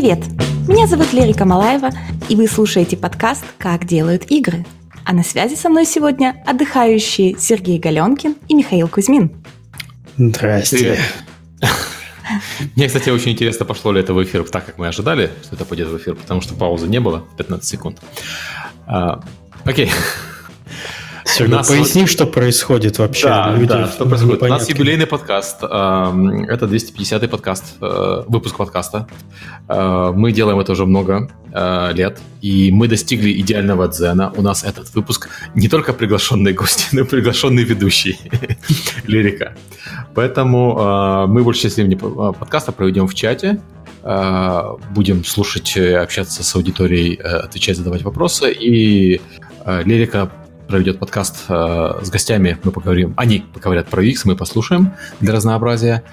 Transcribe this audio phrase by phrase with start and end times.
[0.00, 0.20] Привет!
[0.66, 1.90] Меня зовут Лерика Малаева,
[2.30, 4.64] и вы слушаете подкаст «Как делают игры».
[5.04, 9.30] А на связи со мной сегодня отдыхающие Сергей Галенкин и Михаил Кузьмин.
[10.16, 10.98] Здрасте.
[12.76, 15.66] Мне, кстати, очень интересно, пошло ли это в эфир так, как мы ожидали, что это
[15.66, 17.98] пойдет в эфир, потому что паузы не было, 15 секунд.
[18.86, 19.22] А,
[19.66, 19.90] окей.
[21.30, 23.28] Сергей, нас поясни, что происходит вообще.
[23.28, 24.42] Да, Люди да, что происходит.
[24.42, 25.62] У нас юбилейный подкаст.
[25.62, 29.06] Это 250-й подкаст, э, выпуск подкаста.
[29.68, 34.32] Э, мы делаем это уже много э, лет, и мы достигли идеального дзена.
[34.36, 38.18] У нас этот выпуск не только приглашенные гости, но и приглашенный ведущий
[39.04, 39.54] лирика.
[40.14, 43.60] Поэтому мы больше часть времени подкаста проведем в чате,
[44.90, 49.20] будем слушать, общаться с аудиторией, отвечать, задавать вопросы, и
[49.84, 50.30] Лирика
[50.70, 56.04] проведет подкаст э, с гостями, мы поговорим, они поговорят про UX, мы послушаем для разнообразия,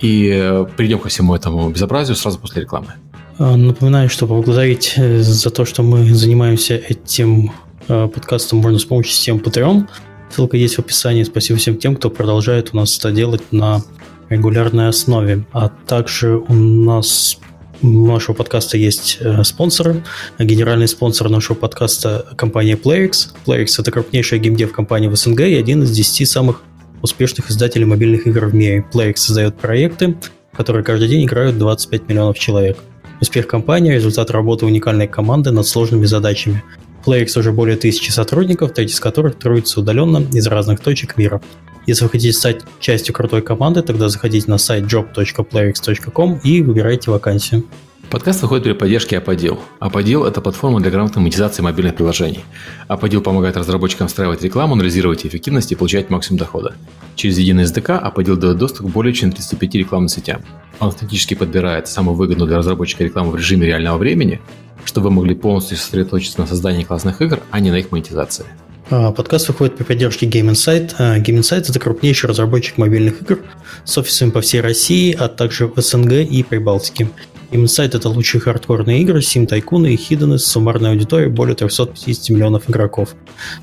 [0.00, 2.94] и э, перейдем ко всему этому безобразию сразу после рекламы.
[3.38, 7.52] А, напоминаю, что поблагодарить э, за то, что мы занимаемся этим
[7.88, 9.88] э, подкастом, можно с помощью системы Patreon.
[10.30, 11.24] Ссылка есть в описании.
[11.24, 13.82] Спасибо всем тем, кто продолжает у нас это делать на
[14.28, 15.44] регулярной основе.
[15.52, 17.38] А также у нас
[17.82, 20.04] нашего подкаста есть э, спонсоры.
[20.38, 23.28] Генеральный спонсор нашего подкаста– компания PlayX.
[23.46, 26.62] PlayX– это крупнейшая геймдев компания в СНГ и один из 10 самых
[27.02, 28.84] успешных издателей мобильных игр в мире.
[28.92, 30.16] PlayX создает проекты,
[30.52, 32.78] которые каждый день играют 25 миллионов человек.
[33.20, 36.62] Успех компании– результат работы уникальной команды над сложными задачами.
[37.04, 41.40] PlayX уже более тысячи сотрудников, треть из которых трудятся удаленно из разных точек мира.
[41.86, 47.64] Если вы хотите стать частью крутой команды, тогда заходите на сайт job.playx.com и выбирайте вакансию.
[48.10, 49.60] Подкаст выходит при поддержке Аподил.
[49.80, 52.44] Аподил– это платформа для грамотной монетизации мобильных приложений.
[52.86, 56.74] Аподил помогает разработчикам встраивать рекламу, анализировать эффективность и получать максимум дохода.
[57.16, 60.42] Через единый SDK Аподил дает доступ к более чем 35 рекламным сетям.
[60.78, 64.40] Он автоматически подбирает самую выгодную для разработчика рекламу в режиме реального времени,
[64.84, 68.46] чтобы вы могли полностью сосредоточиться на создании классных игр, а не на их монетизации.
[68.88, 70.94] А, подкаст выходит при поддержке Game Insight.
[70.98, 73.40] А, Game Insight– это крупнейший разработчик мобильных игр
[73.84, 77.08] с офисами по всей России, а также в СНГ и Прибалтике.
[77.50, 82.30] Game Insight– это лучшие хардкорные игры, Sim Tycoon и Hidden с суммарной аудиторией более 350
[82.30, 83.16] миллионов игроков.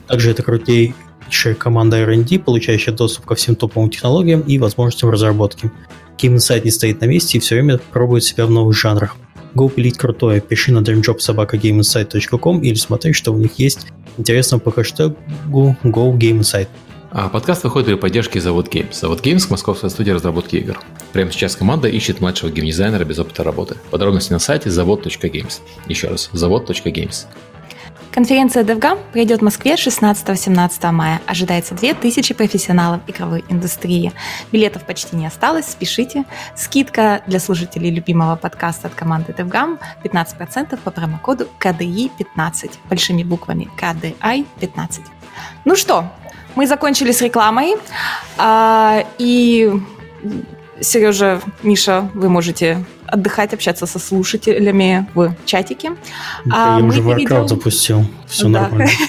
[0.07, 5.71] Также это крутейшая команда R&D, получающая доступ ко всем топовым технологиям и возможностям разработки.
[6.17, 9.15] Game Insight не стоит на месте и все время пробует себя в новых жанрах.
[9.55, 13.87] Go пилить крутое, пиши на dreamjobsobakagameinsight.com или смотри, что у них есть
[14.17, 15.15] интересно по хэштегу
[15.83, 16.67] Go Game Insight.
[17.15, 18.93] А подкаст выходит при поддержке Завод Games.
[18.93, 20.79] Завод Games– московская студия разработки игр.
[21.11, 23.75] Прямо сейчас команда ищет младшего геймдизайнера без опыта работы.
[23.91, 25.61] Подробности на сайте завод.games.
[25.87, 27.27] Еще раз, завод.games.
[28.13, 31.19] Конференция DevGam пройдет в Москве 16-17 мая.
[31.25, 34.11] Ожидается 2000 профессионалов игровой индустрии.
[34.51, 36.23] Билетов почти не осталось, спешите.
[36.55, 42.71] Скидка для слушателей любимого подкаста от команды DevGam 15% по промокоду KDI15.
[42.87, 45.01] Большими буквами KDI15.
[45.65, 46.05] Ну что,
[46.53, 47.73] мы закончили с рекламой.
[48.37, 49.71] А, и
[50.79, 55.91] Сережа, Миша, вы можете отдыхать, общаться со слушателями в чатике.
[56.51, 57.47] А Я мы уже перейдем...
[57.47, 58.61] запустил, все да.
[58.61, 58.89] нормально.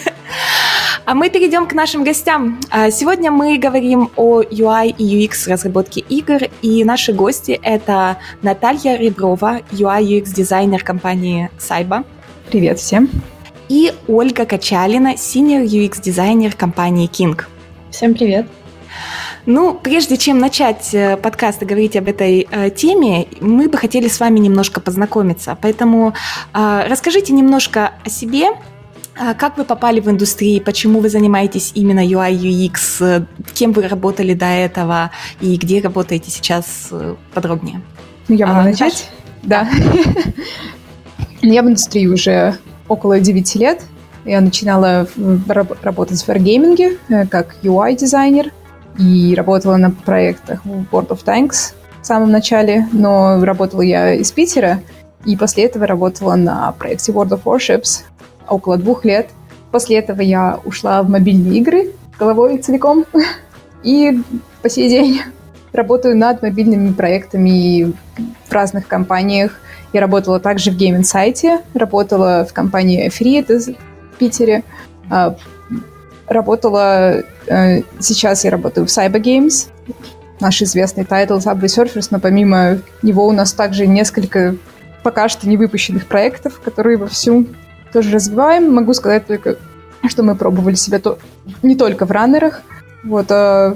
[1.06, 2.58] А мы перейдем к нашим гостям.
[2.70, 8.96] А, сегодня мы говорим о UI и UX разработке игр, и наши гости— это Наталья
[8.96, 12.04] Реброва, UI UX дизайнер компании Сайба.
[12.50, 13.10] Привет всем.
[13.68, 17.38] И Ольга Качалина, senior UX дизайнер компании King.
[17.90, 18.46] Всем привет.
[19.46, 24.08] Ну, прежде чем начать э, подкаст и говорить об этой э, теме, мы бы хотели
[24.08, 25.56] с вами немножко познакомиться.
[25.60, 26.14] Поэтому
[26.54, 28.46] э, расскажите немножко о себе,
[29.20, 33.86] э, как вы попали в индустрию, почему вы занимаетесь именно UI, UX, э, кем вы
[33.86, 35.10] работали до этого
[35.42, 36.90] и где работаете сейчас
[37.34, 37.82] подробнее.
[38.28, 39.10] Ну, я могу а, начать?
[39.42, 39.68] Да.
[41.42, 42.56] Я в индустрии уже
[42.88, 43.82] около 9 лет.
[44.24, 45.06] Я начинала
[45.82, 48.50] работать в Wargaming как UI-дизайнер–
[48.98, 54.30] и работала на проектах в World of Tanks в самом начале, но работала я из
[54.30, 54.80] Питера,
[55.24, 58.02] и после этого работала на проекте World of Warships
[58.48, 59.30] около двух лет.
[59.70, 63.04] После этого я ушла в мобильные игры головой целиком,
[63.82, 64.20] и
[64.62, 65.22] по сей день
[65.72, 67.92] работаю над мобильными проектами
[68.46, 69.60] в разных компаниях.
[69.92, 73.74] Я работала также в Game Insight, работала в компании Free,
[74.12, 74.62] в Питере,
[76.28, 77.22] работала...
[77.46, 79.68] Э, сейчас я работаю в SYBO Games,
[80.40, 84.56] наш известный тайтл Subway Surfers, но помимо него у нас также несколько
[85.02, 87.46] пока что не выпущенных проектов, которые вовсю
[87.92, 88.72] тоже развиваем.
[88.72, 89.56] Могу сказать только,
[90.06, 91.18] что мы пробовали себя то,
[91.62, 92.62] не только в раннерах.
[93.02, 93.74] Вот, э,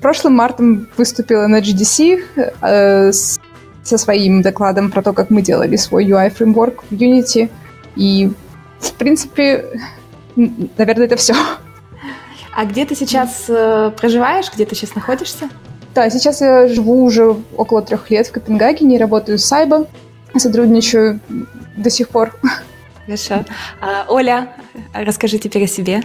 [0.00, 2.22] прошлым мартом выступила на GDC
[2.62, 3.38] э, с
[3.82, 7.50] со своим докладом про то, как мы делали свой UI-фреймворк в Unity.
[7.96, 8.30] И,
[8.78, 9.64] в принципе,
[10.36, 11.34] наверное, это все.
[12.60, 14.52] А где ты сейчас э, проживаешь?
[14.52, 15.48] Где ты сейчас находишься?
[15.94, 19.86] Да, сейчас я живу уже около трех лет в Копенгагене, работаю с Сайбо,
[20.36, 21.20] сотрудничаю
[21.78, 22.38] до сих пор.
[23.06, 23.46] Хорошо.
[23.80, 24.48] А, Оля,
[24.92, 26.02] расскажи теперь о себе.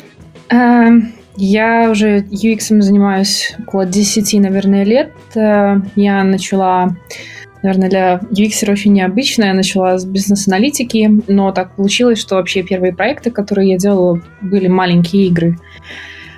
[0.48, 5.12] Эм, я уже UX занимаюсь около 10, наверное, лет.
[5.36, 6.96] Э, я начала,
[7.64, 9.44] наверное, для UX очень необычно.
[9.44, 14.70] Я начала с бизнес-аналитики, но так получилось, что вообще первые проекты, которые я делала, были
[14.70, 15.58] маленькие игры.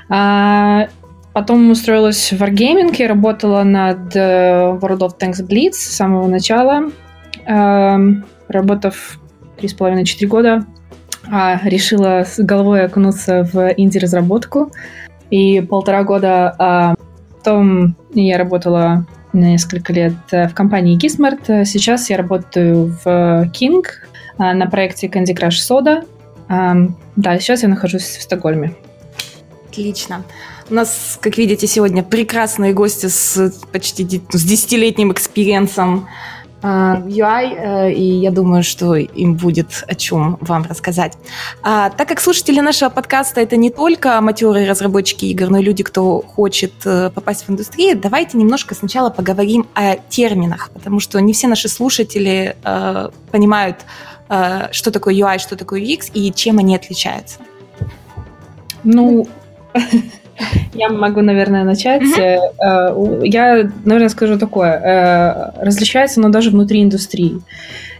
[0.09, 0.87] А,
[1.33, 6.91] потом устроилась в Wargaming, я работала над э, World of Tanks Blitz с самого начала.
[7.45, 9.19] Эм, работав
[9.57, 10.65] 3,5-4 года,
[11.29, 14.71] а, решила с головой окунуться в инди-разработку.
[15.29, 16.95] И полтора года а,
[17.37, 21.65] потом я работала несколько лет в компании Gismart.
[21.65, 23.07] Сейчас я работаю в
[23.53, 23.83] King
[24.37, 26.05] а, на проекте Candy Crush Soda.
[26.49, 26.75] А,
[27.15, 28.73] да, сейчас я нахожусь в Стокгольме.
[29.77, 30.23] Отлично.
[30.71, 36.07] У нас, как видите, сегодня прекрасные гости с почти с десятилетним experience ом
[36.63, 41.13] UI, э, и я думаю, что им будет о чем вам рассказать.
[41.61, 45.83] А, так как слушатели нашего подкаста это не только матерые разработчики игр, но и люди,
[45.83, 51.33] кто хочет э, попасть в индустрию, давайте немножко сначала поговорим о терминах, потому что не
[51.33, 53.77] все наши слушатели э, понимают,
[54.29, 57.37] э, что такое UI, что такое UX и чем они отличаются.
[58.83, 59.27] Ну,
[60.73, 62.03] Я могу, наверное, начать.
[62.03, 63.27] Mm-hmm.
[63.27, 64.71] Я, наверное, скажу такое.
[64.71, 67.41] Э, различается оно даже внутри индустрии.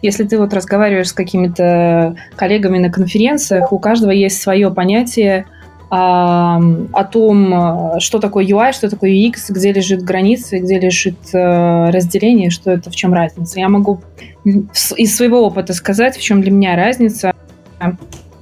[0.01, 5.45] Если ты вот разговариваешь с какими-то коллегами на конференциях, у каждого есть свое понятие
[5.89, 6.59] о,
[6.93, 12.71] о том, что такое UI, что такое UX, где лежит граница, где лежит разделение, что
[12.71, 13.59] это, в чем разница.
[13.59, 14.01] Я могу
[14.45, 17.33] из своего опыта сказать, в чем для меня разница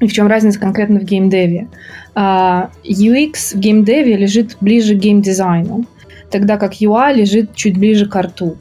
[0.01, 1.69] и в чем разница конкретно в геймдеве.
[1.71, 5.85] Uh, UX в геймдеве лежит ближе к геймдизайну,
[6.31, 8.57] тогда как UI лежит чуть ближе к арту.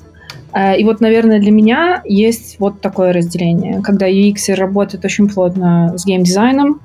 [0.53, 5.95] Uh, и вот, наверное, для меня есть вот такое разделение, когда UX работает очень плотно
[5.99, 6.81] с геймдизайном,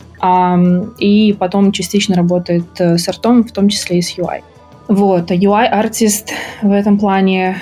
[1.00, 4.42] и потом частично работает uh, с артом, в том числе и с UI.
[4.90, 6.32] Вот, а UI-артист
[6.64, 7.58] в этом плане,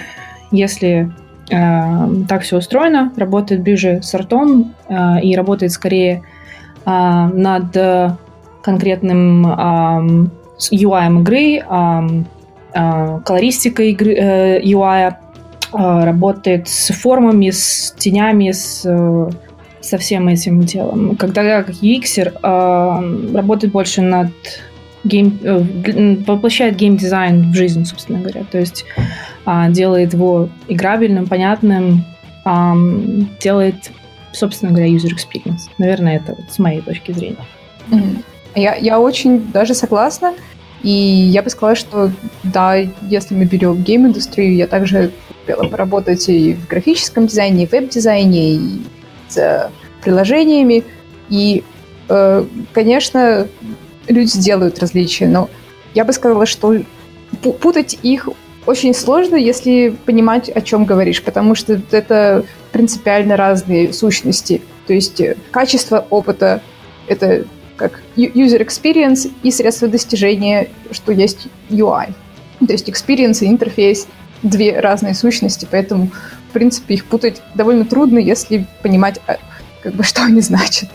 [0.50, 1.12] если
[1.52, 6.24] э, так все устроено, работает ближе с артом э, и работает скорее
[6.86, 7.76] а, над
[8.68, 9.46] конкретным
[10.72, 11.64] UI игры,
[12.74, 15.16] а, колористикой игры, э, UI,
[15.72, 18.82] а, работает с формами, с тенями, с,
[19.82, 21.16] со всем этим делом.
[21.16, 22.20] Когда как UX
[23.34, 24.32] работает больше над
[25.06, 28.44] game, э, воплощает геймдизайн в жизнь, собственно говоря.
[28.52, 28.86] То есть
[29.70, 32.04] делает его играбельным, понятным,
[33.40, 33.92] делает
[34.34, 35.70] собственно говоря, user experience.
[35.78, 37.46] Наверное, это вот с моей точки зрения.
[37.90, 38.24] Mm-hmm.
[38.58, 40.34] Я, я очень даже согласна.
[40.84, 42.12] И я бы сказала, что
[42.44, 47.72] да, если мы берем гейм-индустрию, я также успела поработать и в графическом дизайне, и в
[47.72, 48.82] веб-дизайне, и
[49.28, 49.72] с
[50.02, 50.84] приложениями.
[51.30, 51.64] И,
[52.10, 53.48] э, конечно,
[54.08, 55.50] люди делают различия, но
[55.94, 56.76] я бы сказала, что
[57.42, 58.30] путать их
[58.66, 64.62] очень сложно, если понимать, о чем говоришь, потому что это принципиально разные сущности.
[64.86, 66.62] То есть э, качество опыта—
[67.08, 67.46] это
[67.78, 72.14] как user experience и средства достижения, что есть UI.
[72.60, 74.08] То есть experience и интерфейс—
[74.44, 76.10] две разные сущности, поэтому,
[76.50, 79.38] в принципе, их путать довольно трудно, если понимать, а,
[79.82, 80.90] как бы, что они значат.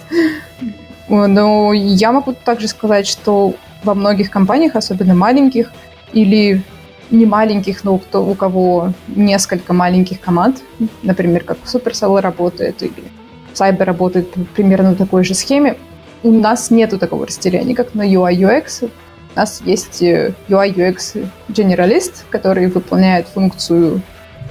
[1.09, 5.73] Но я могу также сказать, что во многих компаниях, особенно маленьких,
[6.13, 6.63] или
[7.11, 10.63] не маленьких, но кто, у кого несколько маленьких команд,
[11.03, 13.05] например, как Supercell работает или
[13.53, 15.77] Cyber работает примерно на такой же схеме,
[16.23, 18.91] у нас нету такого разделения, как на UI UX.
[19.35, 24.03] У нас есть UI UX генералист, который выполняет функцию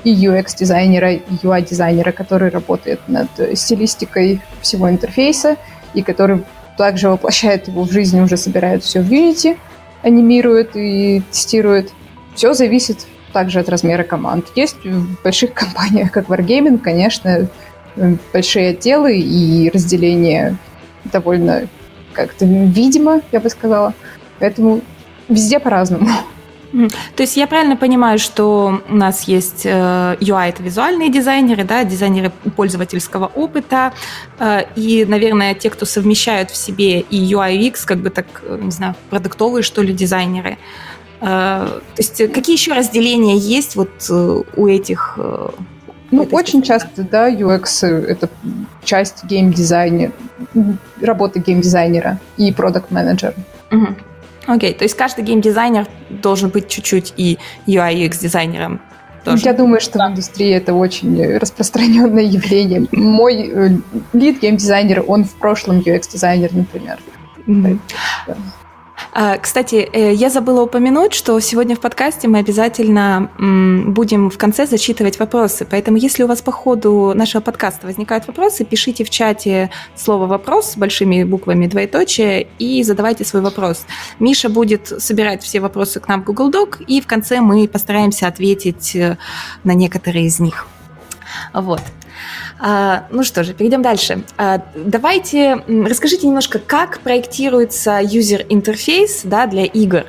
[0.04, 5.58] и UX дизайнера, и UI дизайнера, который работает над стилистикой всего интерфейса
[5.94, 6.44] и который
[6.78, 9.58] также воплощает его в жизнь, уже собирает все в Unity,
[10.02, 11.92] анимирует и тестирует.
[12.36, 14.48] Все зависит также от размера команд.
[14.56, 17.48] Есть в больших компаниях, как Wargaming, конечно,
[17.96, 20.58] э, большие отделы и разделение
[21.06, 21.68] довольно
[22.14, 23.94] как-то видимо, я бы сказала.
[24.40, 24.82] Поэтому
[25.30, 26.08] везде по-разному.
[27.16, 31.84] То есть я правильно понимаю, что у нас есть э, UI это визуальные дизайнеры, да,
[31.84, 33.94] дизайнеры пользовательского опыта,
[34.40, 38.26] э, и, наверное, те, кто совмещают в себе и UI и UX, как бы так,
[38.48, 40.58] не знаю, продуктовые, что ли, дизайнеры.
[41.20, 45.20] Э, то есть какие еще разделения есть вот э, у этих,
[46.12, 48.30] Ну, очень часто, да, UX— это
[48.84, 50.12] часть геймдизайнера,
[51.02, 53.34] работы геймдизайнера и продукт-менеджера.
[53.72, 53.88] Угу.
[54.48, 58.82] Окей, то есть каждый геймдизайнер должен быть чуть-чуть и UI, UX-дизайнером
[59.24, 59.44] тоже.
[59.46, 60.08] Я думаю, что да.
[60.08, 62.88] в индустрии это очень распространенное явление.
[62.92, 63.70] Мой э,
[64.14, 67.00] лид геймдизайнер, он в прошлом UX-дизайнер, например.
[67.48, 67.80] Mm-hmm.
[68.28, 68.36] А,
[69.42, 75.20] кстати, э, я забыла упомянуть, что сегодня в подкасте мы обязательно будем в конце зачитывать
[75.20, 75.68] вопросы.
[75.70, 80.72] Поэтому, если у вас по ходу нашего подкаста возникают вопросы, пишите в чате слово «вопрос»
[80.72, 83.86] с большими буквами двоеточие и задавайте свой вопрос.
[84.20, 88.28] Миша будет собирать все вопросы к нам в Google Doc, и в конце мы постараемся
[88.28, 89.18] ответить э,
[89.64, 90.68] на некоторые из них.
[91.54, 91.82] Вот.
[92.64, 94.24] А, ну что же, перейдем дальше.
[94.38, 100.06] А, давайте расскажите немножко, как проектируется юзер-интерфейс да, для игр.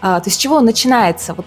[0.00, 1.34] А, то есть с чего он начинается?
[1.34, 1.46] Вот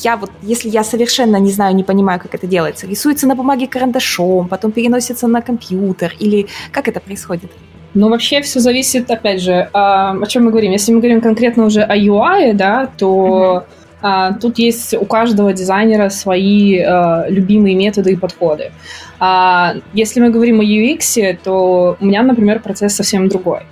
[0.00, 3.68] я вот, если я совершенно не знаю, не понимаю, как это делается, рисуется на бумаге
[3.68, 7.52] карандашом, потом переносится на компьютер, или как это происходит?
[7.94, 10.72] Ну, вообще все зависит, опять же, о чем мы говорим.
[10.72, 13.81] Если мы говорим конкретно уже о UI, да, то mm-hmm
[14.40, 18.72] тут есть у каждого дизайнера свои а, любимые методы и подходы.
[19.18, 23.62] А, если мы говорим о UX, то у меня, например, процесс совсем другой.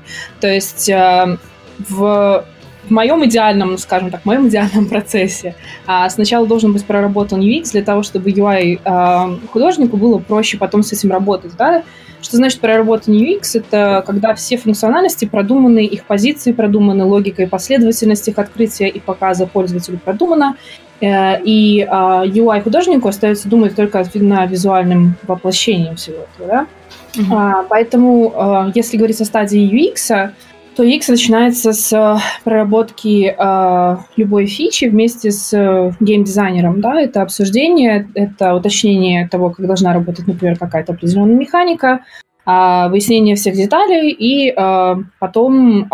[0.40, 1.38] То есть а,
[1.78, 2.44] в
[2.90, 5.54] в моем идеальном, скажем так, в моем идеальном процессе
[5.86, 10.82] а, сначала должен быть проработан UX для того, чтобы UI а, художнику было проще потом
[10.82, 11.84] с этим работать, да,
[12.22, 13.42] что значит проработан UX?
[13.54, 19.46] Это когда все функциональности продуманы, их позиции продуманы, логика и последовательность их открытия и показа
[19.46, 20.56] пользователю продумана.
[21.00, 26.48] Э, и UI художнику остается думать только над визуальным воплощением всего этого.
[26.48, 26.66] Да?
[27.14, 27.66] Mm-hmm.
[27.68, 30.32] Поэтому, а, если говорить о стадии UX,
[30.76, 36.80] то UX начинается с проработки э, любой фичи вместе с э, геймдизайнером.
[36.80, 37.00] Да?
[37.00, 42.00] Это обсуждение, это уточнение того, как должна работать, например, какая-то определенная механика,
[42.46, 45.88] э, выяснение всех деталей, и э, потом э,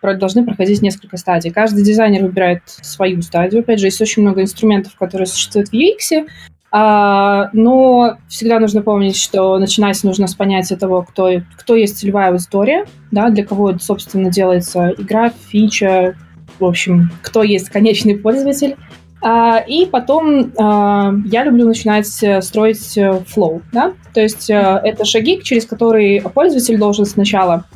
[0.00, 1.50] про, должны проходить несколько стадий.
[1.50, 3.60] Каждый дизайнер выбирает свою стадию.
[3.60, 6.26] Опять же, есть очень много инструментов, которые существуют в UX,
[6.72, 12.86] но всегда нужно помнить, что начинать нужно с понятия того, кто, кто есть целевая аудитория,
[13.10, 16.14] да, для кого, собственно, делается игра, фича,
[16.60, 18.76] в общем, кто есть конечный пользователь.
[19.22, 24.80] А, и потом а, я люблю начинать э, строить flow, э, да, то есть а,
[24.82, 27.66] это шаги, через которые пользователь должен сначала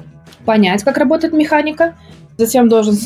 [0.47, 1.97] понять, как работает механика,
[2.37, 2.97] затем должен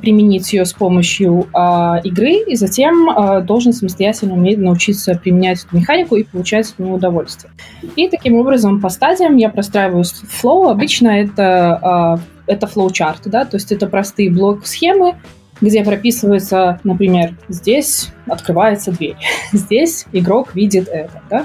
[0.00, 5.76] применить ее с помощью э, игры, и затем э, должен самостоятельно уметь научиться применять эту
[5.76, 7.52] механику и получать от нее удовольствие.
[7.96, 10.68] И таким образом по стадиям я простраиваю flow.
[10.68, 15.16] Обычно это, э, это flowchart, да, то есть это простые блок-схемы,
[15.60, 19.16] где прописывается, например, здесь открывается дверь,
[19.52, 21.40] здесь игрок видит это, да.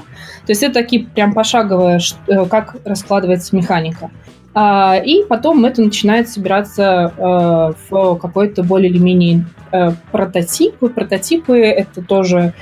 [0.46, 4.10] То есть это такие прям пошаговые, э, как раскладывается механика.
[4.54, 10.76] А, и потом это начинает собираться э, в какой-то более или менее э, прототип.
[10.94, 12.52] Прототипы— это тоже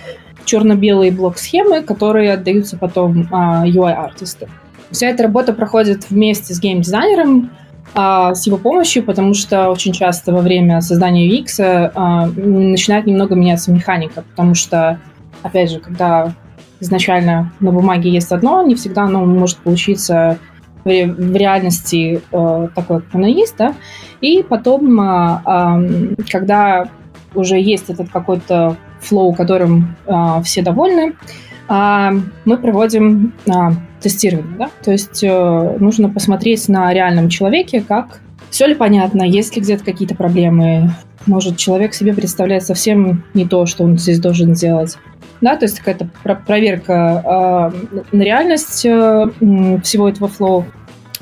[0.45, 4.49] черно-белые блок-схемы, которые отдаются потом а, UI-артисту.
[4.91, 7.51] Вся эта работа проходит вместе с геймдизайнером,
[7.95, 11.93] а, с его помощью, потому что очень часто во время создания UX
[12.37, 15.01] начинает немного меняться механика, потому что,
[15.43, 16.35] опять же, когда
[16.81, 20.39] изначально на бумаге есть одно, не всегда оно может получиться
[20.85, 23.75] в, реальности э, такое, как оно есть, да,
[24.21, 26.89] и потом, э, э, когда
[27.35, 31.15] уже есть этот какой-то флоу, которым э, все довольны,
[31.69, 33.33] мы проводим
[34.01, 38.19] тестирование, да, то есть нужно посмотреть на реальном человеке, как
[38.51, 40.91] все ли понятно, есть ли где-то какие-то проблемы,
[41.27, 44.97] может, человек себе представляет совсем не то, что он здесь должен сделать.
[45.41, 49.27] Да, то есть какая-то про- проверка э, на реальность э,
[49.83, 50.67] всего этого флоу.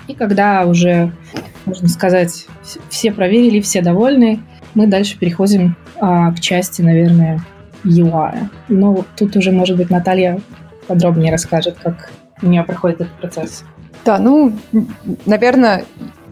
[0.08, 1.12] И когда уже,
[1.66, 2.46] можно сказать,
[2.88, 4.40] все проверили, все довольны,
[4.74, 7.40] мы дальше переходим э, к части, наверное,
[7.84, 8.48] UI.
[8.68, 10.40] Но тут уже, может быть, Наталья
[10.88, 12.10] подробнее расскажет, как
[12.42, 13.64] у нее проходит этот процесс.
[14.04, 14.52] Да, ну,
[15.26, 15.84] наверное,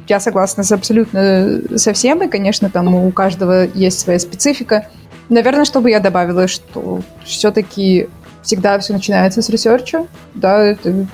[0.09, 4.89] я согласна с абсолютно со всем, и, конечно, там у каждого есть своя специфика.
[5.29, 8.09] Наверное, чтобы я добавила, что все-таки
[8.43, 11.07] всегда все начинается с research а, да, это,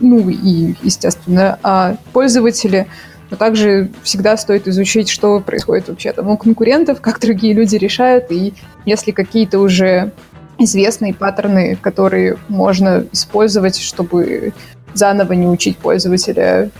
[0.00, 2.86] ну и, естественно, а пользователи,
[3.30, 8.30] но также всегда стоит изучить, что происходит вообще там у конкурентов, как другие люди решают,
[8.30, 8.52] и
[8.84, 10.12] если какие-то уже
[10.58, 14.52] известные паттерны, которые можно использовать, чтобы
[14.92, 16.70] заново не учить пользователя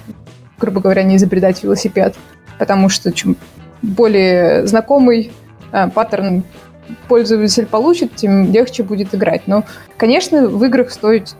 [0.60, 2.14] грубо говоря, не изобретать велосипед,
[2.58, 3.36] потому что чем
[3.82, 5.32] более знакомый
[5.72, 6.44] э, паттерн
[7.08, 9.42] пользователь получит, тем легче будет играть.
[9.46, 9.64] Но,
[9.96, 11.34] конечно, в играх стоит,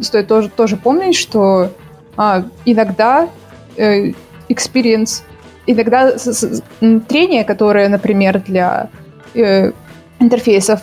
[0.00, 1.70] стоит тоже, тоже помнить, что
[2.16, 3.28] а, иногда
[3.76, 4.12] э,
[4.48, 5.22] experience,
[5.66, 6.62] иногда с, с,
[7.08, 8.88] трение, которое, например, для
[9.34, 9.72] э,
[10.18, 10.80] интерфейсов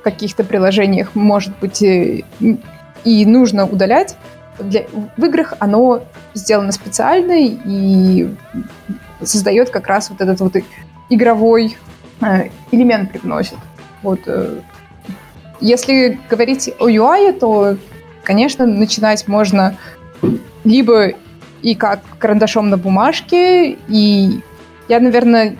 [0.00, 2.22] в каких-то приложениях может быть э,
[3.04, 4.16] и нужно удалять,
[4.60, 4.86] для,
[5.16, 6.02] в играх оно
[6.34, 8.28] сделано специально и
[9.22, 10.54] создает как раз вот этот вот
[11.08, 11.76] игровой
[12.20, 13.58] э, элемент привносит.
[14.02, 14.20] Вот.
[14.26, 14.60] Э,
[15.60, 17.76] если говорить о UI, то,
[18.24, 19.76] конечно, начинать можно
[20.64, 21.12] либо
[21.62, 24.40] и как карандашом на бумажке, и
[24.88, 25.56] я, наверное,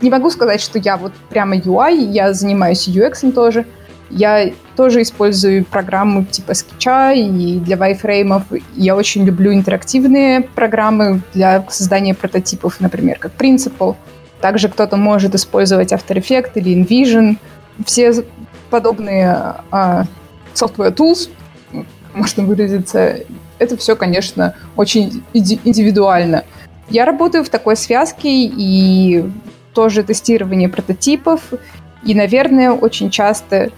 [0.00, 3.66] не могу сказать, что я вот прямо UI, я занимаюсь UX тоже.
[4.10, 8.42] Я тоже использую программы типа скетча и для вайфреймов.
[8.74, 13.96] Я очень люблю интерактивные программы для создания прототипов, например, как Principle.
[14.40, 17.36] Также кто-то может использовать After Effects или InVision.
[17.84, 18.24] Все
[18.70, 20.04] подобные а,
[20.54, 21.28] software tools,
[22.14, 23.20] можно выразиться,
[23.58, 26.44] это все, конечно, очень индивидуально.
[26.88, 29.24] Я работаю в такой связке и
[29.74, 31.40] тоже тестирование прототипов.
[32.02, 33.70] И, наверное, очень часто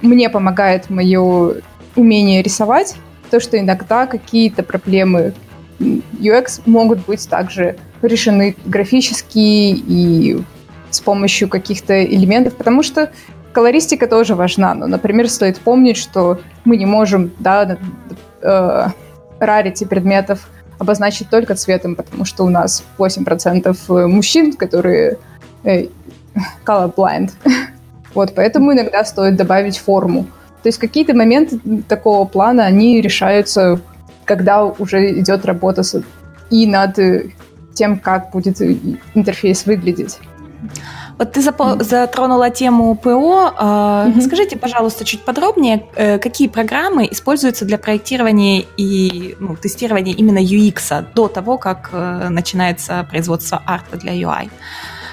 [0.00, 1.54] мне помогает мое
[1.96, 2.96] умение рисовать,
[3.30, 5.34] то, что иногда какие-то проблемы
[5.78, 10.42] UX могут быть также решены графически и
[10.90, 13.10] с помощью каких-то элементов, потому что
[13.52, 14.74] колористика тоже важна.
[14.74, 17.78] Но, например, стоит помнить, что мы не можем да,
[18.42, 18.86] э,
[19.38, 20.48] рарити предметов
[20.78, 25.18] обозначить только цветом, потому что у нас 8% э, мужчин, которые
[25.64, 25.86] э,
[26.64, 27.30] colorblind.
[28.14, 30.26] вот, поэтому иногда стоит добавить форму.
[30.62, 33.80] То есть какие-то моменты такого плана, они решаются,
[34.24, 36.02] когда уже идет работа с,
[36.50, 37.30] и над э,
[37.74, 38.60] тем, как будет
[39.14, 40.18] интерфейс выглядеть.
[41.18, 43.52] Вот ты затронула тему ПО.
[43.58, 44.20] Mm-hmm.
[44.22, 51.04] Скажите, пожалуйста, чуть подробнее, э, какие программы используются для проектирования и ну, тестирования именно UX
[51.14, 54.50] до того, как э, начинается производство арта для UI?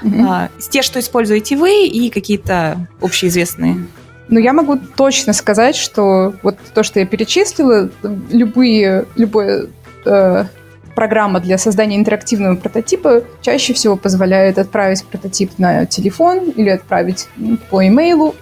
[0.02, 0.50] Mm-hmm.
[0.70, 3.88] Те, что используете вы, и какие-то общеизвестные?
[4.30, 7.90] Ну, я могу точно сказать, что вот то, что я перечислила,
[8.30, 9.68] любые, любое
[10.06, 10.46] э,
[10.96, 17.30] программа для создания интерактивного прототипа чаще всего позволяет отправить прототип на телефон или отправить
[17.70, 18.36] по имейлу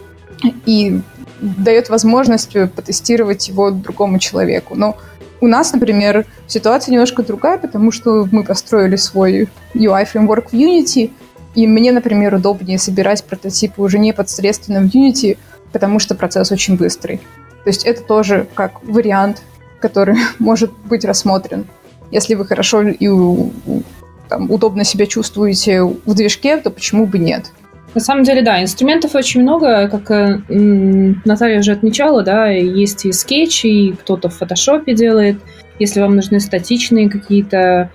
[0.66, 1.02] и
[1.42, 4.76] дает возможность потестировать его другому человеку.
[4.76, 4.98] Но
[5.42, 11.12] у нас, например, ситуация немножко другая, потому что мы построили свой UI-фреймворк в Unity,
[11.56, 15.38] и мне, например, удобнее собирать прототипы уже непосредственно в Unity,
[15.72, 17.18] потому что процесс очень быстрый.
[17.64, 19.42] То есть это тоже как вариант,
[19.80, 21.66] который может быть рассмотрен.
[22.12, 23.10] Если вы хорошо и
[24.30, 27.52] там, удобно себя чувствуете в движке, то почему бы нет?
[27.94, 30.42] На самом деле, да, инструментов очень много, как э,
[31.24, 35.38] Наталья уже отмечала, да, есть и скетчи, и кто-то в фотошопе делает.
[35.80, 37.90] Если вам нужны статичные какие-то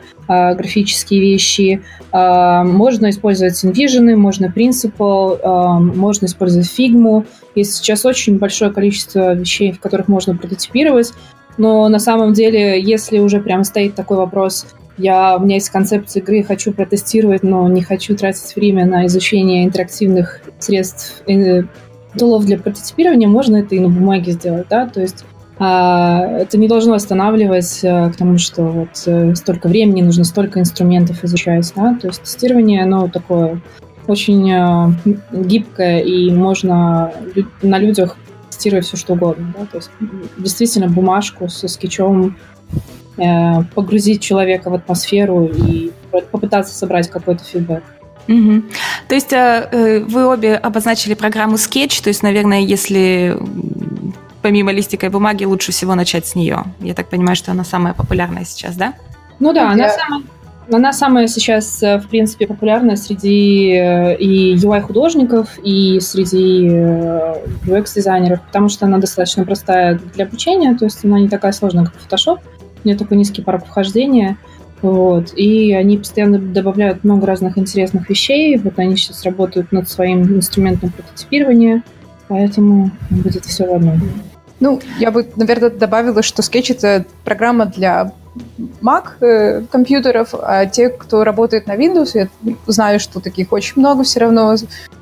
[0.55, 7.27] графические вещи, э, можно использовать InVision, можно Principle, э, можно использовать Figma.
[7.55, 11.13] Есть сейчас очень большое количество вещей, в которых можно прототипировать.
[11.59, 14.67] Но на самом деле, если уже прям стоит такой вопрос,
[14.97, 19.65] я, у меня есть концепция игры, хочу протестировать, но не хочу тратить время на изучение
[19.65, 21.63] интерактивных средств, э,
[22.19, 26.69] тулов для прототипирования, можно это и на бумаге сделать, да, то есть а, это не
[26.69, 31.99] должно останавливать а, к тому, что вот а, столько времени нужно, столько инструментов изучать, да,
[32.01, 33.61] то есть тестирование, оно такое
[34.07, 34.93] очень а,
[35.33, 37.13] гибкое, и можно
[37.63, 38.17] на людях
[38.61, 39.55] тестировать все что угодно.
[39.59, 39.67] Да?
[39.67, 39.91] То есть
[40.37, 42.37] действительно бумажку со скетчом
[43.17, 45.93] э, погрузить человека в атмосферу и
[46.31, 47.83] попытаться собрать какой-то фидбэк.
[48.29, 48.63] Угу.
[49.09, 53.37] То есть э, э, вы обе обозначили программу Sketch, то есть, наверное, если
[54.43, 56.65] помимо листика и бумаги, лучше всего начать с нее.
[56.81, 58.95] Я так понимаю, что она самая популярная сейчас, да?
[59.39, 60.23] Ну да, она самая
[60.73, 67.35] она самая сейчас, э, в принципе, популярная среди э, и UI-художников, и среди э,
[67.67, 71.95] UX-дизайнеров, потому что она достаточно простая для обучения, то есть она не такая сложная, как
[71.95, 72.39] Photoshop,
[72.85, 74.37] у нее такой низкий порог вхождения,
[74.81, 80.23] вот, и они постоянно добавляют много разных интересных вещей, вот они сейчас работают над своим
[80.37, 81.83] инструментом прототипирования,
[82.29, 84.01] поэтому будет все в одном.
[84.61, 88.13] Ну, я бы, наверное, добавила, что Sketch— это программа для
[88.83, 92.29] Mac э, компьютеров, а те, кто работает на Windows, я
[92.67, 94.55] знаю, что таких очень много все равно,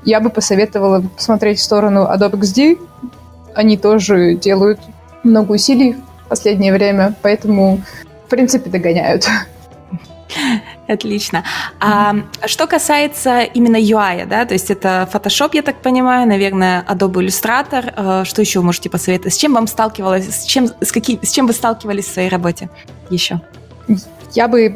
[0.05, 2.79] я бы посоветовала посмотреть в сторону Adobe XD.
[3.55, 4.81] Они тоже делают
[5.25, 7.83] много усилий в последнее время, поэтому,
[8.27, 9.27] в принципе, догоняют.
[10.89, 11.45] Отлично.
[11.81, 17.27] А что касается именно UI, да, то есть это Photoshop, я так понимаю, наверное, Adobe
[17.27, 17.93] Illustrator.
[17.95, 19.35] А, что еще вы можете посоветовать?
[19.35, 22.71] С чем вам сталкивалась, с чем, с, каким, с чем вы сталкивались в своей работе
[23.11, 23.43] еще?
[24.33, 24.75] Я бы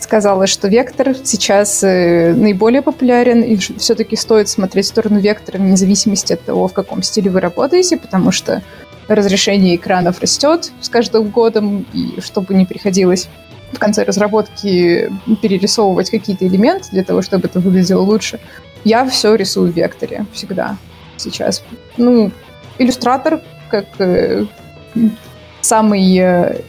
[0.00, 5.76] сказала, что вектор сейчас э, наиболее популярен, и все-таки стоит смотреть в сторону вектора вне
[5.76, 8.62] зависимости от того, в каком стиле вы работаете, потому что
[9.06, 13.28] разрешение экранов растет с каждым годом, и чтобы не приходилось
[13.72, 18.38] в конце разработки перерисовывать какие-то элементы для того, чтобы это выглядело лучше,
[18.84, 20.76] я все рисую в векторе всегда
[21.16, 21.62] сейчас.
[21.96, 22.30] Ну,
[22.78, 24.44] иллюстратор как э,
[25.60, 26.62] самый э,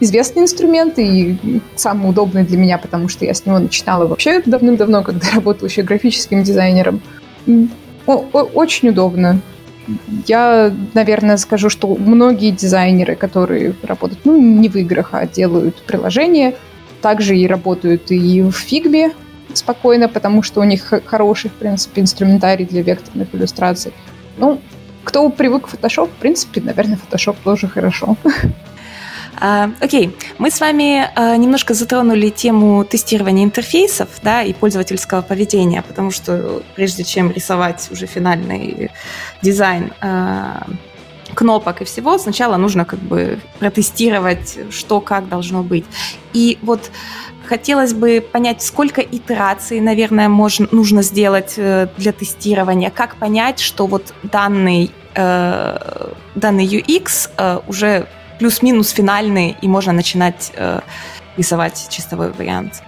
[0.00, 5.02] известный инструмент и самый удобный для меня, потому что я с него начинала вообще давным-давно,
[5.02, 7.00] когда работала еще графическим дизайнером.
[8.06, 9.40] Очень удобно.
[10.26, 16.54] Я, наверное, скажу, что многие дизайнеры, которые работают, ну, не в играх, а делают приложения,
[17.00, 19.12] также и работают и в фигме
[19.54, 23.92] спокойно, потому что у них хороший, в принципе, инструментарий для векторных иллюстраций.
[24.38, 24.60] Ну,
[25.04, 28.16] кто привык к Photoshop, в принципе, наверное, Photoshop тоже хорошо.
[29.44, 35.82] А, окей, мы с вами а, немножко затронули тему тестирования интерфейсов да, и пользовательского поведения,
[35.82, 38.92] потому что прежде чем рисовать уже финальный
[39.42, 40.64] дизайн а,
[41.34, 45.86] кнопок и всего, сначала нужно как бы протестировать, что как должно быть.
[46.32, 46.92] И вот
[47.44, 53.88] хотелось бы понять, сколько итераций, наверное, можно, нужно сделать э, для тестирования, как понять, что
[53.88, 58.06] вот данный, э, данный UX э, уже
[58.42, 60.80] плюс-минус финальный, и можно начинать э,
[61.36, 62.82] рисовать чистовой вариант?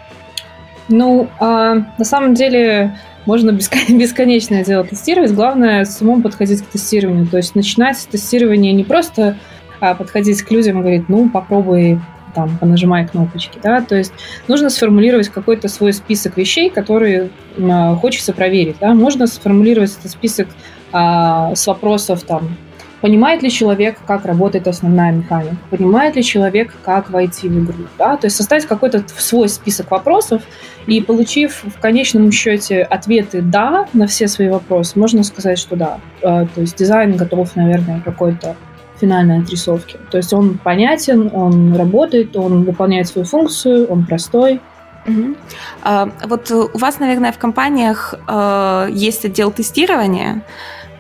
[0.89, 3.53] Ну, э, на самом деле можно
[3.89, 5.33] бесконечно дело тестировать.
[5.33, 7.29] Главное с умом подходить к тестированию.
[7.29, 9.39] То есть начинать тестирование не просто
[9.81, 12.01] а, подходить к людям и говорить, ну, попробуй
[12.35, 14.13] там, понажимай кнопочки, да, то есть
[14.49, 20.49] нужно сформулировать какой-то свой список вещей, которые э, хочется проверить, да, можно сформулировать этот список
[20.93, 22.57] э, с вопросов там,
[23.05, 25.59] Понимает ли человек, как работает основная механика?
[25.69, 27.85] Понимает ли человек, как войти в игру?
[27.99, 28.17] Да?
[28.17, 30.41] То есть составить какой-то свой список вопросов
[30.87, 36.01] и получив в конечном счете ответы «да» на все свои вопросы, можно сказать, что да.
[36.23, 38.57] А, то есть дизайн готов, наверное, какой-то
[38.99, 39.99] финальной отрисовки.
[40.11, 44.63] То есть он понятен, он работает, он выполняет свою функцию, он простой.
[45.07, 45.37] Угу.
[45.83, 50.41] А, вот у вас, наверное, в компаниях э, есть отдел тестирования.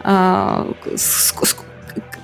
[0.03, 0.71] Э,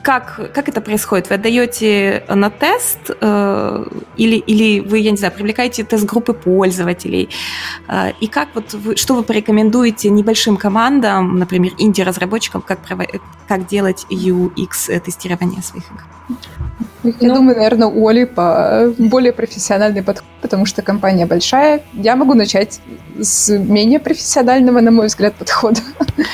[0.03, 1.29] как, как это происходит?
[1.29, 3.85] Вы отдаете на тест э,
[4.17, 7.29] или, или вы, я не знаю, привлекаете тест-группы пользователей?
[7.89, 12.79] Э, и как вот вы, что вы порекомендуете небольшим командам, например, инди-разработчикам, как,
[13.49, 16.03] как делать UX-тестирование своих игр?
[17.03, 21.83] Я ну, думаю, наверное, у Оли по более профессиональный подход, потому что компания большая.
[21.95, 22.81] Я могу начать
[23.19, 25.81] с менее профессионального, на мой взгляд, подхода.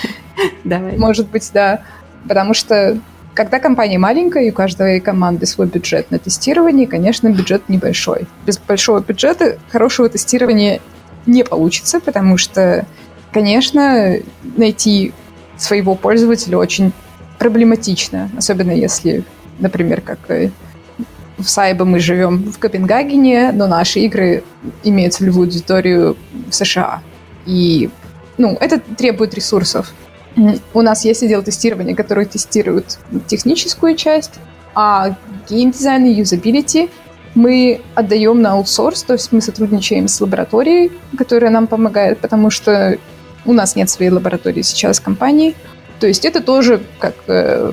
[0.65, 0.99] Давай.
[0.99, 1.83] Может быть, да.
[2.29, 3.01] Потому что
[3.37, 8.27] когда компания маленькая, и у каждой команды свой бюджет на тестирование, конечно, бюджет небольшой.
[8.47, 10.81] Без большого бюджета хорошего тестирования
[11.27, 12.87] не получится, потому что,
[13.33, 14.17] конечно,
[14.57, 15.13] найти
[15.59, 16.93] своего пользователя очень
[17.39, 19.23] проблематично, особенно если,
[19.59, 20.19] например, как
[21.37, 24.45] в Сайбе мы живем в Копенгагене, но наши игры
[24.83, 26.17] имеют целевую аудиторию
[26.49, 27.03] в США.
[27.45, 27.91] И
[28.39, 29.93] ну, это требует ресурсов.
[30.75, 34.33] У нас есть отдел тестирования, который тестирует техническую часть,
[34.75, 35.17] а
[35.49, 36.91] геймдизайн и юзабилити
[37.37, 42.99] мы отдаем на аутсорс, то есть мы сотрудничаем с лабораторией, которая нам помогает, потому что
[43.45, 45.55] у нас нет своей лаборатории сейчас компании.
[46.01, 47.73] То есть это тоже как э,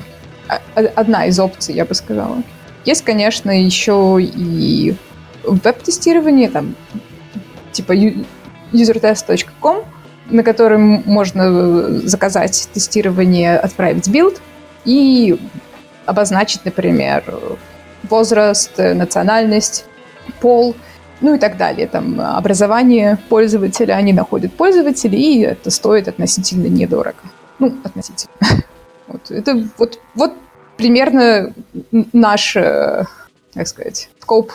[0.74, 2.42] одна из опций, я бы сказала.
[2.84, 4.94] Есть, конечно, еще и
[5.44, 6.74] веб-тестирование, там,
[7.72, 7.94] типа
[8.72, 9.84] usertest.com,
[10.30, 14.40] на котором можно э, заказать тестирование, отправить билд
[14.84, 15.38] и
[16.06, 17.24] обозначить, например,
[18.04, 19.86] возраст, национальность,
[20.40, 20.76] пол,
[21.20, 21.86] ну и так далее.
[21.86, 27.16] Там образование пользователя, они находят пользователей, и это стоит относительно недорого.
[27.58, 28.34] Ну, относительно.
[29.06, 30.32] Вот, это вот, вот
[30.78, 31.52] примерно
[31.92, 33.04] наш, э,
[33.52, 34.50] как сказать, скоп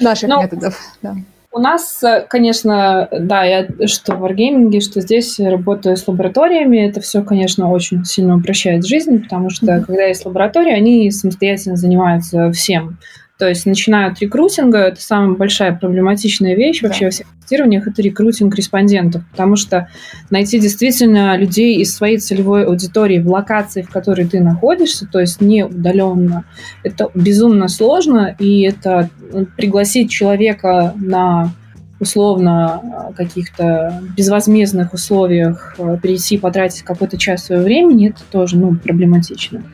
[0.00, 0.40] наших Но...
[0.40, 0.80] методов.
[1.02, 1.16] Да.
[1.54, 7.22] У нас, конечно, да, я что в Wargaming, что здесь работаю с лабораториями, это все,
[7.22, 9.84] конечно, очень сильно упрощает жизнь, потому что mm-hmm.
[9.84, 12.96] когда есть лаборатория, они самостоятельно занимаются всем.
[13.42, 16.86] То есть начиная от рекрутинга, это самая большая проблематичная вещь да.
[16.86, 19.88] вообще во всех тестированиях, это рекрутинг респондентов, потому что
[20.30, 25.40] найти действительно людей из своей целевой аудитории в локации, в которой ты находишься, то есть
[25.40, 26.44] не удаленно,
[26.84, 31.52] это безумно сложно, и это ну, пригласить человека на
[31.98, 39.64] условно каких-то безвозмездных условиях перейти потратить какую-то часть своего времени, это тоже ну, проблематично.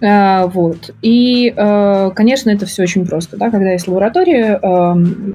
[0.00, 0.90] Вот.
[1.02, 1.52] И,
[2.14, 3.36] конечно, это все очень просто.
[3.36, 3.50] Да?
[3.50, 4.58] Когда есть лаборатория,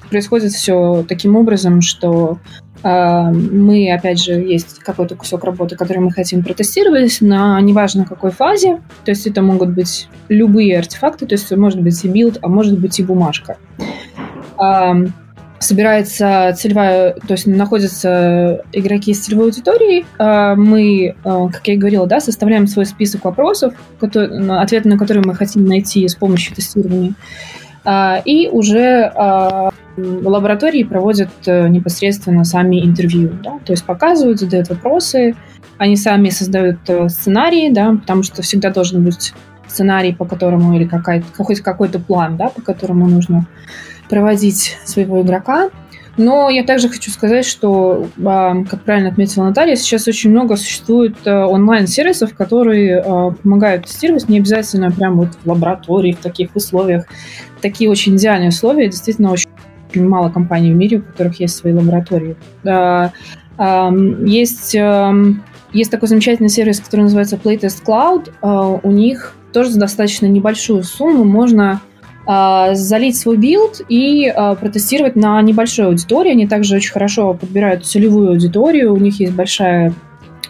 [0.08, 2.38] происходит все таким образом, что
[2.84, 8.30] а, мы, опять же, есть какой-то кусок работы, который мы хотим протестировать на неважно какой
[8.30, 8.80] фазе.
[9.04, 12.78] То есть это могут быть любые артефакты, то есть может быть и билд, а может
[12.78, 13.56] быть и бумажка.
[15.62, 20.04] А, собирается целевая, то есть находятся игроки с целевой аудиторией.
[20.18, 25.24] А, мы, как я и говорила, да, составляем свой список вопросов, который, ответы на которые
[25.24, 27.14] мы хотим найти с помощью тестирования.
[28.24, 29.12] И уже
[29.96, 35.34] в лаборатории проводят э, непосредственно сами интервью, да, то есть показывают, задают вопросы,
[35.76, 39.34] они сами создают э, сценарии, да, потому что всегда должен быть
[39.66, 43.46] сценарий, по которому или какая хоть какой-то план, да, по которому нужно
[44.12, 45.70] проводить своего игрока.
[46.18, 51.16] Но я также хочу сказать, что, а, как правильно отметила Наталья, сейчас очень много существует
[51.24, 53.02] э, онлайн-сервисов, которые
[53.42, 57.06] помогают тестировать, не обязательно прямо вот в лаборатории, в таких условиях.
[57.62, 59.48] Такие очень идеальные условия, действительно очень
[59.94, 62.36] мало компаний в мире, у которых есть свои лаборатории.
[64.28, 64.76] Есть,
[65.72, 68.30] есть такой замечательный сервис, который называется PlaytestCloud.
[68.42, 71.91] А, у них тоже за достаточно небольшую сумму можно а,
[72.26, 76.30] залить свой билд и а, протестировать на небольшой аудитории.
[76.30, 78.94] Они также очень хорошо подбирают целевую аудиторию.
[78.94, 79.92] У них есть большая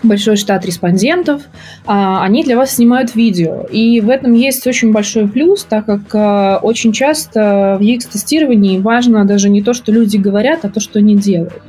[0.02, 1.42] большой штат респондентов,
[1.86, 3.66] а, они для вас снимают видео.
[3.70, 9.24] И в этом есть очень большой плюс, так как а, очень часто в UX-тестировании важно
[9.24, 11.62] даже не то, что люди говорят, а то, что они делают.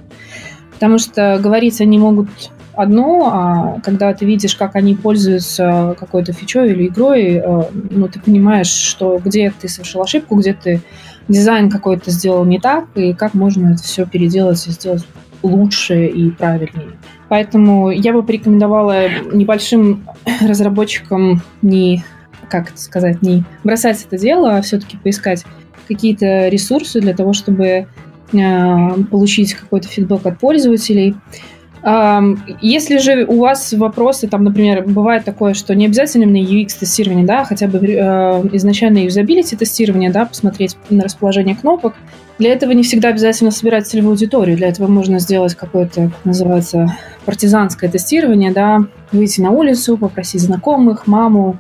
[0.73, 2.27] Потому что говорить они могут
[2.75, 8.19] одно, а когда ты видишь, как они пользуются какой-то фичой или игрой, а, ну, ты
[8.19, 10.81] понимаешь, что где ты совершил ошибку, где ты
[11.27, 15.05] дизайн какой-то сделал не так, и как можно это все переделать и сделать
[15.41, 16.91] лучше и правильнее.
[17.29, 20.05] Поэтому я бы порекомендовала небольшим
[20.41, 22.03] разработчикам не,
[22.49, 25.45] как это сказать, не бросать это дело, а все-таки поискать
[25.88, 27.88] какие-то ресурсы для того, чтобы э,
[29.12, 31.15] получить какой-то фидбэк от пользователей.
[32.62, 37.43] Если же у вас вопросы, там, например, бывает такое, что не обязательно именно UX-тестирование, да,
[37.43, 37.91] хотя бы э,
[38.54, 41.96] изначально юзабилити тестирование, да, посмотреть на расположение кнопок,
[42.39, 44.56] для этого не всегда обязательно собирать целевую аудиторию.
[44.56, 51.58] Для этого можно сделать какое-то, называется, партизанское тестирование, да, выйти на улицу, попросить знакомых, маму,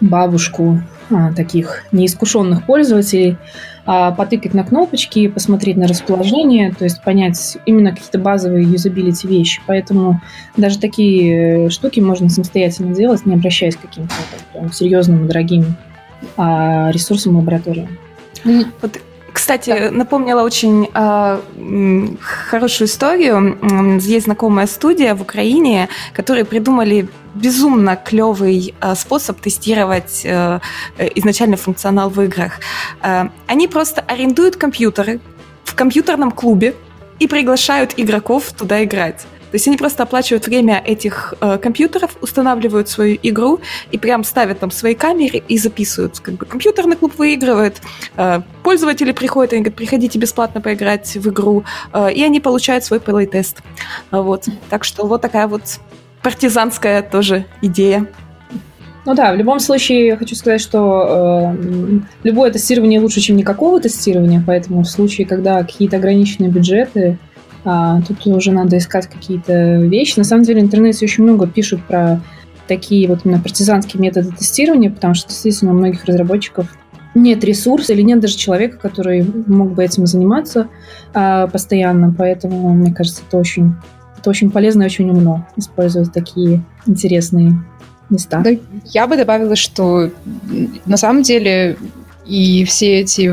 [0.00, 3.36] бабушку, а, таких неискушенных пользователей, а,
[3.88, 9.62] потыкать на кнопочки, посмотреть на расположение, то есть понять именно какие-то базовые юзабилити вещи.
[9.66, 10.20] Поэтому
[10.58, 14.12] даже такие штуки можно самостоятельно делать, не обращаясь к каким-то
[14.72, 15.76] серьезным и дорогим
[16.36, 17.88] а, ресурсам лаборатории.
[18.44, 19.00] Вот
[19.38, 19.90] кстати, да.
[19.92, 21.38] напомнила очень э,
[22.20, 23.56] хорошую историю.
[24.00, 30.58] Есть знакомая студия в Украине, которые придумали безумно клевый э, способ тестировать э,
[31.14, 32.58] изначальный функционал в играх.
[33.00, 35.20] Э, они просто арендуют компьютеры
[35.62, 36.74] в компьютерном клубе
[37.20, 39.24] и приглашают игроков туда играть.
[39.50, 44.60] То есть они просто оплачивают время этих э, компьютеров, устанавливают свою игру и прям ставят
[44.60, 46.20] там свои камеры и записывают.
[46.20, 47.80] Как бы компьютерный клуб выигрывает,
[48.16, 53.00] э, пользователи приходят, они говорят, приходите бесплатно поиграть в игру, э, и они получают свой
[53.00, 53.62] плей-тест.
[54.10, 54.46] Вот.
[54.68, 55.62] Так что вот такая вот
[56.22, 58.06] партизанская тоже идея.
[59.08, 63.80] Ну да, в любом случае я хочу сказать, что э, любое тестирование лучше, чем никакого
[63.80, 67.18] тестирования, поэтому в случае, когда какие-то ограниченные бюджеты,
[67.70, 70.18] а, тут уже надо искать какие-то вещи.
[70.18, 72.18] На самом деле в интернете очень много пишут про
[72.66, 76.66] такие вот именно партизанские методы тестирования, потому что действительно у многих разработчиков
[77.14, 80.68] нет ресурса или нет даже человека, который мог бы этим заниматься
[81.12, 82.14] а, постоянно.
[82.16, 83.74] Поэтому, мне кажется, это очень,
[84.18, 87.52] это очень полезно и очень умно использовать такие интересные
[88.08, 88.40] места.
[88.40, 88.50] Да,
[88.86, 90.10] я бы добавила, что
[90.86, 91.76] на самом деле
[92.24, 93.30] и все эти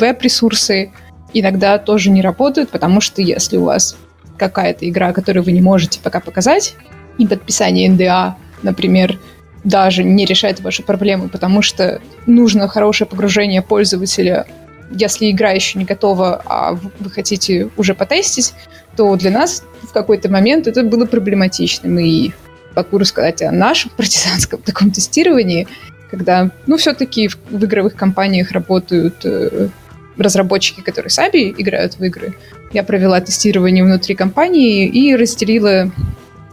[0.00, 0.90] веб-ресурсы,
[1.34, 3.96] иногда тоже не работают, потому что если у вас
[4.36, 6.74] какая-то игра, которую вы не можете пока показать,
[7.18, 9.18] и подписание НДА, например,
[9.62, 14.46] даже не решает вашу проблему, потому что нужно хорошее погружение пользователя.
[14.90, 18.52] Если игра еще не готова, а вы хотите уже потестить,
[18.96, 21.98] то для нас в какой-то момент это было проблематичным.
[21.98, 22.32] И
[22.76, 25.66] могу рассказать о нашем партизанском таком тестировании,
[26.10, 29.68] когда, ну, все-таки в, в игровых компаниях работают э,
[30.16, 32.34] разработчики, которые сами играют в игры.
[32.72, 35.90] Я провела тестирование внутри компании и разделила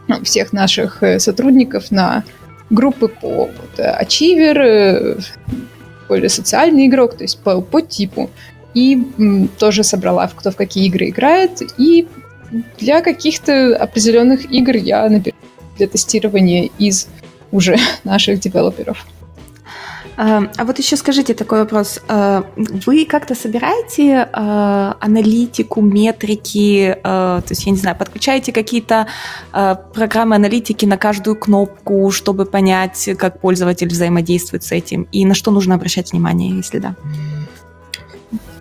[0.08, 2.24] ну, всех наших э, сотрудников на
[2.70, 5.20] группы по вот, Achiever, э,
[6.08, 8.30] более социальный игрок, то есть по, по типу.
[8.74, 12.08] и м, тоже собрала, кто в какие игры играет, и
[12.80, 15.36] для каких-то определенных игр я набираю
[15.78, 17.08] для тестирования из
[17.52, 19.06] уже наших девелоперов.
[20.18, 22.02] А, а вот еще скажите такой вопрос.
[22.08, 29.08] А, вы как-то собираете а, аналитику, метрики, то есть, я не знаю, подключаете какие-то
[29.94, 35.52] программы аналитики на каждую кнопку, чтобы понять, как пользователь взаимодействует с этим, и на что
[35.52, 36.96] нужно обращать внимание, если да?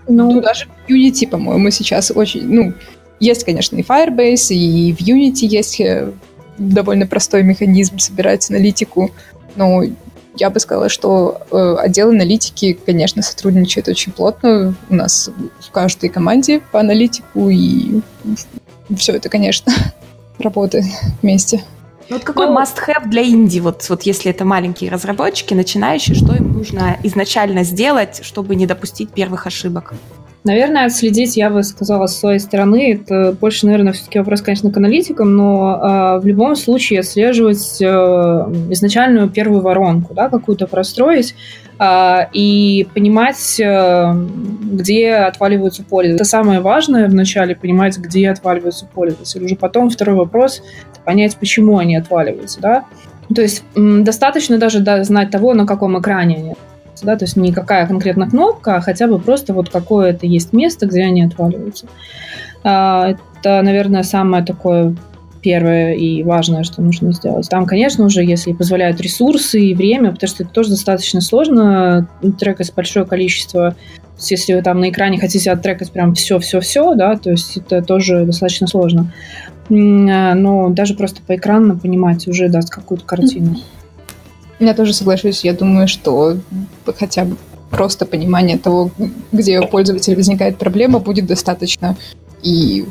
[0.08, 2.74] Ну, ну даже в Unity, по-моему, сейчас очень, ну,
[3.20, 6.12] есть, конечно, и Firebase, и в Unity есть э,
[6.58, 9.12] довольно простой механизм собирать аналитику,
[9.56, 9.82] но
[10.36, 14.74] я бы сказала, что э, отдел аналитики, конечно, сотрудничает очень плотно.
[14.88, 18.00] У нас в каждой команде по аналитику, и
[18.96, 19.72] все это, конечно,
[20.38, 20.84] работает
[21.22, 21.64] вместе.
[22.08, 26.34] Ну, вот какой ну, must-have для инди, вот, вот если это маленькие разработчики, начинающие, что
[26.34, 29.94] им нужно изначально сделать, чтобы не допустить первых ошибок?
[30.42, 34.76] Наверное, отследить, я бы сказала, с своей стороны, это больше, наверное, все-таки вопрос, конечно, к
[34.78, 37.84] аналитикам, но э, в любом случае отслеживать э,
[38.70, 41.34] изначальную первую воронку, да, какую-то простроить
[41.78, 44.14] э, и понимать, э,
[44.62, 46.14] где отваливаются пользователи.
[46.14, 49.44] Это самое важное вначале, понимать, где отваливаются пользователи.
[49.44, 50.62] Уже потом второй вопрос,
[51.04, 52.84] понять, почему они отваливаются, да.
[53.34, 56.54] То есть достаточно даже да, знать того, на каком экране они
[57.00, 60.52] отваливаются, да, то есть не какая конкретно кнопка, а хотя бы просто вот какое-то есть
[60.52, 61.86] место, где они отваливаются.
[62.62, 64.94] А, это, наверное, самое такое
[65.42, 67.48] первое и важное, что нужно сделать.
[67.48, 72.08] Там, конечно, уже, если позволяют ресурсы и время, потому что это тоже достаточно сложно
[72.38, 73.74] трекать большое количество.
[74.18, 78.66] Если вы там на экране хотите оттрекать прям все-все-все, да, то есть это тоже достаточно
[78.66, 79.10] сложно.
[79.70, 83.56] А, но даже просто по экрану понимать уже даст какую-то картину.
[84.60, 85.42] Я тоже соглашусь.
[85.42, 86.36] Я думаю, что
[86.98, 87.36] хотя бы
[87.70, 88.90] просто понимание того,
[89.32, 91.96] где у пользователя возникает проблема, будет достаточно.
[92.42, 92.84] И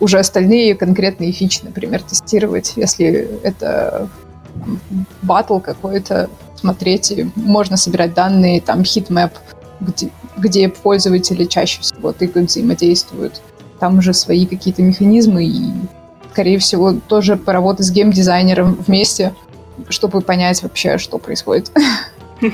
[0.00, 4.08] уже остальные конкретные фичи, например, тестировать, если это
[5.22, 9.32] батл какой-то, смотреть, можно собирать данные, там, heatmap,
[9.80, 13.40] где, где пользователи чаще всего тыкают, взаимодействуют.
[13.78, 15.72] Там уже свои какие-то механизмы, и,
[16.32, 19.34] скорее всего, тоже поработать с геймдизайнером вместе—
[19.88, 21.70] чтобы понять вообще, что происходит.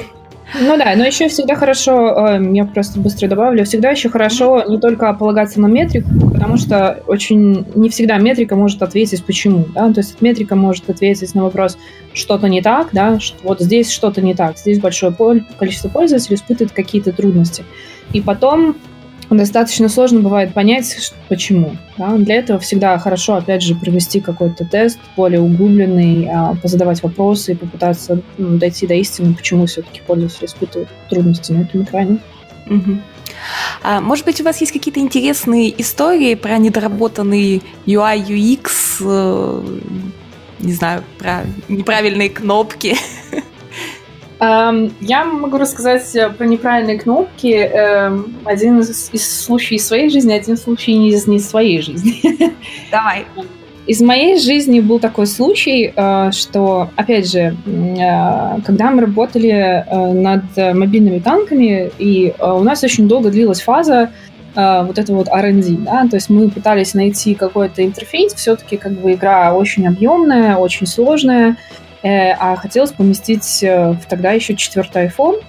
[0.54, 4.78] Ну да, но еще всегда хорошо, э, я просто быстро добавлю, всегда еще хорошо не
[4.78, 10.00] только полагаться на метрику, потому что очень не всегда метрика может ответить почему, да, то
[10.00, 11.76] есть метрика может ответить на вопрос,
[12.14, 15.14] что-то не так, да, вот здесь что-то не так, здесь большое
[15.58, 17.64] количество пользователей испытывает какие-то трудности.
[18.14, 18.74] И потом
[19.36, 21.76] достаточно сложно бывает понять, почему.
[21.98, 22.16] Да?
[22.16, 27.54] Для этого всегда хорошо, опять же, провести какой-то тест более углубленный, а, позадавать вопросы и
[27.54, 32.18] попытаться ну, дойти до истины, почему все-таки пользователи испытывают трудности на этом экране.
[32.66, 32.98] Угу.
[33.82, 39.78] А, может быть, у вас есть какие-то интересные истории про недоработанный UI, UX, э,
[40.60, 42.96] не знаю, про неправильные кнопки?
[44.40, 47.48] Эм, я могу рассказать э, про неправильные кнопки.
[47.48, 52.22] Эм, один из, из случаев своей жизни, один случай из не своей жизни.
[52.90, 53.26] Давай.
[53.88, 60.44] Из моей жизни был такой случай, э, что, опять же, э, когда мы работали над
[60.56, 64.10] мобильными танками, и у нас очень долго длилась фаза
[64.54, 69.12] вот это вот R&D, да, то есть мы пытались найти какой-то интерфейс, все-таки как бы
[69.12, 71.56] игра очень объемная, очень сложная,
[72.02, 75.42] а хотелось поместить э, в тогда еще четвертый iPhone.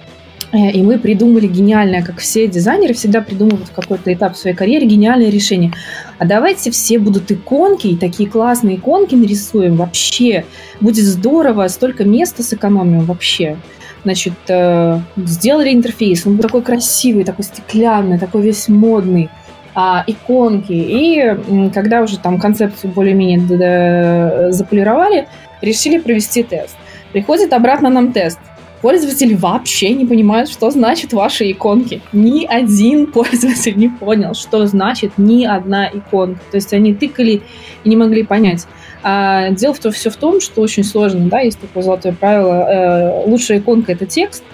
[0.52, 4.86] Э, и мы придумали гениальное, как все дизайнеры всегда придумывают в какой-то этап своей карьеры
[4.86, 5.72] гениальное решение.
[6.18, 9.76] А давайте все будут иконки, и такие классные иконки нарисуем.
[9.76, 10.44] Вообще,
[10.80, 13.56] будет здорово, столько места сэкономим вообще.
[14.02, 19.28] Значит, сделали интерфейс, он был такой красивый, такой стеклянный, такой весь модный
[19.74, 20.72] а, иконки.
[20.72, 21.36] И
[21.74, 25.28] когда уже там концепцию более-менее заполировали,
[25.60, 26.76] решили провести тест.
[27.12, 28.38] Приходит обратно нам тест.
[28.82, 32.00] Пользователи вообще не понимают, что значит ваши иконки.
[32.12, 36.40] Ни один пользователь не понял, что значит ни одна иконка.
[36.50, 37.42] То есть они тыкали
[37.84, 38.66] и не могли понять.
[39.02, 42.66] А дело в все в том, что очень сложно, да, есть такое золотое правило.
[42.68, 44.44] Э, лучшая иконка— это текст,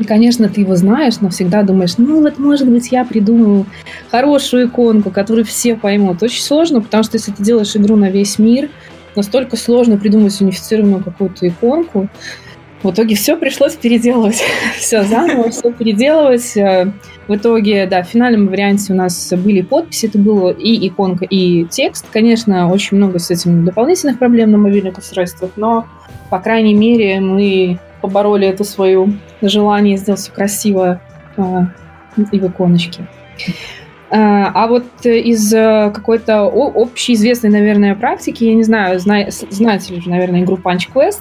[0.00, 3.66] и, конечно, ты его знаешь, но всегда думаешь, ну вот, может быть, я придумаю
[4.10, 6.22] хорошую иконку, которую все поймут.
[6.22, 8.70] Очень сложно, потому что если ты делаешь игру на весь мир,
[9.16, 12.08] настолько сложно придумать унифицированную какую-то иконку.
[12.82, 14.42] В итоге все пришлось переделывать.
[14.76, 16.56] все заново, все переделывать.
[16.56, 16.92] Э,
[17.28, 21.66] в итоге, да, в финальном варианте у нас были подписи, это было и иконка, и
[21.66, 22.06] текст.
[22.10, 25.86] Конечно, очень много с этим дополнительных проблем на мобильных устройствах, но,
[26.30, 31.00] по крайней мере, мы побороли это свое желание сделать все красиво
[31.36, 31.42] э,
[32.32, 33.06] и в иконочке.
[34.10, 40.56] А, а вот из какой-то общеизвестной, наверное, практики, я не знаю, знаете ли, наверное, игру
[40.56, 41.20] Punch Quest,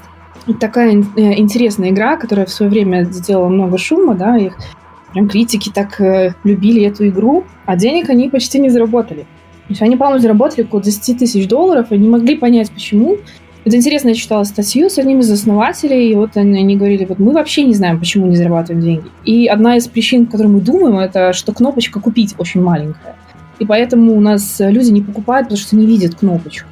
[0.60, 4.58] такая интересная игра, которая в свое время сделала много шума, да, их
[5.14, 6.00] прям критики так
[6.44, 9.22] любили эту игру, а денег они почти не заработали.
[9.22, 13.18] То есть они, по-моему, заработали около 10 тысяч долларов, и не могли понять, почему.
[13.66, 17.20] Это интересно, я читала статью с одним из основателей, и вот они, они говорили, вот
[17.20, 19.08] мы вообще не знаем, почему не зарабатываем деньги.
[19.26, 23.16] И одна из причин, по которой мы думаем, это что кнопочка «Купить» очень маленькая.
[23.60, 26.68] И поэтому у нас люди не покупают, потому что не видят кнопочку.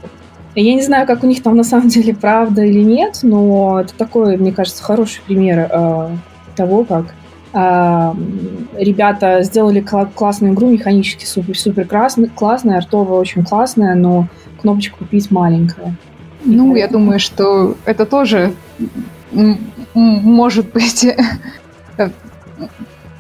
[0.56, 3.94] Я не знаю, как у них там на самом деле правда или нет, но это
[3.94, 6.10] такой, мне кажется, хороший пример э,
[6.56, 7.14] того, как
[7.54, 8.14] э,
[8.80, 14.30] ребята сделали кла- классную игру, механически супер, супер классная, артовая очень классная, но
[14.60, 15.96] кнопочка купить маленькая.
[16.44, 18.54] Ну, я думаю, что это тоже
[19.94, 21.06] может быть...
[22.00, 22.10] Э,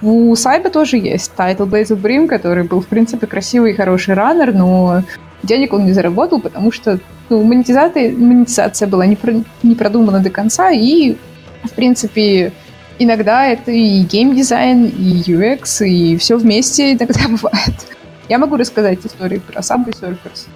[0.03, 4.13] у Сайба тоже есть Title Blaze of Brim, который был, в принципе, красивый и хороший
[4.13, 5.01] раннер, но
[5.41, 6.99] денег он не заработал, потому что
[7.29, 11.15] ну, монетизация, монетизация была не, про, не продумана до конца, и,
[11.63, 12.51] в принципе,
[12.99, 17.75] иногда это и геймдизайн, и UX, и все вместе иногда бывает.
[18.29, 20.47] Я могу рассказать историю про Subway Surfers.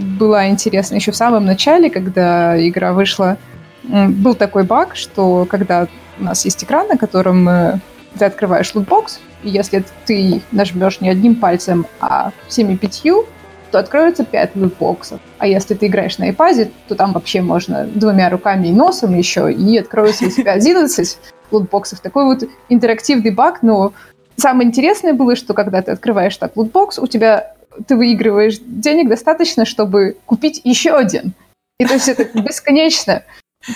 [0.00, 3.36] Была интересна еще в самом начале, когда игра вышла.
[3.82, 5.88] Был такой баг, что когда
[6.18, 7.78] у нас есть экран, на котором э,
[8.18, 13.26] ты открываешь лутбокс, и если ты нажмешь не одним пальцем, а всеми пятью,
[13.70, 15.20] то откроется пять лутбоксов.
[15.38, 19.52] А если ты играешь на iPad, то там вообще можно двумя руками и носом еще,
[19.52, 21.18] и откроется у тебя 11
[21.50, 22.00] лутбоксов.
[22.00, 23.92] Такой вот интерактивный баг, но
[24.36, 27.54] самое интересное было, что когда ты открываешь так лутбокс, у тебя
[27.86, 31.32] ты выигрываешь денег достаточно, чтобы купить еще один.
[31.78, 33.22] И то есть это бесконечно.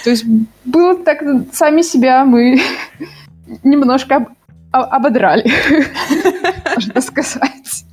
[0.02, 0.24] То есть
[0.64, 1.22] было так,
[1.52, 2.60] сами себя мы
[3.62, 4.28] немножко об,
[4.72, 5.50] ободрали,
[6.74, 7.84] можно сказать.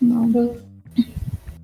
[0.00, 0.56] Ну,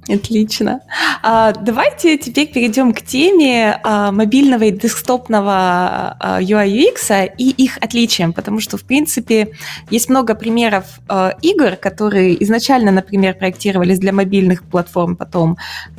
[0.09, 0.81] Отлично.
[1.23, 7.79] А, давайте теперь перейдем к теме а, мобильного и десктопного а, UI UX и их
[7.79, 9.53] отличиям, потому что, в принципе,
[9.91, 15.57] есть много примеров а, игр, которые изначально, например, проектировались для мобильных платформ, потом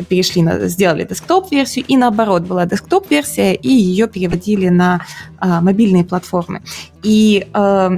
[0.07, 5.01] перешли на, сделали десктоп-версию, и наоборот, была десктоп-версия, и ее переводили на
[5.39, 6.61] а, мобильные платформы.
[7.01, 7.97] И а,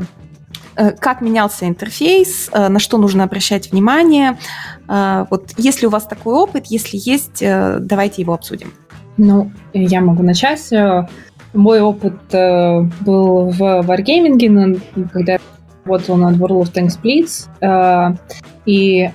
[0.99, 4.38] как менялся интерфейс, э, на что нужно обращать внимание.
[4.88, 8.73] Э, вот если у вас такой опыт, если есть, давайте его обсудим.
[9.17, 10.69] Ну, я могу начать.
[11.53, 15.39] Мой опыт был в Wargaming, когда я
[15.86, 18.17] работала над World of Tanks Blitz.
[18.65, 19.09] И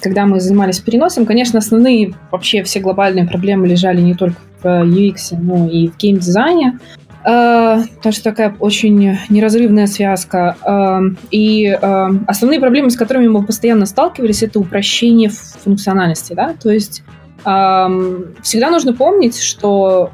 [0.00, 5.36] когда мы занимались переносом, конечно, основные вообще все глобальные проблемы лежали не только в UX,
[5.36, 6.78] но и в геймдизайне.
[7.24, 10.56] Э, что такая очень неразрывная связка.
[10.64, 11.00] Э,
[11.30, 16.32] и э, основные проблемы, с которыми мы постоянно сталкивались, это упрощение функциональности.
[16.34, 16.54] Да?
[16.60, 17.02] То есть
[17.44, 20.12] всегда нужно помнить, что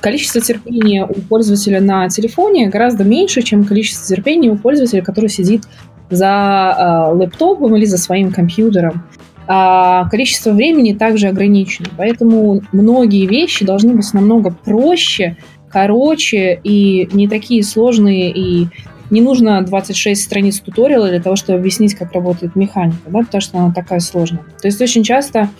[0.00, 5.64] количество терпения у пользователя на телефоне гораздо меньше, чем количество терпения у пользователя, который сидит
[6.08, 9.02] за лэптопом или за своим компьютером.
[9.46, 11.88] А количество времени также ограничено.
[11.98, 15.36] Поэтому многие вещи должны быть намного проще,
[15.70, 18.68] короче и не такие сложные, и
[19.10, 23.58] не нужно 26 страниц туториала для того, чтобы объяснить, как работает механика, да, потому что
[23.58, 24.44] она такая сложная.
[24.60, 25.50] То есть очень часто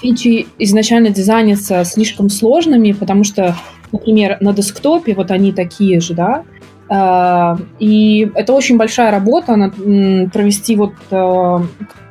[0.00, 3.56] фичи изначально дизайнятся слишком сложными, потому что,
[3.90, 6.44] например, на десктопе вот они такие же, да,
[6.88, 9.72] а, и это очень большая работа,
[10.32, 11.62] провести вот а,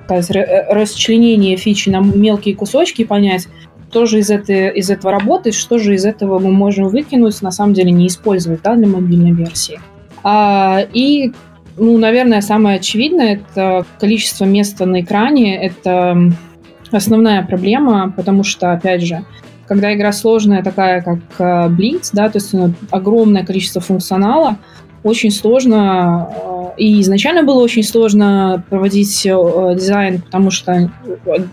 [0.08, 3.48] расчленение фичи на мелкие кусочки, понять,
[3.94, 7.52] что же из, этой, из этого работает, что же из этого мы можем выкинуть, на
[7.52, 9.80] самом деле не использовать да, для мобильной версии.
[10.24, 11.32] А, и,
[11.78, 15.64] ну, наверное, самое очевидное– это количество места на экране.
[15.64, 16.18] Это
[16.92, 19.24] основная проблема, потому что, опять же,
[19.68, 24.58] когда игра сложная, такая как э, Blitz, да, то есть ну, огромное количество функционала,
[25.04, 29.30] очень сложно, э, и изначально было очень сложно проводить э,
[29.76, 30.92] дизайн, потому что,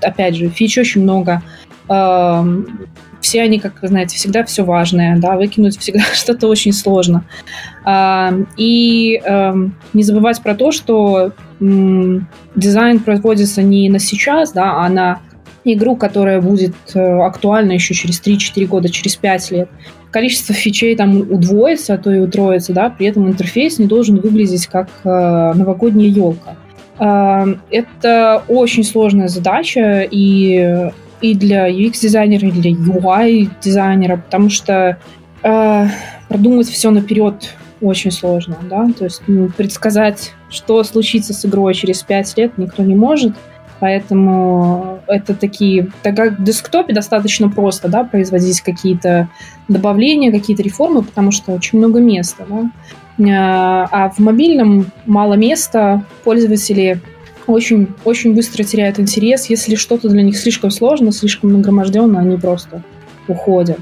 [0.00, 1.42] опять же, фич очень много,
[3.20, 7.24] все они, как вы знаете, всегда все важное, да, выкинуть всегда что-то очень сложно.
[8.56, 9.22] И
[9.92, 15.20] не забывать про то, что дизайн производится не на сейчас, да, а на
[15.64, 19.68] игру, которая будет э, актуальна еще через 3-4 года, через 5 лет.
[20.10, 24.66] Количество фичей там удвоится, а то и утроится, да, при этом интерфейс не должен выглядеть
[24.66, 26.56] как э, новогодняя елка.
[27.70, 34.98] Это очень сложная задача, и и для UX-дизайнера, и для UI-дизайнера, потому что
[35.42, 35.86] э,
[36.28, 42.02] продумать все наперед очень сложно, да, то есть ну, предсказать, что случится с игрой через
[42.02, 43.34] 5 лет, никто не может,
[43.78, 49.28] поэтому это такие, так как в десктопе достаточно просто, да, производить какие-то
[49.68, 52.70] добавления, какие-то реформы, потому что очень много места, да,
[53.18, 57.00] а, а в мобильном мало места, пользователи
[57.46, 59.46] очень, очень быстро теряют интерес.
[59.46, 62.82] Если что-то для них слишком сложно, слишком нагроможденно, они просто
[63.28, 63.78] уходят.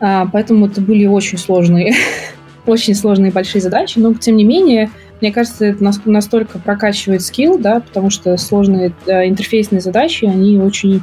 [0.00, 1.94] А, поэтому это были очень сложные,
[2.66, 4.90] очень сложные большие задачи, но тем не менее,
[5.20, 11.02] мне кажется, это настолько прокачивает скилл, да, потому что сложные э, интерфейсные задачи, они очень,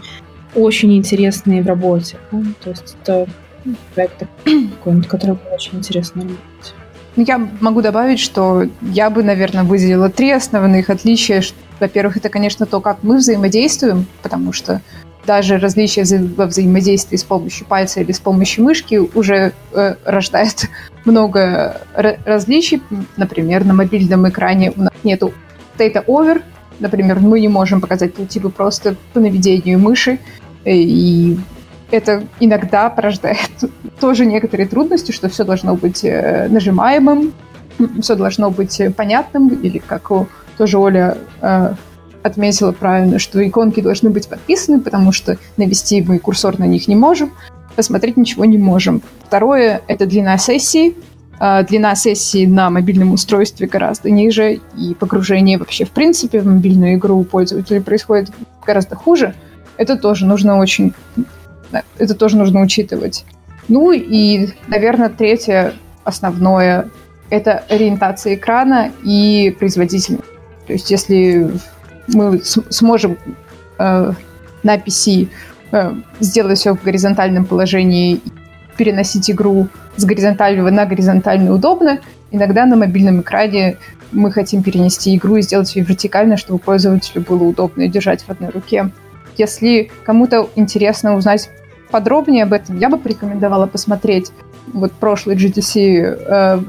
[0.56, 2.18] очень интересные в работе.
[2.32, 2.44] Да?
[2.62, 3.28] То есть это
[3.96, 4.24] проект
[5.08, 6.74] который было очень интересно работать.
[7.20, 11.44] Ну, я могу добавить, что я бы, наверное, выделила три основных отличия.
[11.82, 14.82] Во-первых, это, конечно, то, как мы взаимодействуем, потому что
[15.26, 16.06] даже различия
[16.38, 20.70] во взаимодействии с помощью пальца или с помощью мышки уже э, рождает
[21.04, 22.82] много различий.
[23.18, 25.34] Например, на мобильном экране у нас нету
[25.78, 26.42] data over.
[26.80, 30.20] Например, мы не можем показать типы просто по наведению мыши.
[30.64, 31.38] Э, и
[31.92, 33.50] это иногда порождает
[34.00, 37.34] тоже некоторые трудности, что все должно быть э, нажимаемым,
[38.02, 40.12] все должно быть понятным, или как
[40.58, 41.74] тоже Оля э,
[42.24, 46.96] отметила правильно, что иконки должны быть подписаны, потому что навести мы курсор на них не
[46.96, 47.32] можем,
[47.76, 49.02] посмотреть ничего не можем.
[49.26, 50.96] Второе— это длина сессии.
[51.40, 56.96] Э, длина сессии на мобильном устройстве гораздо ниже, и погружение вообще в принципе в мобильную
[56.96, 58.32] игру у пользователей происходит
[58.66, 59.34] гораздо хуже.
[59.78, 60.94] Это тоже нужно очень
[61.98, 63.26] это тоже нужно учитывать.
[63.68, 66.90] Ну и, наверное, третье основное—
[67.30, 70.24] это ориентация экрана и производительность.
[70.66, 71.52] То есть если
[72.08, 73.18] мы сможем
[73.78, 74.14] э,
[74.64, 75.30] на PC
[75.72, 78.22] э, сделать все в горизонтальном положении,
[78.78, 79.68] переносить игру
[79.98, 82.00] с горизонтального на горизонтально удобно,
[82.32, 83.78] иногда на мобильном экране
[84.12, 88.50] мы хотим перенести игру и сделать ее вертикально, чтобы пользователю было удобно держать в одной
[88.50, 88.90] руке.
[89.38, 91.50] Если кому-то интересно узнать
[91.92, 94.32] подробнее об этом, я бы порекомендовала посмотреть
[94.74, 96.60] вот прошлый GTC э,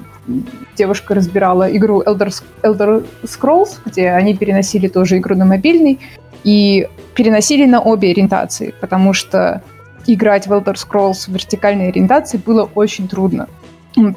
[0.76, 5.98] девушка разбирала игру Elder, Elder Scrolls, где они переносили тоже игру на мобильный
[6.44, 9.62] и переносили на обе ориентации, потому что
[10.06, 13.48] играть в Elder Scrolls в вертикальной ориентации было очень трудно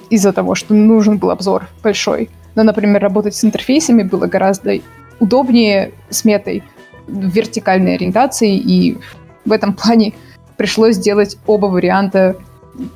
[0.10, 2.30] из-за того, что нужен был обзор большой.
[2.56, 4.80] Но, например, работать с интерфейсами было гораздо
[5.20, 6.64] удобнее с метой
[7.08, 8.98] в вертикальной ориентации, и
[9.46, 10.14] в этом плане
[10.58, 12.36] пришлось сделать оба варианта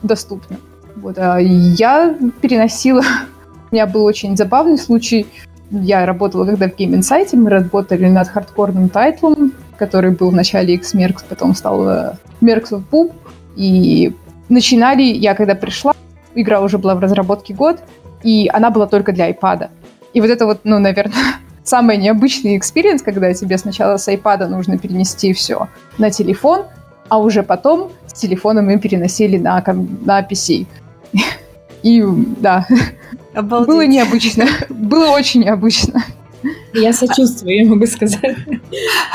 [0.04, 0.58] доступны.
[0.96, 3.02] Вот, а я переносила...
[3.72, 5.28] У меня был очень забавный случай.
[5.72, 10.76] Я работала когда в Game Insight, мы работали над хардкорным тайтлом, который был в начале
[10.76, 13.12] X-Merx, потом стал uh, Merx of Boom.
[13.58, 14.16] И
[14.48, 15.94] начинали, я когда пришла,
[16.34, 17.82] игра уже была в разработке год,
[18.24, 19.70] и она была только для iPad.
[20.14, 21.14] И вот это вот, ну, наверное,
[21.64, 26.66] самый необычный experience, когда тебе сначала с iPad нужно перенести все на телефон,
[27.10, 29.64] а уже потом с телефона мы переносили на,
[30.06, 30.66] на PC.
[31.84, 32.04] И
[32.40, 32.66] да,
[33.34, 33.68] Обалдеть.
[33.68, 34.46] было необычно.
[34.70, 36.04] Было очень необычно.
[36.74, 38.36] Я сочувствую, я могу сказать.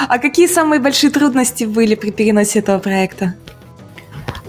[0.09, 3.34] А какие самые большие трудности были при переносе этого проекта?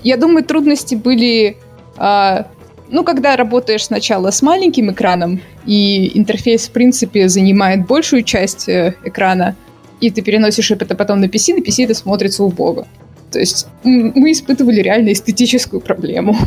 [0.03, 1.57] Я думаю, трудности были,
[1.97, 2.47] а,
[2.89, 8.95] ну, когда работаешь сначала с маленьким экраном, и интерфейс, в принципе, занимает большую часть э,
[9.05, 9.55] экрана,
[10.01, 12.85] и ты переносишь это потом на PC, на PC это смотрится убого.
[13.33, 16.37] То есть мы испытывали реально эстетическую проблему.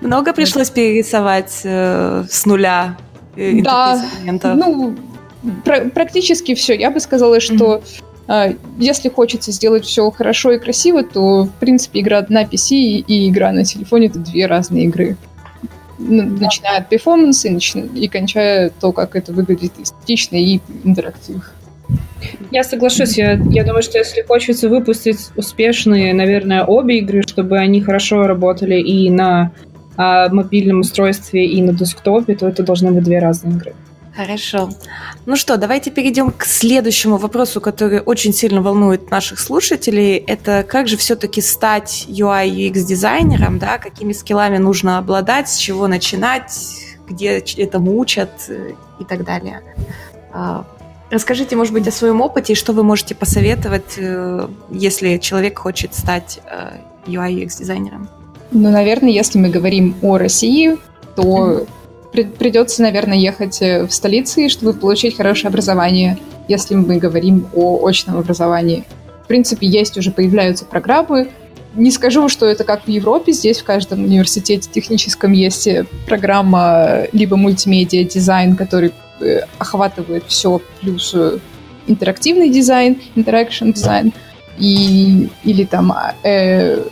[0.00, 2.98] Много пришлось перерисовать э, с нуля
[3.36, 4.04] э, да,
[4.54, 4.96] ну,
[5.64, 6.74] пр- практически все.
[6.74, 7.82] Я бы сказала, что
[8.26, 8.50] mm-hmm.
[8.50, 12.98] э, если хочется сделать все хорошо и красиво, то, в принципе, игра на PC и,
[13.06, 15.16] и игра на телефоне— это две разные игры.
[15.98, 17.58] Начиная от перформанса и,
[17.94, 21.44] и кончая то, как это выглядит эстетично и интерактивно.
[22.50, 23.18] Я соглашусь.
[23.18, 28.80] Я, я думаю, что если хочется выпустить успешные, наверное, обе игры, чтобы они хорошо работали
[28.80, 29.52] и на
[29.96, 33.74] а, мобильном устройстве, и на десктопе, то это должны быть две разные игры.
[34.14, 34.70] Хорошо.
[35.26, 40.16] Ну что, давайте перейдем к следующему вопросу, который очень сильно волнует наших слушателей.
[40.16, 43.78] Это как же все-таки стать UI UX дизайнером, да?
[43.78, 46.52] Какими скиллами нужно обладать, с чего начинать,
[47.08, 49.62] где этому учат э, и так далее.
[51.10, 55.94] Расскажите, может быть, о своем опыте и что вы можете посоветовать, э, если человек хочет
[55.94, 56.40] стать
[57.06, 58.08] UI UX дизайнером.
[58.50, 60.76] Ну, наверное, если мы говорим о России,
[61.16, 61.66] то
[62.12, 62.36] mm-hmm.
[62.38, 68.18] придется, наверное, ехать э, в столицы, чтобы получить хорошее образование, если мы говорим о очном
[68.18, 68.84] образовании.
[69.24, 71.28] В принципе, есть уже появляются программы,
[71.74, 73.32] не скажу, что это как в Европе.
[73.32, 75.68] Здесь в каждом университете техническом есть
[76.06, 78.92] программа либо мультимедиа дизайн, который
[79.58, 81.14] охватывает все, плюс
[81.86, 84.12] интерактивный дизайн, interaction дизайн,
[84.58, 85.92] и, или там
[86.22, 86.82] э,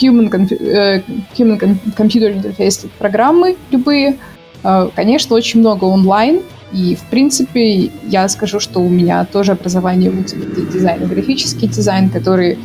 [0.00, 1.02] human, э,
[1.36, 4.16] human computer interface программы любые.
[4.62, 10.10] Э, конечно, очень много онлайн, и, в принципе, я скажу, что у меня тоже образование
[10.10, 12.58] в дизайне, графический дизайн, который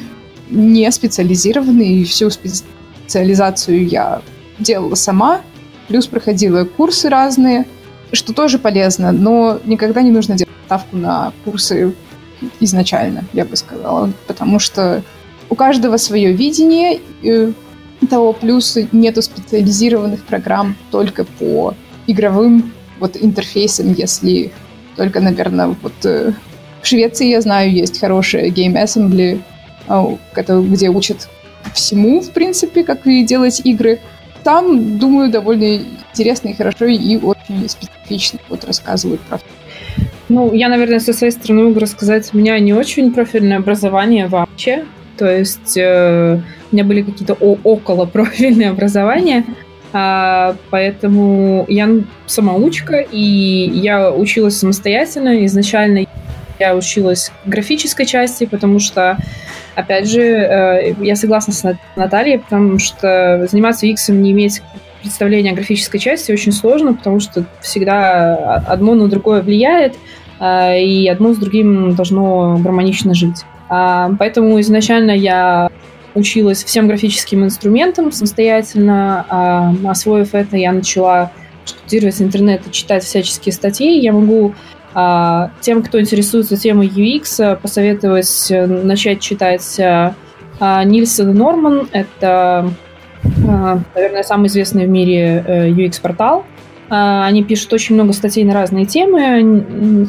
[0.50, 4.22] не специализированный, и всю специализацию я
[4.60, 5.42] делала сама,
[5.88, 7.66] плюс проходила курсы разные,
[8.12, 11.94] что тоже полезно, но никогда не нужно делать ставку на курсы
[12.60, 15.04] изначально, я бы сказала, потому что
[15.50, 17.00] у каждого свое видение
[18.10, 21.76] того, плюс нету специализированных программ только по
[22.08, 24.52] игровым вот интерфейсам, если
[24.96, 26.34] только, наверное, вот э,
[26.82, 29.42] в Швеции, я знаю, есть хорошая Game Assembly,
[29.88, 31.30] э, где учат
[31.74, 34.00] всему, в принципе, как и делать игры.
[34.44, 35.80] Там, думаю, довольно
[36.12, 39.40] интересно и хорошо, и очень специфично вот рассказывают про
[40.30, 44.86] ну, я, наверное, со своей стороны могу рассказать, у меня не очень профильное образование вообще.
[45.18, 46.40] То есть э,
[46.72, 49.44] у меня были какие-то около профильные образования.
[49.94, 51.90] А, поэтому я
[52.28, 55.46] самоучка, и я училась самостоятельно.
[55.46, 56.06] Изначально
[56.62, 59.18] я училась графической части, потому что,
[59.76, 64.62] опять же, э, я согласна с Натальей, потому что заниматься UX не иметь
[65.02, 69.96] представления о графической части очень сложно, потому что всегда одно на другое влияет.
[70.40, 73.44] А, и одно с другим должно гармонично жить.
[73.70, 75.70] А, поэтому изначально я
[76.14, 79.26] училась всем графическим инструментам самостоятельно.
[79.30, 81.32] А, освоив это, я начала
[81.66, 84.00] штудировать интернет и читать всяческие статьи.
[84.00, 84.54] Я могу
[84.94, 89.80] тем, кто интересуется темой UX, посоветовать начать читать
[90.60, 91.88] Нильсон Норман.
[91.92, 92.70] Это,
[93.24, 95.46] наверное, самый известный в мире
[95.78, 96.42] UX-портал.
[96.42, 96.62] Э,
[96.94, 99.24] а, они пишут очень много статей на разные темы.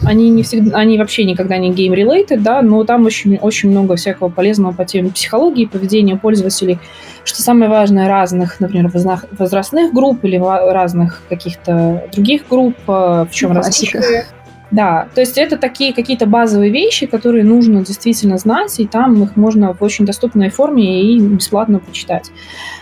[0.04, 4.30] Они не всегда, они вообще никогда не game-related, да, но там очень, очень много всякого
[4.30, 6.80] полезного по теме психологии, поведения пользователей.
[7.22, 8.90] Что самое важное, разных, например,
[9.38, 14.26] возрастных групп или разных каких-то других групп, а, в чем различие.
[14.72, 19.36] Да, то есть это такие какие-то базовые вещи, которые нужно действительно знать, и там их
[19.36, 22.30] можно в очень доступной форме и бесплатно почитать.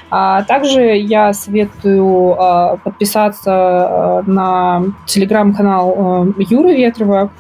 [0.09, 7.33] А также я советую а, подписаться а, на телеграм-канал а, Юры Ветрова.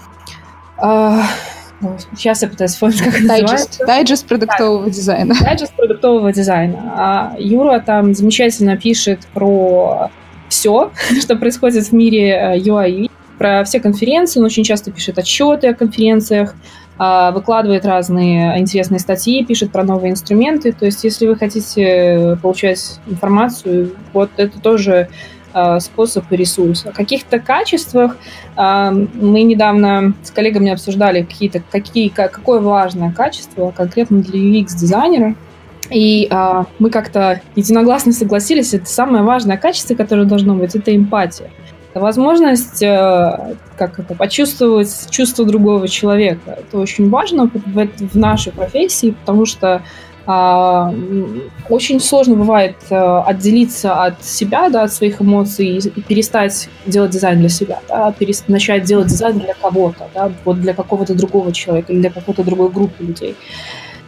[0.76, 1.22] А,
[2.14, 3.86] Сейчас я пытаюсь вспомнить, как это называется.
[3.86, 4.90] Дайджест продуктового да.
[4.90, 5.34] дизайна.
[5.40, 6.92] Дайджест продуктового дизайна.
[6.94, 10.10] А Юра там замечательно пишет про
[10.48, 10.90] все,
[11.20, 13.08] что происходит в мире UI, э,
[13.40, 14.38] про все конференции.
[14.38, 16.54] Он очень часто пишет отчеты о конференциях,
[16.98, 20.72] а, выкладывает разные интересные статьи, пишет про новые инструменты.
[20.72, 25.08] То есть, если вы хотите получать информацию, вот это тоже
[25.54, 26.84] а, способ и ресурс.
[26.84, 28.18] О каких-то качествах
[28.56, 35.34] а, мы недавно с коллегами обсуждали какие-то, какие, какое важное качество конкретно для UX-дизайнера.
[35.90, 36.28] И
[36.78, 41.50] мы как-то единогласно согласились, это самое важное качество, которое должно быть, это эмпатия
[41.94, 46.58] возможность э, как это, почувствовать чувство другого человека.
[46.60, 49.82] Это очень важно в, в нашей профессии, потому что
[50.26, 50.94] а,
[51.68, 57.40] очень сложно бывает а, отделиться от себя, да, от своих эмоций и перестать делать дизайн
[57.40, 61.92] для себя, да, перест- начать делать дизайн для кого-то, да, вот для какого-то другого человека
[61.92, 63.34] или для какой-то другой группы людей.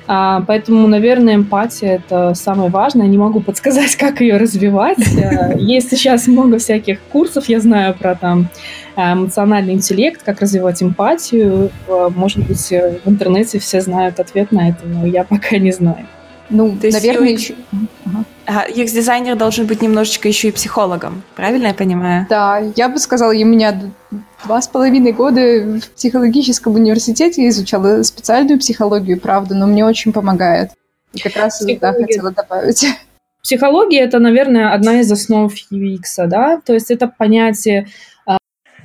[0.07, 3.07] А, поэтому, наверное, эмпатия— это самое важное.
[3.07, 4.99] Не могу подсказать, как ее развивать.
[5.17, 8.49] Э, есть сейчас много всяких курсов, я знаю про там
[8.97, 11.71] э, эмоциональный интеллект, как развивать эмпатию.
[11.87, 16.07] Э, может быть, в интернете все знают ответ на это, но я пока не знаю.
[16.51, 17.37] Ну, То наверное, UX...
[17.37, 17.55] еще...
[18.47, 18.67] Ага.
[18.69, 22.27] UX-дизайнер должен быть немножечко еще и психологом, правильно я понимаю?
[22.29, 23.81] Да, я бы сказала, у меня
[24.45, 25.41] два с половиной года
[25.81, 30.71] в психологическом университете изучала специальную психологию, правда, но мне очень помогает.
[31.13, 32.87] И как раз да, хотела добавить.
[33.43, 37.89] Психология– это, наверное, одна из основ UX, да, то есть это понятие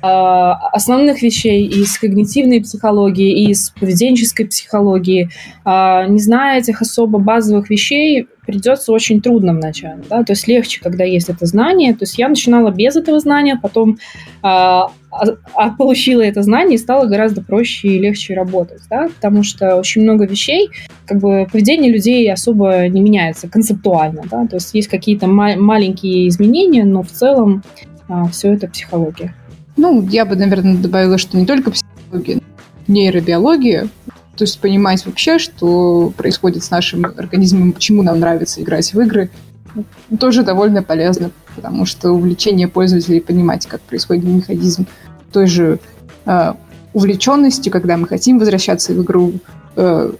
[0.00, 5.30] основных вещей из когнитивной психологии, из поведенческой психологии.
[5.64, 10.02] А, не зная этих особо базовых вещей, придется очень трудно вначале.
[10.08, 10.24] Да?
[10.24, 11.92] То есть легче, когда есть это знание.
[11.92, 13.98] То есть я начинала без этого знания, потом
[14.42, 18.80] а, а, получила это знание и стало гораздо проще и легче работать.
[18.88, 19.08] Да?
[19.08, 20.70] Потому что очень много вещей,
[21.06, 24.22] как бы поведение людей особо не меняется концептуально.
[24.30, 24.46] Да?
[24.46, 27.62] То есть есть какие-то ма- маленькие изменения, но в целом
[28.08, 29.34] а, все это психология.
[29.78, 32.40] Ну, я бы, наверное, добавила, что не только психология,
[32.88, 33.88] нейробиология
[34.36, 39.30] То есть понимать вообще, что происходит с нашим организмом, почему нам нравится играть в игры,
[40.18, 44.86] тоже довольно полезно, потому что увлечение пользователей понимать, как происходит механизм
[45.32, 45.78] той же
[46.26, 46.54] э,
[46.92, 49.34] увлеченности, когда мы хотим возвращаться в игру,
[49.76, 50.12] э,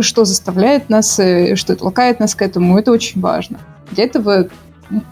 [0.00, 3.58] что заставляет нас, э, что толкает нас к этому, это очень важно.
[3.92, 4.48] Для этого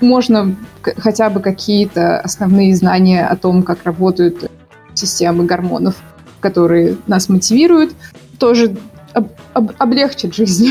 [0.00, 0.54] можно
[0.98, 4.50] хотя бы какие-то основные знания о том, как работают
[4.94, 5.96] системы гормонов,
[6.40, 7.92] которые нас мотивируют,
[8.38, 8.76] тоже
[9.12, 10.68] об, об, облегчит жизнь.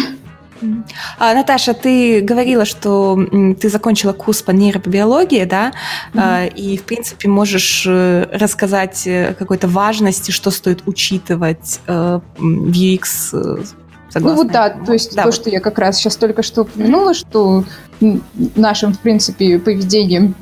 [1.20, 3.18] А, Наташа, ты говорила, что
[3.60, 5.72] ты закончила курс по нейробиологии, да,
[6.14, 6.53] mm-hmm.
[6.53, 13.66] и, в принципе, можешь э, рассказать э, какой-то важности, что стоит учитывать э, в UX
[14.10, 14.38] Согласна.
[14.38, 15.36] Ну вот да, то есть да, то, вот.
[15.36, 17.64] что я как раз сейчас только что упомянула, что
[18.55, 20.35] нашим, в принципе, поведением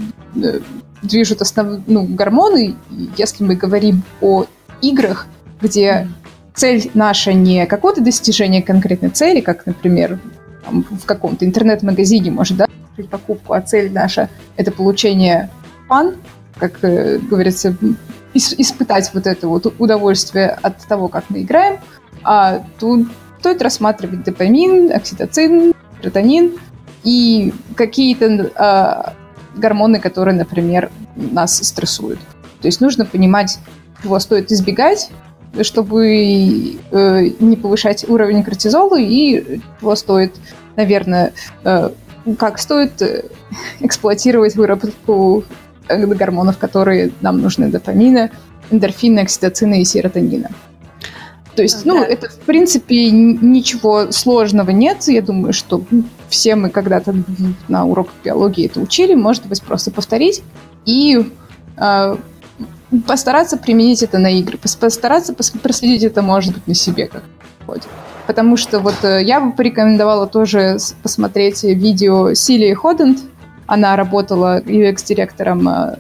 [1.02, 1.82] движут основ...
[1.88, 2.76] ну, гормоны.
[3.18, 4.46] Если мы говорим о
[4.82, 5.28] играх,
[5.62, 6.08] где
[6.54, 10.20] цель наша не какое-то достижение конкретной цели, как, например,
[10.66, 12.68] там, в каком-то интернет-магазине может да,
[13.10, 15.50] покупку, а цель наша— это получение
[15.88, 16.16] фан,
[16.58, 17.76] как э, говорится,
[18.34, 21.78] ис- испытать вот это вот удовольствие от того, как мы играем,
[22.24, 23.08] а тут
[23.40, 26.58] стоит рассматривать допамин, окситоцин, серотонин
[27.08, 32.20] и какие-то э, гормоны, которые, например, нас стрессуют.
[32.62, 33.60] То есть нужно понимать,
[34.04, 35.10] чего стоит избегать,
[35.62, 40.36] чтобы э, не повышать уровень кортизола, и чего стоит,
[40.76, 41.32] наверное,
[41.64, 41.92] э,
[42.38, 43.24] как стоит э,
[43.80, 45.46] эксплуатировать выработку
[45.88, 48.32] э, гормонов, которые нам нужны, допамина,
[48.70, 50.50] эндорфина, окситоцина и серотонина.
[51.58, 52.06] То есть, ну, да.
[52.06, 55.08] это, в принципе, ничего сложного нет.
[55.08, 55.82] Я думаю, что
[56.30, 57.16] все мы когда-то
[57.68, 59.16] на уроках биологии это учили.
[59.16, 60.44] Может быть, просто повторить
[60.86, 61.28] и
[61.76, 62.16] э,
[63.08, 67.24] постараться применить это на игры, постараться проследить это, может быть, на себе как
[67.66, 67.88] ходит.
[68.28, 73.18] Потому что вот э, я бы порекомендовала тоже посмотреть видео Силии Ходент.
[73.66, 75.98] Она работала UX-директором э,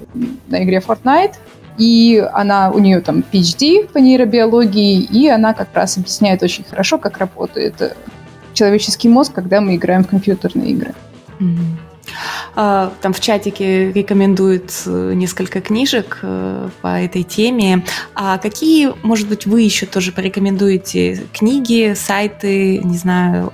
[0.49, 1.33] на игре Fortnite,
[1.77, 6.97] и она, у нее там PhD по нейробиологии, и она как раз объясняет очень хорошо,
[6.97, 7.93] как работает э,
[8.53, 10.95] человеческий мозг, когда мы играем в компьютерные игры.
[12.55, 17.83] А, там в чатике рекомендуют э, несколько книжек э, по этой теме.
[18.15, 23.53] А какие, может быть, вы еще тоже порекомендуете книги, сайты, не знаю,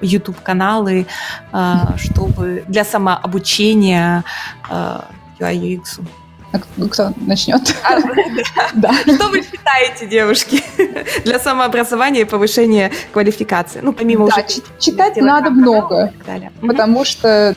[0.00, 1.06] YouTube-каналы,
[1.96, 4.22] чтобы для самообучения
[4.70, 5.00] UI
[5.40, 6.00] UX?
[6.90, 7.74] Кто начнет?
[7.82, 7.98] А,
[8.74, 8.92] да.
[8.92, 10.62] Что вы считаете, девушки,
[11.24, 13.80] для самообразования и повышения квалификации?
[13.82, 14.62] Ну, помимо да, уже...
[14.78, 16.12] читать надо много,
[16.60, 17.54] потому что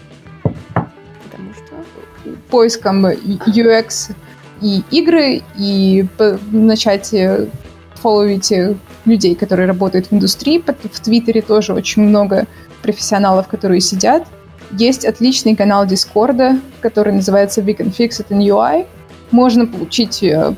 [2.50, 4.16] поиском UX
[4.62, 6.06] и игры, и
[6.52, 7.48] начать э,
[7.96, 8.76] фолловить э,
[9.06, 10.64] людей, которые работают в индустрии.
[10.66, 12.48] В Твиттере тоже очень много
[12.82, 14.28] профессионалов, которые сидят.
[14.72, 18.86] Есть отличный канал Дискорда, который называется We Can Fix It in UI.
[19.32, 20.54] Можно получить э,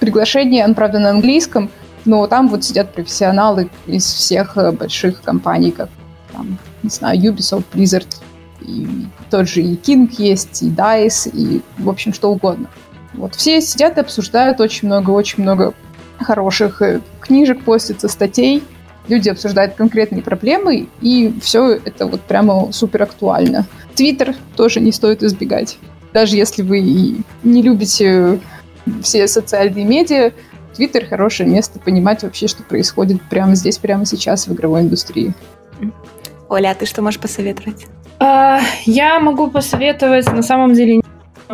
[0.00, 1.70] приглашение, он, правда, на английском,
[2.04, 5.90] но там вот сидят профессионалы из всех больших компаний, как,
[6.32, 8.06] там, не знаю, Ubisoft, Blizzard,
[8.60, 8.86] и
[9.30, 12.68] тот же и King есть, и DICE, и, в общем, что угодно.
[13.14, 15.74] Вот все сидят и обсуждают очень много, очень много
[16.18, 18.62] хороших э, книжек, постится, статей.
[19.08, 23.66] Люди обсуждают конкретные проблемы, и все это вот прямо супер актуально.
[23.94, 25.78] Твиттер тоже не стоит избегать.
[26.12, 26.80] Даже если вы
[27.42, 28.40] не любите
[29.02, 30.32] все социальные медиа,
[30.74, 35.32] Твиттер хорошее место понимать вообще, что происходит прямо здесь, прямо сейчас в игровой индустрии.
[36.48, 37.86] Оля, а ты что можешь посоветовать?
[38.18, 41.00] А, я могу посоветовать, на самом деле,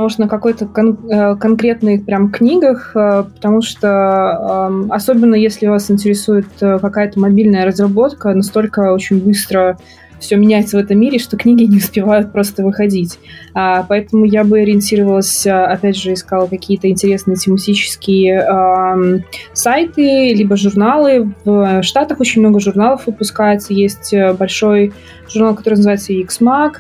[0.00, 6.46] может, на какой-то кон- э, конкретных прям книгах, э, потому что особенно если вас интересует
[6.60, 9.76] э, какая-то мобильная разработка, настолько очень быстро
[10.18, 13.18] все меняется в этом мире, что книги не успевают просто выходить.
[13.54, 19.20] А, поэтому я бы ориентировалась, опять же, искала какие-то интересные тематические э,
[19.52, 21.34] сайты, либо журналы.
[21.44, 23.74] В Штатах очень много журналов выпускается.
[23.74, 24.92] Есть большой
[25.28, 26.74] журнал, который называется XMAG.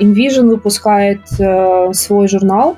[0.00, 2.76] InVision выпускает uh, свой журнал.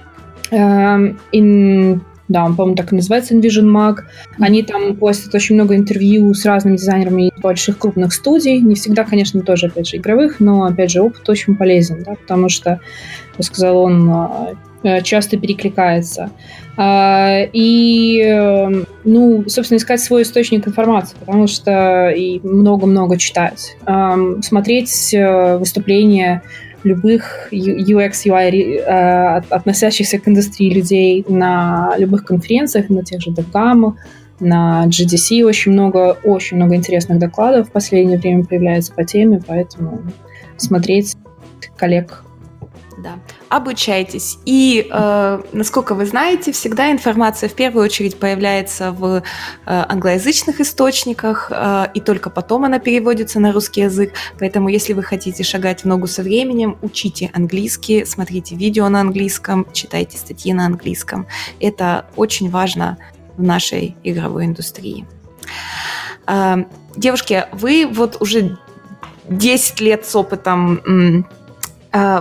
[0.51, 3.99] In да, он, по-моему, так и называется Envision Mag.
[4.41, 8.59] Они там постят очень много интервью с разными дизайнерами больших крупных студий.
[8.59, 12.49] Не всегда, конечно, тоже, опять же, игровых, но, опять же, опыт очень полезен, да, потому
[12.49, 12.81] что,
[13.39, 16.31] я сказала, он а, э, часто перекликается.
[16.77, 23.77] А, и, э, ну, собственно, искать свой источник информации, потому что и много-много читать.
[24.43, 26.43] Смотреть э, выступления
[26.87, 33.95] любых UX, UI, э, относящихся к индустрии людей на любых конференциях, на тех же DevGam,
[34.39, 40.03] на GDC очень много, очень много интересных докладов в последнее время появляется по теме, поэтому
[40.57, 41.17] смотреть
[41.77, 42.23] коллег
[43.07, 43.19] да.
[43.49, 44.39] Обучайтесь.
[44.47, 49.21] И, э, насколько вы знаете, всегда информация в первую очередь появляется в э,
[49.65, 54.13] англоязычных источниках, э, и только потом она переводится на русский язык.
[54.41, 59.67] Поэтому, если вы хотите шагать в ногу со временем, учите английский, смотрите видео на английском,
[59.73, 61.29] читайте статьи на английском.
[61.61, 62.99] Это очень важно
[63.37, 65.07] в нашей игровой индустрии.
[66.27, 66.57] Э,
[66.97, 68.59] девушки, вы вот уже
[69.29, 71.25] 10 лет с опытом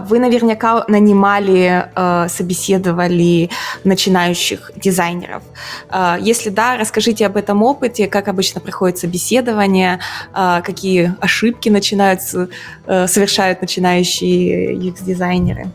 [0.07, 3.49] вы наверняка нанимали, э, собеседовали
[3.84, 5.43] начинающих дизайнеров.
[5.89, 9.99] Э, если да, расскажите об этом опыте, как обычно проходит собеседование,
[10.34, 15.67] какие ошибки начинают, совершают начинающие UX-дизайнеры.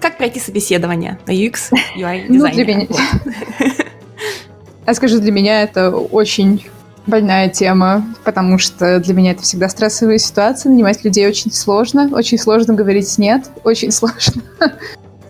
[0.00, 2.28] Как пройти собеседование на UX, UI дизайнера?
[2.28, 2.86] Ну, для меня...
[4.86, 6.64] Я скажу, для меня это очень
[7.08, 10.70] больная тема, потому что для меня это всегда стрессовая ситуация.
[10.70, 12.08] Нанимать людей очень сложно.
[12.12, 13.50] Очень сложно говорить «нет».
[13.64, 14.42] Очень сложно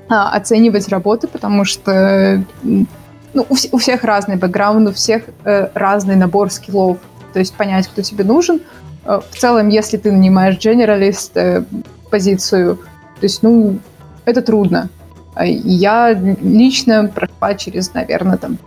[0.08, 6.16] а, оценивать работу, потому что ну, у, у всех разный бэкграунд, у всех э, разный
[6.16, 6.98] набор скиллов.
[7.32, 8.60] То есть понять, кто тебе нужен.
[9.04, 11.64] Э, в целом, если ты нанимаешь generalist э,
[12.10, 13.78] позицию, то есть, ну,
[14.24, 14.88] это трудно.
[15.34, 18.58] А я лично прошла через, наверное, там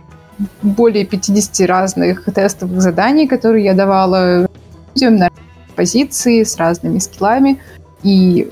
[0.62, 4.48] более 50 разных тестовых заданий, которые я давала
[4.94, 5.30] людям на
[5.74, 7.60] позиции с разными скиллами.
[8.02, 8.48] И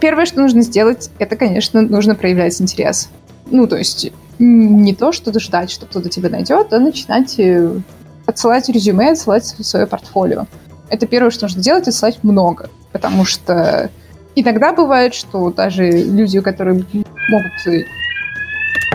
[0.00, 3.10] первое, что нужно сделать, это, конечно, нужно проявлять интерес.
[3.50, 7.78] Ну, то есть не то, что ждать, что кто-то тебя найдет, а начинать э,
[8.26, 10.46] отсылать резюме, отсылать свое портфолио.
[10.88, 12.70] Это первое, что нужно делать, отсылать много.
[12.92, 13.90] Потому что
[14.34, 16.84] иногда бывает, что даже люди, которые
[17.28, 17.52] могут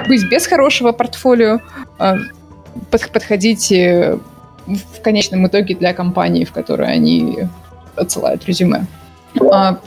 [0.08, 1.60] быть без хорошего портфолио,
[1.98, 2.18] а,
[2.92, 4.18] подходить э,
[4.68, 7.40] в конечном итоге для компании, в которую они
[7.96, 8.86] отсылают резюме.
[9.52, 9.80] А,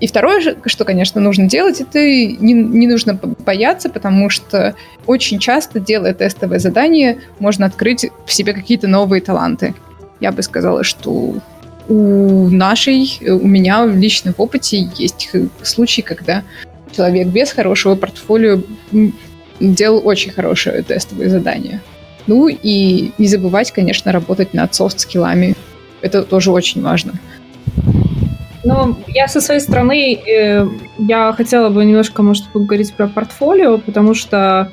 [0.00, 4.74] и второе, что, конечно, нужно делать, это не, не нужно бояться, потому что
[5.06, 9.74] очень часто, делая тестовое задание, можно открыть в себе какие-то новые таланты.
[10.20, 11.34] Я бы сказала, что
[11.88, 15.30] у нашей, у меня в личном опыте есть
[15.62, 16.44] случаи, когда
[16.92, 18.60] человек без хорошего портфолио
[19.60, 21.80] делал очень хорошее тестовое задание.
[22.26, 25.54] Ну и не забывать, конечно, работать над софт-скиллами.
[26.00, 27.14] Это тоже очень важно.
[28.62, 30.66] Ну, я со своей стороны, э,
[30.98, 34.70] я хотела бы немножко, может, поговорить про портфолио, потому что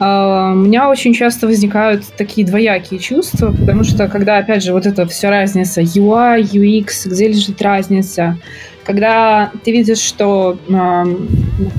[0.00, 5.06] у меня очень часто возникают такие двоякие чувства, потому что когда, опять же, вот эта
[5.06, 8.36] вся разница UI, UX, где лежит разница,
[8.84, 11.04] когда ты видишь, что э,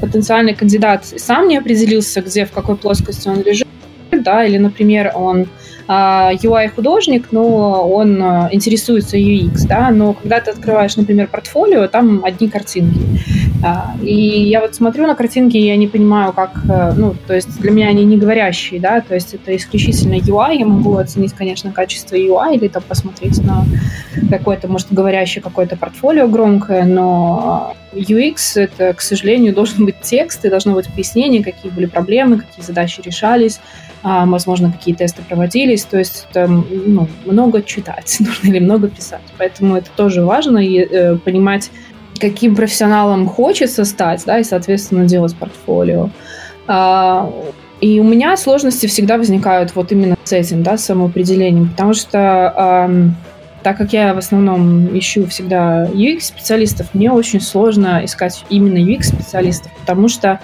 [0.02, 3.68] потенциальный кандидат сам не определился, где, в какой плоскости он лежит,
[4.12, 5.48] да, или, например, он
[5.88, 12.26] UI-художник, а, но он а, интересуется UX, да, но когда ты открываешь, например, портфолио, там
[12.26, 13.00] одни картинки.
[14.02, 17.60] И я вот смотрю на картинки, и я не понимаю, как, э, ну, то есть
[17.60, 21.72] для меня они не говорящие, да, то есть это исключительно UI, я могу оценить, конечно,
[21.72, 23.66] качество UI или там посмотреть на
[24.30, 30.50] какое-то, может, говорящее какое-то портфолио громкое, но UX— это, к сожалению, должен быть текст, и
[30.50, 33.60] должно быть пояснение, какие были проблемы, какие задачи решались,
[34.04, 39.24] а, возможно, какие тесты проводились, то есть там, ну, много читать нужно или много писать.
[39.40, 41.72] Поэтому это тоже важно, и, э, понимать,
[42.20, 46.10] каким профессионалом хочется стать, да, и, соответственно, делать портфолио.
[46.68, 47.32] А,
[47.82, 52.90] и у меня сложности всегда возникают вот именно с этим, да, самоопределением, потому что
[53.64, 60.08] так как я в основном ищу всегда UX-специалистов, мне очень сложно искать именно UX-специалистов, потому
[60.08, 60.40] что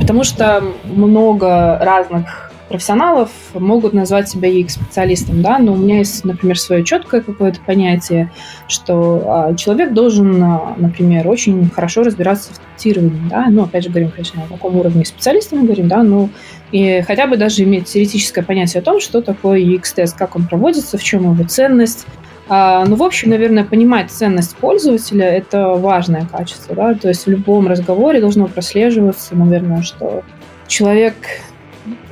[0.00, 6.58] Потому что много разных профессионалов могут назвать себя UX-специалистом, да, но у меня есть, например,
[6.58, 8.30] свое четкое какое-то понятие,
[8.68, 13.90] что а, человек должен, а, например, очень хорошо разбираться в тестировании, да, ну, опять же,
[13.90, 16.30] говорим, конечно, на каком уровне специалиста мы говорим, да, но
[16.70, 20.96] и хотя бы даже иметь теоретическое понятие о том, что такое UX-тест, как он проводится,
[20.96, 22.06] в чем его ценность,
[22.48, 27.30] а, ну, в общем, наверное, понимать ценность пользователя– это важное качество, да, то есть в
[27.30, 30.22] любом разговоре должно прослеживаться, наверное, что
[30.68, 31.14] человек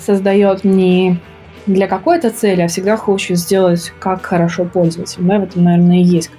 [0.09, 1.20] создает не
[1.66, 6.30] для какой-то цели, а всегда хочет сделать как хорошо пользователю, да, в наверное, и есть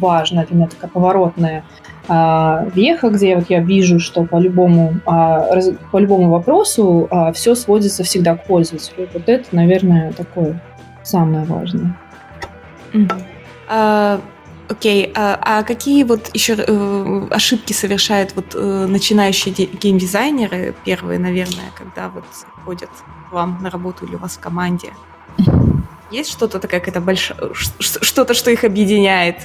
[0.00, 1.62] важная для меня такая поворотная
[2.08, 7.32] а, веха, где вот я вижу, что по любому, а, раз, по любому вопросу а,
[7.34, 9.08] все сводится всегда к пользователю.
[9.12, 10.62] Вот это, наверное, такое
[11.02, 11.98] самое важное.
[12.94, 13.22] Mm-hmm.
[13.68, 14.20] А,
[14.70, 21.70] Окей, а, а какие вот еще э, ошибки совершают вот э, начинающие геймдизайнеры, первые, наверное,
[21.74, 22.24] когда вот
[22.66, 22.90] ходят
[23.28, 24.92] к вам на работу или у вас в команде?
[26.10, 29.36] Есть что-то такая какая-то большая, что-то, что их объединяет?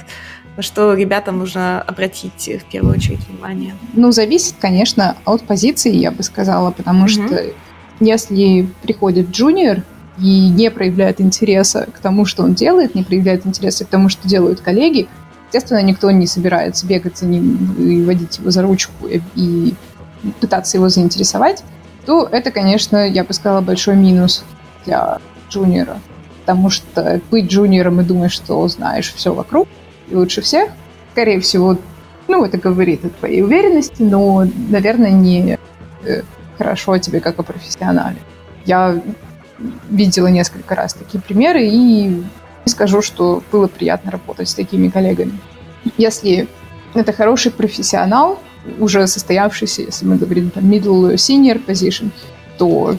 [0.56, 3.74] На что ребятам нужно обратить в первую очередь внимание?
[3.92, 7.26] Ну, зависит, конечно, от позиции, я бы сказала, потому mm-hmm.
[7.26, 7.54] что
[8.00, 9.82] если приходит джуниор
[10.18, 14.28] и не проявляет интереса к тому, что он делает, не проявляет интереса к тому, что
[14.28, 15.08] делают коллеги,
[15.48, 19.74] естественно, никто не собирается бегать за ним и водить его за ручку и
[20.40, 21.64] пытаться его заинтересовать,
[22.06, 24.44] то это, конечно, я бы сказала, большой минус
[24.84, 25.18] для
[25.50, 25.98] джуниора.
[26.40, 29.68] Потому что быть джуниором и думать, что знаешь все вокруг
[30.10, 30.70] и лучше всех,
[31.12, 31.78] скорее всего,
[32.28, 35.58] ну, это говорит о твоей уверенности, но, наверное, не
[36.04, 36.22] э,
[36.58, 38.18] хорошо о тебе как о профессионале.
[38.66, 39.00] Я
[39.88, 42.22] видела несколько раз такие примеры и
[42.66, 45.38] скажу, что было приятно работать с такими коллегами.
[45.96, 46.48] Если
[46.94, 48.38] это хороший профессионал,
[48.78, 52.10] уже состоявшийся, если мы говорим там middle senior position,
[52.58, 52.96] то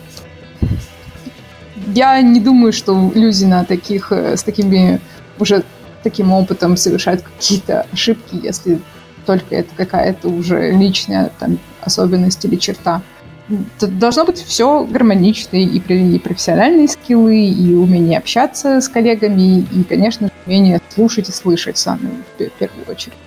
[1.94, 5.00] я не думаю, что люди на таких, э, с такими
[5.40, 5.64] уже
[6.04, 8.80] таким опытом совершают какие-то ошибки, если
[9.26, 13.02] только это какая-то уже личная там, особенность или черта.
[13.80, 20.32] Должно быть все гармонично, и, и профессиональные скиллы, и умение общаться с коллегами, и, конечно,
[20.46, 23.18] умение слушать и слышать самое в первую очередь.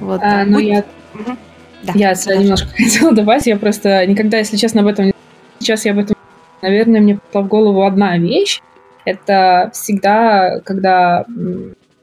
[0.00, 0.84] Вот, а, ну, я...
[1.14, 1.36] Угу.
[1.82, 5.12] Да, я немножко хотела добавить, я просто никогда, если честно, об этом...
[5.58, 6.16] Сейчас я об этом...
[6.62, 8.60] Наверное, мне пришла в голову одна вещь.
[9.04, 11.24] Это всегда, когда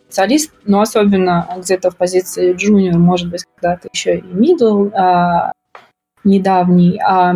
[0.08, 5.52] специалист, но особенно где-то в позиции junior, может быть, когда-то еще и middle, а,
[6.24, 7.36] недавний, а,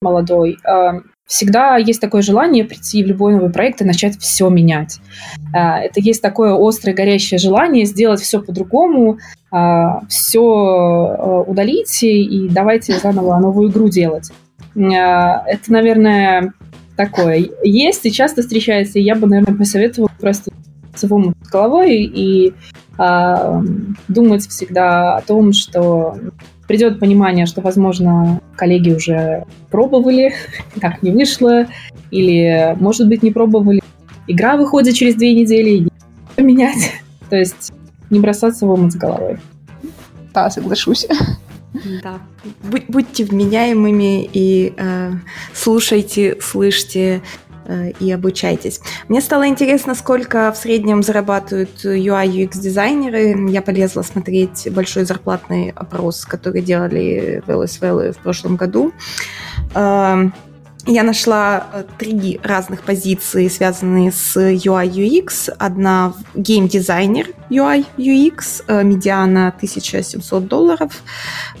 [0.00, 4.98] молодой, а, всегда есть такое желание прийти в любой новый проект и начать все менять.
[5.54, 9.18] А, это есть такое острое, горящее желание сделать все по-другому,
[9.50, 14.30] все а, удалить и давайте заново новую игру делать.
[14.74, 16.52] Это, наверное,
[16.96, 20.50] такое есть и часто встречается, и я бы, наверное, посоветовала просто
[20.94, 22.52] целому с головой и
[22.98, 23.62] э,
[24.08, 26.16] думать всегда о том, что
[26.66, 30.34] придет понимание, что, возможно, коллеги уже пробовали,
[30.80, 31.66] так не вышло,
[32.10, 33.80] или, может быть, не пробовали.
[34.26, 35.80] Игра выходит через две недели, и
[36.36, 36.92] не менять.
[37.30, 37.72] То есть
[38.10, 39.38] не бросаться в омут с головой.
[40.34, 41.06] Да, соглашусь.
[42.02, 42.18] Да.
[42.62, 45.12] Будь, будьте вменяемыми и э,
[45.52, 47.22] слушайте, слышьте
[47.68, 48.80] Э, и обучайтесь.
[49.08, 53.36] Мне стало интересно, сколько в среднем зарабатывают UI UX дизайнеры.
[53.50, 58.92] Я полезла смотреть большой зарплатный опрос, который делали в LSVL в прошлом году.
[59.74, 60.32] Эм,
[60.88, 65.50] я нашла э, три разных позиции, связанные с UI UX.
[65.58, 71.02] Одна гейм-дизайнер UI UX, э, медиана 1700 долларов.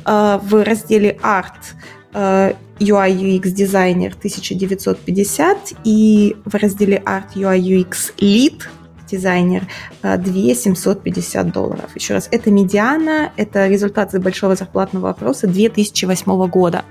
[0.04, 1.74] В разделе Art
[2.14, 8.62] UI UX дизайнер 1950 и в разделе Art UI UX Lead
[9.10, 9.66] дизайнер
[10.02, 11.90] 2750 э, долларов.
[11.94, 16.84] Еще раз, это медиана, это результаты большого зарплатного опроса 2008 года.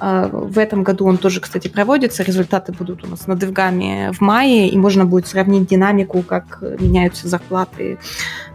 [0.00, 2.22] Э, в этом году он тоже, кстати, проводится.
[2.22, 7.28] Результаты будут у нас на Девгаме в мае, и можно будет сравнить динамику, как меняются
[7.28, 7.98] зарплаты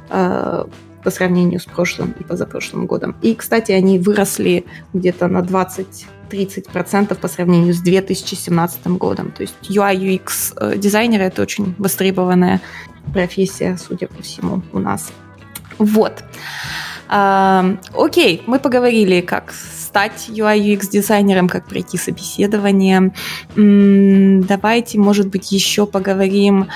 [0.10, 0.66] э,
[1.04, 3.16] по сравнению с прошлым и позапрошлым годом.
[3.22, 9.32] И, кстати, они выросли где-то на 20 30% по сравнению с 2017 годом.
[9.32, 12.62] То есть UI UX э, дизайнеры это очень востребованная
[13.14, 15.12] профессия, судя по всему, у нас.
[15.78, 16.24] Вот.
[17.08, 23.12] А, окей, мы поговорили, как стать UI UX дизайнером, как пройти собеседование.
[23.56, 26.68] Давайте, может быть, еще поговорим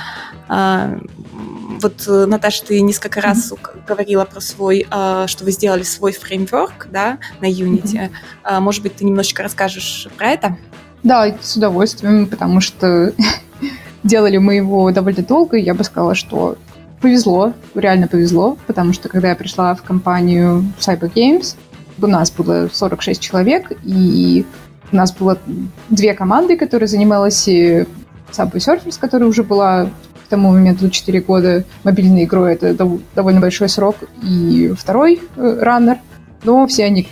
[0.47, 0.99] а,
[1.83, 3.23] вот, э, Наташа, ты несколько mm-hmm.
[3.23, 3.53] раз
[3.87, 8.09] говорила про свой, а, что вы сделали свой фреймворк, да, на Unity.
[8.43, 8.59] Mm-hmm.
[8.61, 10.57] Может быть, ты немножечко расскажешь про это?
[11.03, 13.13] Да, с удовольствием, потому что
[14.03, 16.57] делали мы его довольно долго, и я бы сказала, что
[17.01, 21.55] повезло, реально повезло, потому что когда я пришла в компанию Cyber Games,
[22.01, 24.45] у нас было 46 человек, и
[24.91, 25.37] у нас было
[25.89, 27.87] две команды, которые занималась Subway
[28.37, 29.89] Surfers, которая уже была
[30.29, 32.73] тому моменту 4 года мобильной игрой это
[33.15, 35.97] довольно большой срок, и второй э, раннер,
[36.43, 37.07] но все они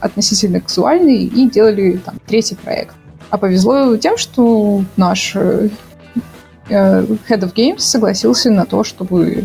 [0.00, 2.94] относительно казуальные и делали там третий проект.
[3.30, 5.68] А повезло тем, что наш э,
[6.68, 9.44] э, Head of Games согласился на то, чтобы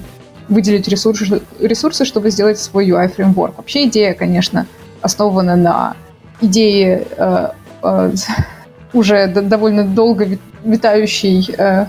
[0.49, 3.57] выделить ресурсы, ресурсы, чтобы сделать свой UI-фреймворк.
[3.57, 4.65] Вообще идея, конечно,
[5.01, 5.95] основана на
[6.41, 7.49] идее э,
[7.84, 8.11] э,
[8.93, 11.88] уже довольно долго витающей э,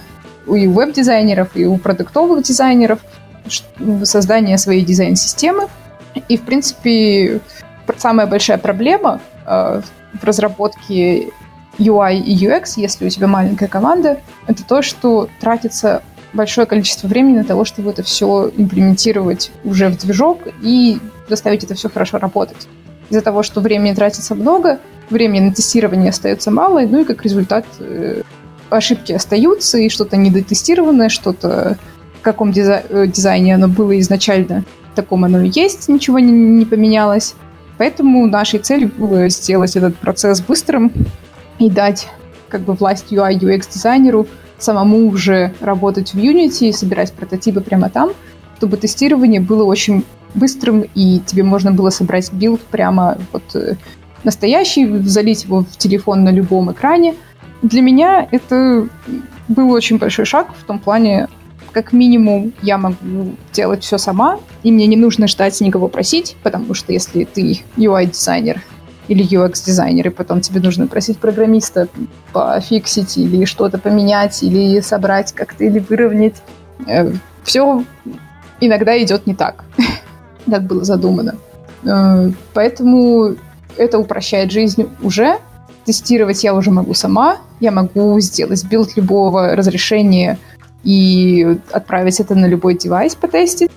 [0.54, 3.00] и у веб-дизайнеров, и у продуктовых дизайнеров.
[4.04, 5.68] создания своей дизайн-системы.
[6.28, 7.40] И, в принципе,
[7.96, 9.80] самая большая проблема э,
[10.20, 11.28] в разработке
[11.78, 17.38] UI и UX, если у тебя маленькая команда, это то, что тратится большое количество времени
[17.38, 22.68] на того, чтобы это все имплементировать уже в движок и заставить это все хорошо работать.
[23.10, 27.64] Из-за того, что времени тратится много, времени на тестирование остается мало, ну и как результат
[27.78, 28.22] э,
[28.70, 31.78] ошибки остаются, и что-то недотестированное, что-то
[32.18, 36.32] в каком дизай- э, дизайне оно было изначально, в таком оно и есть, ничего не,
[36.32, 37.34] не поменялось.
[37.78, 40.92] Поэтому нашей целью было сделать этот процесс быстрым
[41.58, 42.08] и дать
[42.48, 44.26] как бы власть UI UX дизайнеру
[44.58, 48.10] самому уже работать в Unity и собирать прототипы прямо там,
[48.56, 50.04] чтобы тестирование было очень
[50.34, 53.76] быстрым, и тебе можно было собрать билд прямо вот э,
[54.24, 57.14] настоящий, залить его в телефон на любом экране.
[57.62, 58.88] Для меня это
[59.48, 61.28] был очень большой шаг в том плане,
[61.72, 66.74] как минимум я могу делать все сама, и мне не нужно ждать никого просить, потому
[66.74, 68.62] что если ты UI-дизайнер
[69.08, 71.88] или UX-дизайнер, и потом тебе нужно просить программиста
[72.32, 76.36] пофиксить или что-то поменять, или собрать как-то, или выровнять,
[76.86, 77.84] э, все
[78.60, 79.64] иногда идет не так,
[80.50, 81.36] как было задумано.
[81.84, 83.36] Э, поэтому
[83.76, 85.38] это упрощает жизнь уже.
[85.88, 87.38] Тестировать я уже могу сама.
[87.60, 90.38] Я могу сделать билд любого разрешения
[90.84, 93.70] и отправить это на любой девайс потестить.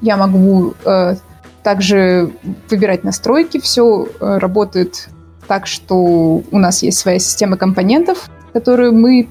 [0.00, 1.16] Я могу э,
[1.62, 2.32] также
[2.70, 3.60] выбирать настройки.
[3.60, 5.10] Все э, работает
[5.46, 9.28] так, что у нас есть своя система компонентов, которые мы,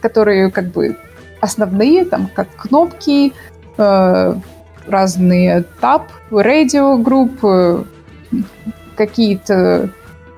[0.00, 0.96] которые как бы
[1.40, 3.32] основные, там как кнопки,
[3.76, 4.34] э,
[4.86, 7.82] разные tab, radio group, э,
[8.94, 9.90] какие-то,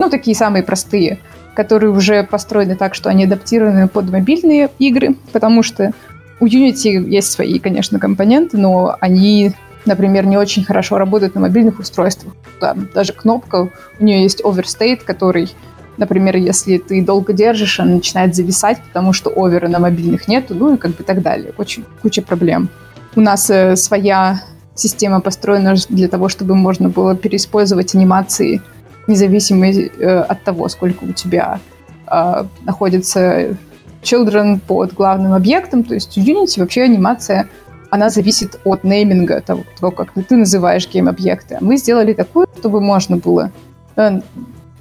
[0.03, 1.20] ну, такие самые простые,
[1.55, 5.92] которые уже построены так, что они адаптированы под мобильные игры, потому что
[6.40, 9.53] у Unity есть свои, конечно, компоненты, но они,
[9.84, 12.34] например, не очень хорошо работают на мобильных устройствах.
[12.59, 15.55] Там даже кнопка, у нее есть overstate, который,
[15.98, 20.74] например, если ты долго держишь, она начинает зависать, потому что овера на мобильных нет, ну
[20.74, 21.53] и как бы так далее.
[21.59, 22.70] Очень куча проблем.
[23.14, 24.42] У нас э, своя
[24.74, 28.62] система построена для того, чтобы можно было переиспользовать анимации,
[29.07, 31.61] независимо э, от того, сколько у тебя
[32.07, 33.57] э, находится
[34.03, 35.84] children под главным объектом.
[35.84, 37.48] То есть у Unity вообще анимация,
[37.90, 41.59] она зависит от нейминга, того, того как ты называешь гейм-объекты.
[41.61, 43.53] Мы сделали такую, чтобы можно было
[43.96, 44.20] э,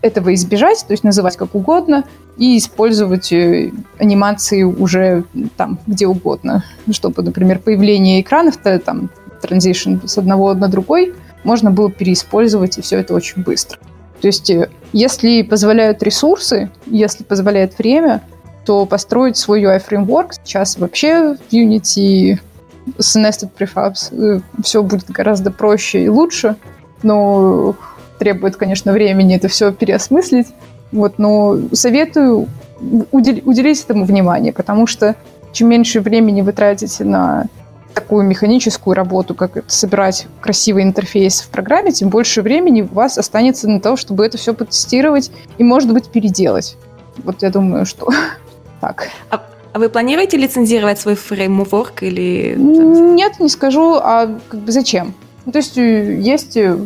[0.01, 2.03] этого избежать, то есть называть как угодно,
[2.37, 5.25] и использовать э, анимации уже
[5.57, 9.09] там где угодно, чтобы, например, появление экранов там
[9.41, 11.13] транзишн с одного на другой
[11.43, 13.79] можно было переиспользовать, и все это очень быстро.
[14.21, 18.21] То есть, э, если позволяют ресурсы, если позволяет время,
[18.65, 22.39] то построить свой UI-фреймворк сейчас вообще в Unity
[22.97, 26.55] с Nested Prefabs э, все будет гораздо проще и лучше,
[27.03, 27.75] но
[28.19, 30.47] требует, конечно, времени это все переосмыслить.
[30.91, 32.47] Вот, но советую
[33.11, 35.15] удел- уделить этому внимание, потому что
[35.53, 37.45] чем меньше времени вы тратите на
[37.93, 43.17] такую механическую работу, как это, собирать красивый интерфейс в программе, тем больше времени у вас
[43.17, 46.77] останется на то, чтобы это все потестировать и, может быть, переделать.
[47.23, 48.09] Вот я думаю, что
[48.81, 49.09] так.
[49.29, 52.55] А, а вы планируете лицензировать свой фреймворк или...
[52.57, 53.95] Нет, не скажу.
[53.95, 55.13] А как бы зачем?
[55.45, 56.77] Ну, то есть э, есть э,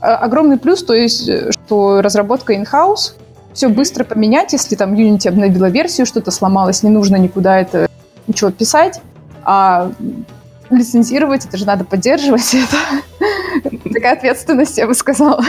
[0.00, 3.14] огромный плюс, то есть, э, что разработка in-house,
[3.52, 7.88] все быстро поменять, если там Unity обновила версию, что-то сломалось, не нужно никуда это
[8.26, 9.00] ничего писать.
[9.42, 9.90] А
[10.70, 12.54] лицензировать, это же надо поддерживать.
[13.64, 15.42] Это такая ответственность, я бы сказала.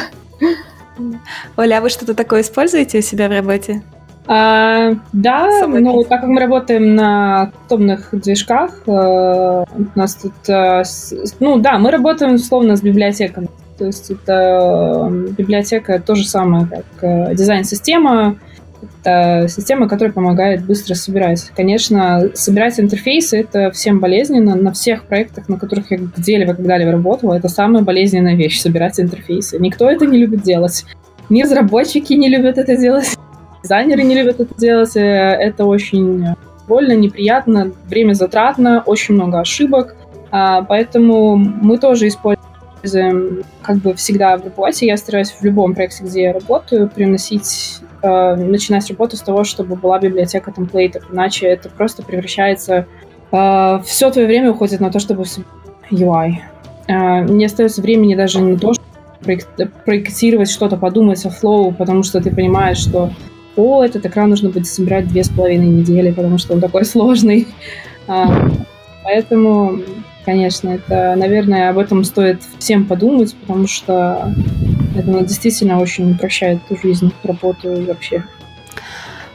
[1.58, 3.84] Оля, а вы что-то такое используете у себя в работе?
[4.32, 9.66] А, да, но ну, так как мы работаем на томных движках, э, у
[9.96, 10.84] нас тут, э,
[11.40, 13.50] ну да, мы работаем условно с библиотеками.
[13.80, 18.38] То есть это библиотека то же самое, как э, дизайн-система,
[18.82, 21.52] это система, которая помогает быстро собирать.
[21.56, 24.56] Конечно, собирать интерфейсы— это всем болезненно.
[24.56, 29.60] На всех проектах, на которых я где-либо когда-либо работала, это самая болезненная вещь— собирать интерфейсы.
[29.60, 30.86] Никто это не любит делать.
[31.30, 33.16] Ни разработчики не любят это делать,
[33.64, 34.96] дизайнеры не любят это делать.
[34.96, 36.26] Э, это очень
[36.68, 39.96] больно, неприятно, время затратно, очень много ошибок.
[40.32, 44.86] А, поэтому мы тоже используем как бы всегда в работе.
[44.86, 49.76] Я стараюсь в любом проекте, где я работаю, приносить э, начинать работу с того, чтобы
[49.76, 52.88] была библиотека темплейтов, иначе это просто превращается...
[53.32, 55.24] Э, все твое время уходит на то, чтобы
[55.92, 56.34] UI.
[56.88, 62.22] Э, не остается времени даже на то, чтобы проектировать что-то, подумать о флоу, потому что
[62.22, 63.12] ты понимаешь, что
[63.56, 67.48] о, этот экран нужно будет собирать две с половиной недели, потому что он такой сложный.
[68.08, 68.26] Э,
[69.04, 69.80] поэтому
[70.30, 74.32] Конечно, это, наверное, об этом стоит всем подумать, потому что
[74.96, 78.24] это действительно очень упрощает жизнь, работу и вообще.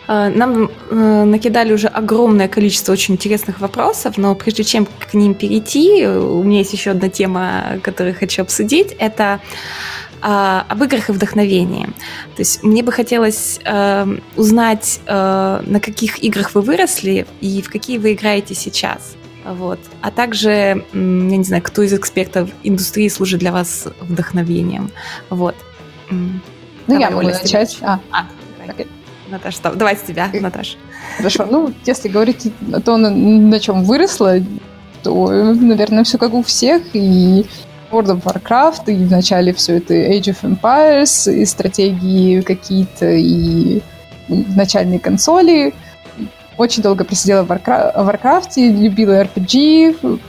[0.06, 5.35] А, нам э, накидали уже огромное количество очень интересных вопросов, но прежде чем к ним
[5.35, 8.94] перейти, у меня есть еще одна тема, которую хочу обсудить.
[8.98, 9.40] Это
[10.20, 11.86] а, об играх и вдохновении.
[12.36, 14.06] То есть мне бы хотелось э,
[14.36, 19.16] узнать, э, на каких играх вы выросли и в какие вы играете сейчас.
[19.44, 19.78] Вот.
[20.00, 20.50] А также,
[20.92, 24.90] я не знаю, кто из экспертов индустрии служит для вас вдохновением.
[25.30, 25.54] Вот.
[26.10, 26.40] Ну,
[26.86, 27.78] Давай, я могу начать.
[27.82, 28.26] А, а
[28.66, 28.86] okay.
[29.28, 30.76] Наташа, давай с тебя, Наташа.
[31.16, 31.46] Хорошо.
[31.50, 33.02] Ну, если говорить о том,
[33.50, 34.36] на чем выросла,
[35.02, 36.82] то, наверное, все как у всех.
[36.92, 37.46] И
[37.90, 43.80] World of Warcraft, и вначале все это Age of Empires, и стратегии какие-то, и
[44.28, 45.74] начальные консоли.
[46.56, 50.20] Очень долго просидела в Warcraft, любила RPG.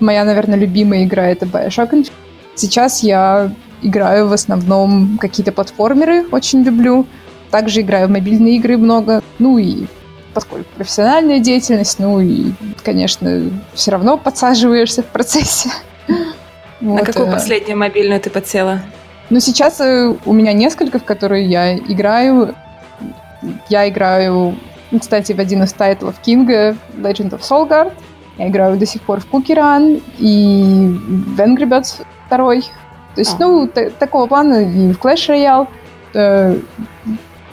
[0.00, 2.10] Моя, наверное, любимая игра— это Bioshock
[2.54, 3.50] Сейчас я
[3.82, 7.06] играю в основном какие-то платформеры, очень люблю.
[7.50, 9.22] Также играю в мобильные игры много.
[9.38, 9.86] Ну и
[10.34, 12.52] поскольку профессиональная деятельность, ну и,
[12.84, 15.70] конечно, все равно подсаживаешься в процессе.
[16.80, 18.82] На какую э, последнюю мобильную ты подсела?
[19.30, 22.54] Ну, сейчас э, у меня несколько, в которые я играю.
[23.68, 24.56] Я играю,
[25.00, 27.92] кстати, в один из тайтлов Кинга Legend of Soulguard.
[28.38, 32.36] Я играю до сих пор в Кукеран и в Angry Birds 2.
[32.36, 33.38] То есть, а.
[33.40, 35.68] ну, такого плана и в Clash Royale.
[36.14, 36.58] Э,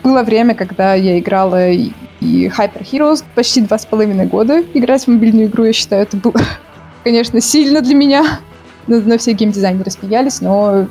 [0.03, 4.61] было время, когда я играла и Hyper Heroes почти два с половиной года.
[4.73, 6.35] Играть в мобильную игру, я считаю, это было,
[7.03, 8.39] конечно, сильно для меня.
[8.87, 10.87] На, на все геймдизайнеры смеялись, но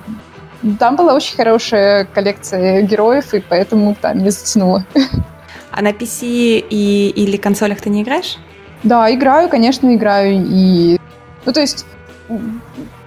[0.79, 4.87] там была очень хорошая коллекция героев, и поэтому там меня затянуло.
[5.73, 8.37] А на PC и, или консолях ты не играешь?
[8.83, 10.45] Да, играю, конечно, играю.
[10.47, 10.99] И...
[11.47, 11.87] Ну, то есть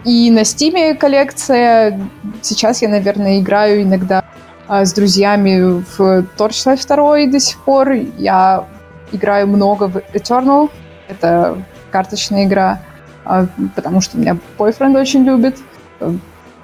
[0.03, 1.99] и на Steam коллекция.
[2.41, 4.23] Сейчас я, наверное, играю иногда
[4.67, 7.91] а, с друзьями в Torchlight 2 до сих пор.
[8.17, 8.65] Я
[9.11, 10.69] играю много в Eternal.
[11.07, 11.57] Это
[11.91, 12.81] карточная игра,
[13.25, 15.57] а, потому что меня бойфренд очень любит.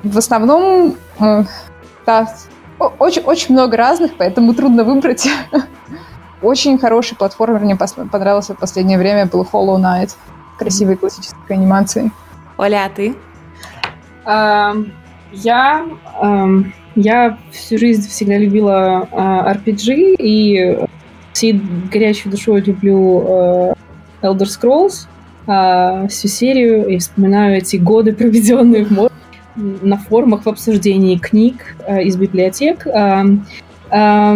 [0.03, 1.43] В основном, э,
[2.05, 2.27] да,
[2.87, 5.27] очень, очень много разных, поэтому трудно выбрать.
[6.41, 10.15] Очень хороший платформер мне понравился в последнее время, был Hollow Knight.
[10.57, 12.11] Красивой классической анимации.
[12.57, 13.15] Оля, а ты?
[15.31, 15.85] Я
[16.95, 20.77] я всю жизнь всегда любила э, RPG и
[21.31, 23.73] всей горячей душой люблю э,
[24.21, 25.07] Elder Scrolls,
[25.47, 29.10] э, всю серию, и вспоминаю эти годы, проведенные в мор
[29.81, 32.85] на форумах в обсуждении книг э, из библиотек.
[32.87, 33.23] Э,
[33.91, 34.35] э,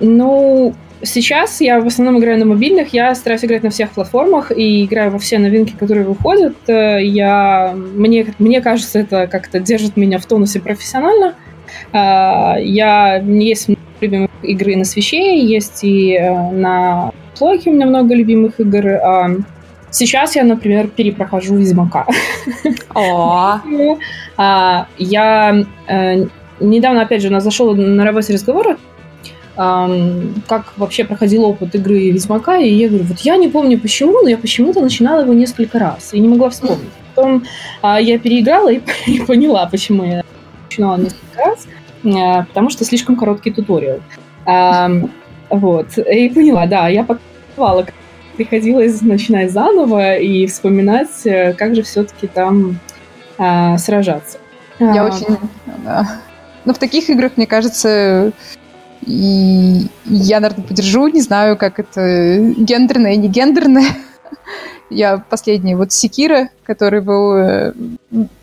[0.00, 0.74] ну,
[1.04, 5.10] Сейчас я в основном играю на мобильных, я стараюсь играть на всех платформах и играю
[5.10, 6.56] во все новинки, которые выходят.
[6.66, 11.34] Э, я, мне, мне кажется, это как-то держит меня в тонусе профессионально.
[11.92, 13.68] Э, я, есть
[14.00, 19.00] любимых игры на свече, есть и э, на плойке у меня много любимых игр.
[19.94, 22.06] Сейчас я, например, перепрохожу Ведьмака.
[24.36, 25.64] А, я
[26.58, 28.76] недавно, опять же, у нас зашел на работе разговор
[29.56, 34.28] как вообще проходил опыт игры Ведьмака, и я говорю, вот я не помню почему, но
[34.28, 36.90] я почему-то начинала его несколько раз и не могла вспомнить.
[37.14, 37.44] Потом
[37.80, 40.24] а, я переиграла и, и поняла, почему я
[40.68, 41.68] начинала несколько раз,
[42.04, 44.00] а, потому что слишком короткий туториал.
[45.50, 47.86] Вот, и поняла, да, я покупала,
[48.36, 52.78] приходилось начинать заново и вспоминать, э, как же все-таки там
[53.38, 54.38] а, сражаться.
[54.78, 55.36] Я а, очень...
[55.84, 56.20] Да.
[56.64, 58.32] Но в таких играх, мне кажется,
[59.06, 63.86] и я, наверное, поддержу, не знаю, как это гендерное, не гендерное.
[64.90, 67.72] Я последний, вот Секира, который был э,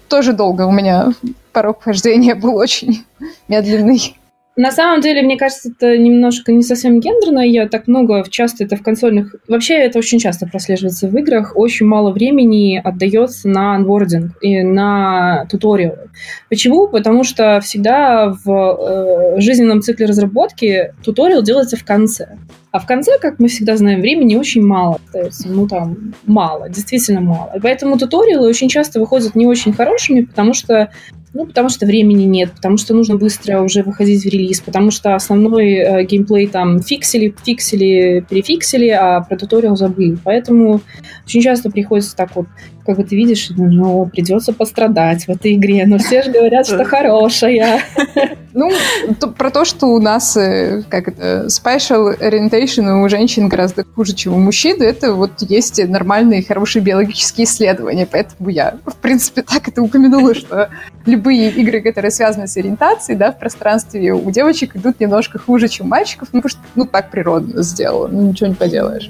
[0.07, 1.09] тоже долго у меня
[1.51, 3.05] порог вхождения был очень
[3.47, 4.17] медленный.
[4.57, 7.39] На самом деле, мне кажется, это немножко не совсем гендерно.
[7.39, 9.35] Я так много, часто это в консольных...
[9.47, 11.53] Вообще, это очень часто прослеживается в играх.
[11.55, 16.09] Очень мало времени отдается на анбординг и на туториалы.
[16.49, 16.89] Почему?
[16.89, 22.37] Потому что всегда в э, жизненном цикле разработки туториал делается в конце.
[22.71, 24.99] А в конце, как мы всегда знаем, времени очень мало.
[25.13, 27.51] Есть, ну там, мало, действительно мало.
[27.55, 30.89] И поэтому туториалы очень часто выходят не очень хорошими, потому что
[31.33, 35.15] Ну, потому что времени нет, потому что нужно быстро уже выходить в релиз, потому что
[35.15, 40.17] основной э, геймплей там фиксили, фиксили, перефиксили, а про туториал забыли.
[40.23, 40.81] Поэтому
[41.25, 42.47] очень часто приходится так вот,
[42.85, 46.83] как бы ты видишь, ну, придется пострадать в этой игре, но все же говорят, что
[46.85, 47.81] хорошая.
[48.53, 48.69] Ну,
[49.37, 54.33] про то, что у нас, э, как это, special orientation у женщин гораздо хуже, чем
[54.33, 59.81] у мужчин, это вот есть нормальные, хорошие биологические исследования, поэтому я, в принципе, так это
[59.81, 60.69] упомянула, что
[61.05, 65.85] любые игры, которые связаны с ориентацией, да, в пространстве у девочек идут немножко хуже, чем
[65.85, 69.09] у мальчиков, ну, потому что, ну, так природа сделала, ну, ничего не поделаешь.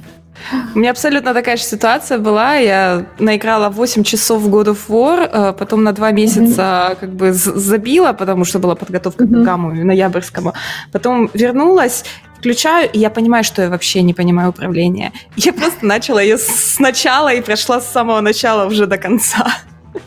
[0.75, 2.55] У меня абсолютно такая же ситуация была.
[2.55, 6.95] Я наиграла 8 часов в God of War, э, потом на 2 месяца mm-hmm.
[6.99, 9.41] как бы забила, потому что была подготовка mm-hmm.
[9.41, 10.53] к гамму ноябрьскому.
[10.91, 12.03] Потом вернулась,
[12.37, 15.11] включаю, и я понимаю, что я вообще не понимаю управления.
[15.35, 19.47] Я просто начала ее сначала и прошла с самого начала уже до конца.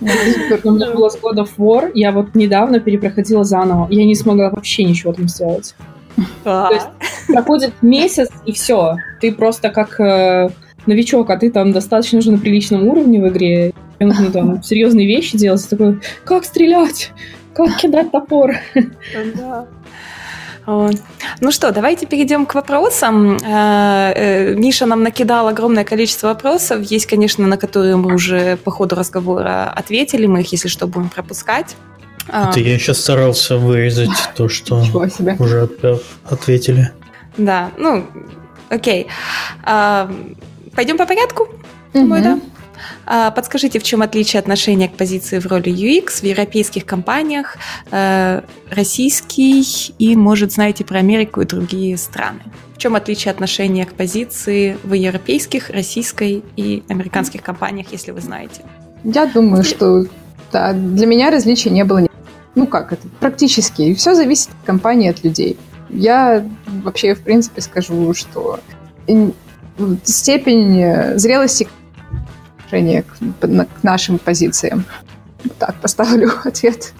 [0.01, 4.51] У меня было с God of War, я вот недавно перепроходила заново, я не смогла
[4.51, 5.75] вообще ничего там сделать.
[6.45, 6.87] То есть
[7.29, 8.97] проходит месяц, и все.
[9.21, 10.51] Ты просто как э,
[10.87, 13.73] новичок, а ты там достаточно уже на приличном уровне в игре.
[14.01, 15.69] Нужно там серьезные вещи делать.
[15.69, 17.13] Такой, как стрелять?
[17.55, 18.57] Как кидать топор?
[19.37, 19.67] Да.
[20.67, 23.37] Ну что, давайте перейдем к вопросам.
[23.37, 26.81] Э, э, Миша нам накидал огромное количество вопросов.
[26.83, 30.27] Есть, конечно, на которые мы уже по ходу разговора ответили.
[30.27, 31.77] Мы их, если что, будем пропускать.
[32.29, 32.51] А.
[32.51, 34.85] Это я сейчас старался вырезать то, что
[35.39, 35.69] уже
[36.25, 36.91] ответили.
[37.37, 38.07] Да, ну,
[38.71, 39.07] окей.
[39.63, 40.11] А,
[40.75, 41.49] пойдем по порядку?
[41.93, 42.41] Думаю, да.
[43.07, 47.57] А, подскажите, в чем отличие отношения к позиции в роли UX в европейских компаниях,
[47.91, 49.65] э, российский
[49.99, 52.41] и, может, знаете про Америку и другие страны?
[52.75, 58.63] В чем отличие отношения к позиции в европейских, российской и американских компаниях, если вы знаете?
[59.05, 60.07] Я думаю, что
[60.53, 62.07] да, для меня различий не было.
[62.55, 63.07] Ну как это?
[63.21, 63.95] Практически.
[63.95, 65.59] Все зависит от компании, от людей.
[65.91, 66.45] Я
[66.83, 68.61] вообще, в принципе, скажу, что
[70.05, 71.69] степень зрелости
[72.75, 74.85] отношения к, к нашим позициям.
[75.59, 76.93] Так поставлю ответ.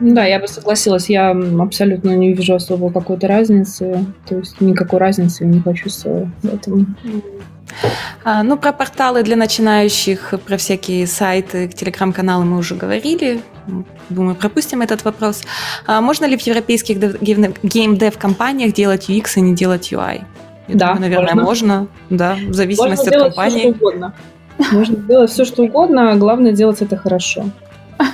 [0.00, 1.10] Да, я бы согласилась.
[1.10, 4.04] Я абсолютно не вижу особо какой-то разницы.
[4.26, 6.96] То есть никакой разницы не почувствовала в этом.
[8.24, 13.40] А, ну, про порталы для начинающих, про всякие сайты, телеграм-каналы мы уже говорили.
[14.08, 15.42] Думаю, пропустим этот вопрос.
[15.86, 20.24] А можно ли в европейских геймдев-компаниях делать UX и не делать UI?
[20.68, 21.78] Я да, думаю, наверное, можно.
[21.78, 21.88] можно.
[22.10, 23.58] Да, в зависимости можно от компании.
[23.58, 24.14] Все, что угодно.
[24.72, 27.46] Можно делать все, что угодно, главное делать это хорошо.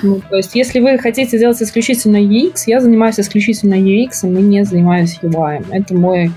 [0.02, 4.64] Ну, то есть, если вы хотите делать исключительно UX, я занимаюсь исключительно UX, и не
[4.64, 5.64] занимаюсь UI.
[5.70, 6.32] Это мой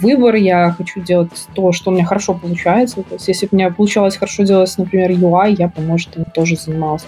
[0.00, 0.34] выбор.
[0.34, 2.96] Я хочу делать то, что у меня хорошо получается.
[2.96, 6.24] То есть, если бы у меня получалось хорошо делать, например, UI, я бы, может, им
[6.34, 7.04] тоже занималась.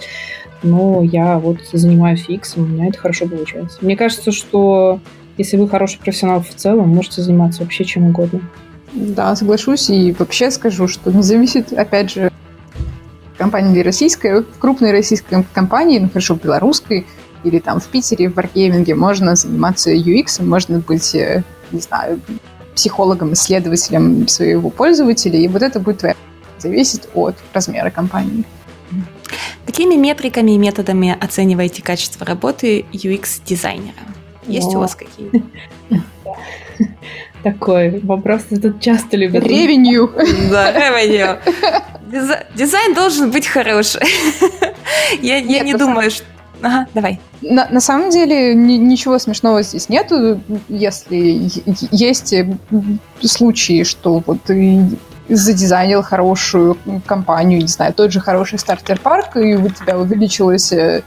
[0.63, 3.79] Но я вот занимаюсь UX, у меня это хорошо получается.
[3.81, 4.99] Мне кажется, что
[5.37, 8.41] если вы хороший профессионал в целом, можете заниматься вообще чем угодно.
[8.93, 9.89] Да, соглашусь.
[9.89, 12.31] И вообще скажу, что не зависит, опять же,
[13.37, 17.05] компания ли российская, в крупной российской компании, ну хорошо, белорусской,
[17.43, 22.19] или там в Питере, в Wargaming, можно заниматься UX, можно быть, э, не знаю,
[22.75, 26.15] психологом, исследователем своего пользователя, и вот это будет твоя
[26.57, 28.45] зависит от размера компании.
[29.65, 33.93] Какими метриками и методами оцениваете качество работы UX-дизайнера?
[34.47, 34.77] Есть О.
[34.77, 35.43] у вас какие?
[37.43, 39.43] Такой вопрос тут часто любят.
[39.43, 40.11] Ревенью.
[40.49, 41.39] Да, ревенью.
[42.55, 44.01] Дизайн должен быть хороший.
[45.21, 46.23] Я, я не думаю, что...
[46.61, 47.19] Ага, давай.
[47.41, 50.39] На, на самом деле ни, ничего смешного здесь нету,
[50.69, 51.51] если
[51.91, 52.33] есть
[53.21, 54.87] случаи, что вот ты
[55.27, 61.01] задизайнил хорошую компанию, не знаю, тот же хороший стартер-парк, и у тебя увеличилось э,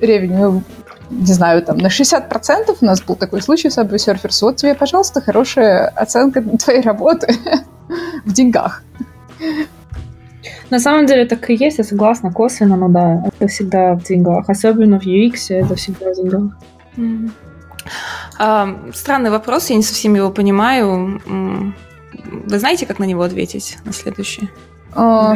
[0.00, 0.64] ревеню
[1.12, 4.38] не знаю, там на 60% у нас был такой случай с Subway Surfers.
[4.42, 7.34] Вот тебе, пожалуйста, хорошая оценка твоей работы
[8.24, 8.82] в деньгах.
[10.70, 14.48] На самом деле так и есть, я согласна, косвенно, но да, это всегда в деньгах.
[14.48, 16.58] Особенно в UX это всегда в деньгах.
[18.38, 21.20] А, странный вопрос, я не совсем его понимаю.
[21.26, 24.48] Вы знаете, как на него ответить на следующий?
[24.94, 25.34] А,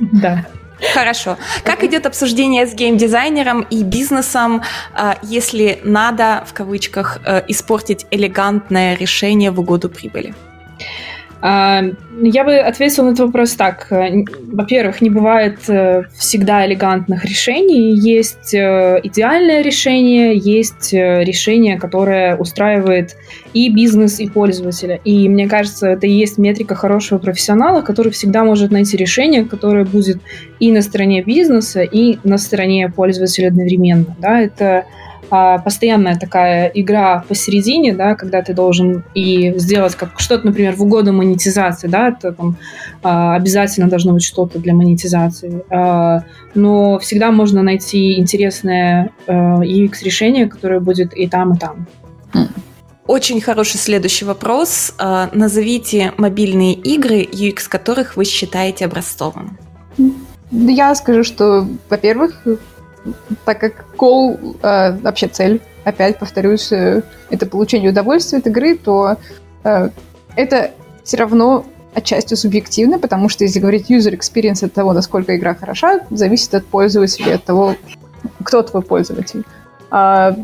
[0.00, 0.46] да.
[0.94, 1.36] Хорошо.
[1.64, 4.62] Как идет обсуждение с геймдизайнером и бизнесом,
[4.92, 10.34] а, если надо, в кавычках, э, испортить элегантное решение в угоду прибыли?
[11.40, 11.82] А,
[12.22, 13.88] я бы ответила на этот вопрос так.
[13.90, 17.94] Во-первых, не бывает э, всегда элегантных решений.
[17.94, 23.16] Есть э, идеальное решение, есть э, решение, которое устраивает
[23.52, 24.98] и бизнес, и пользователя.
[25.04, 29.84] И мне кажется, это и есть метрика хорошего профессионала, который всегда может найти решение, которое
[29.84, 30.18] будет
[30.58, 34.16] и на стороне бизнеса, и на стороне пользователя одновременно.
[34.18, 34.40] Да?
[34.40, 34.86] Это
[35.30, 40.82] а, постоянная такая игра посередине, да, когда ты должен и сделать как что-то, например, в
[40.82, 42.56] угоду монетизации, да, это там
[43.02, 46.22] а, обязательно должно быть что-то для монетизации, а,
[46.54, 51.86] но всегда можно найти интересное а, UX-решение, которое будет и там, и там.
[53.06, 54.92] Очень хороший следующий вопрос.
[54.98, 59.56] Назовите мобильные игры, UX которых вы считаете образцовым.
[60.50, 62.42] Я скажу, что, во-первых,
[63.44, 69.16] так как кол э, вообще цель, опять повторюсь, э, это получение удовольствия от игры, то
[69.64, 69.88] э,
[70.36, 70.70] это
[71.04, 71.64] все равно
[71.94, 76.66] отчасти субъективно, потому что если говорить user experience от того, насколько игра хороша, зависит от
[76.66, 77.76] пользователя, от того,
[78.42, 79.44] кто твой пользователь.
[79.90, 80.36] А,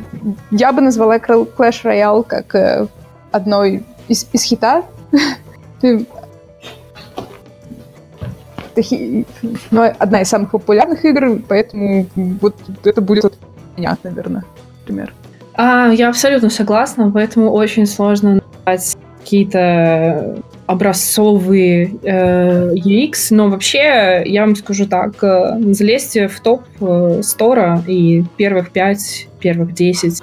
[0.50, 2.86] я бы назвала Clash Royale как э,
[3.32, 4.84] одной из, из хита.
[9.70, 13.32] ну, одна из самых популярных игр, поэтому вот это будет
[13.76, 14.44] меня, наверное,
[14.80, 15.12] например.
[15.54, 24.42] А, я абсолютно согласна, поэтому очень сложно назвать какие-то образцовые э, UX, но вообще я
[24.42, 30.20] вам скажу так, э, залезьте в топ э, стора и первых пять, первых десять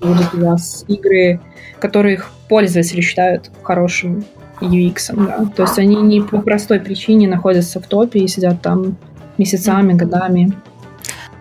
[0.00, 1.40] будут у вас игры,
[1.80, 4.22] которых пользователи считают хорошими
[4.60, 5.46] UX, да.
[5.56, 8.96] То есть они не по простой причине находятся в топе и сидят там
[9.38, 10.52] месяцами, годами.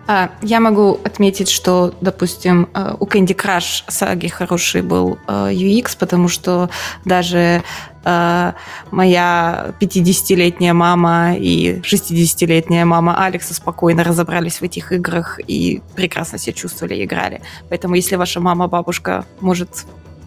[0.10, 5.98] А, я могу отметить, что, допустим, э, у Candy Crush саги хороший был э, UX,
[6.00, 6.70] потому что
[7.04, 7.62] даже
[8.06, 8.54] э,
[8.92, 16.54] моя 50-летняя мама и 60-летняя мама Алекса спокойно разобрались в этих играх и прекрасно себя
[16.54, 17.42] чувствовали и играли.
[17.68, 19.70] Поэтому если ваша мама, бабушка может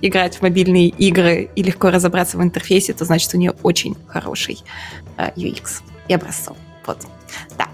[0.02, 4.58] играть в мобильные игры и легко разобраться в интерфейсе, то значит у нее очень хороший
[5.16, 6.56] э, UX и образцов.
[6.86, 6.98] Вот.
[7.58, 7.66] Да.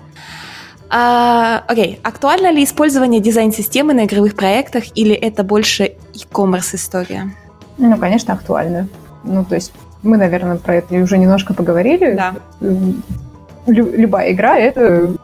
[0.89, 7.33] А, окей, актуально ли использование дизайн-системы на игровых проектах или это больше e-commerce история?
[7.79, 8.89] Ну, конечно, актуально.
[9.25, 9.73] Ну, то есть
[10.03, 12.15] мы, наверное, про это уже немножко поговорили.
[12.15, 12.35] Да.
[12.61, 15.15] Лю- любая игра— это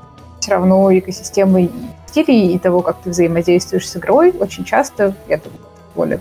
[0.40, 1.68] все равно экосистема
[2.08, 4.32] стилей и того, как ты взаимодействуешь с игрой.
[4.32, 5.60] Очень часто, я думаю,
[5.94, 6.20] более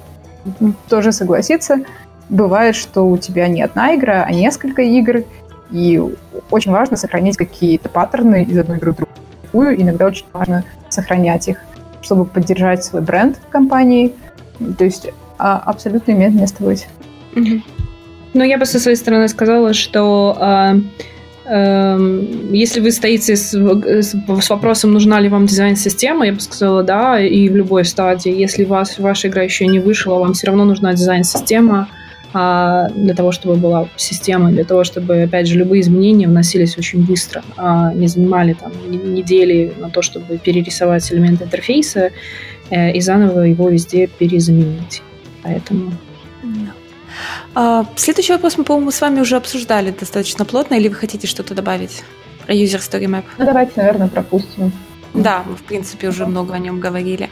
[0.89, 1.81] тоже согласиться,
[2.29, 5.23] бывает, что у тебя не одна игра, а несколько игр,
[5.71, 6.01] и
[6.49, 8.95] очень важно сохранить какие-то паттерны из одной игры в
[9.51, 9.81] другую.
[9.81, 11.57] Иногда очень важно сохранять их,
[12.01, 14.13] чтобы поддержать свой бренд компании.
[14.77, 16.87] То есть а, абсолютно имеет место быть.
[18.33, 20.75] Ну, я бы со своей стороны сказала, что э,
[21.45, 27.49] если вы стоите с, с вопросом, нужна ли вам дизайн-система, я бы сказала, да, и
[27.49, 28.31] в любой стадии.
[28.31, 31.87] Если вас, ваша игра еще не вышла, вам все равно нужна дизайн-система,
[32.33, 37.03] а, для того, чтобы была система, для того, чтобы, опять же, любые изменения вносились очень
[37.05, 42.11] быстро, а не занимали там недели на то, чтобы перерисовать элемент интерфейса
[42.69, 45.01] э, и заново его везде перезаменить.
[45.43, 45.91] Поэтому...
[47.53, 51.53] А, следующий вопрос мы, по-моему, с вами уже обсуждали достаточно плотно, или вы хотите что-то
[51.53, 52.03] добавить
[52.45, 53.23] про User Story Map?
[53.37, 54.71] Ну, давайте, наверное, пропустим.
[55.13, 57.29] Да, мы, в принципе, уже много о нем говорили.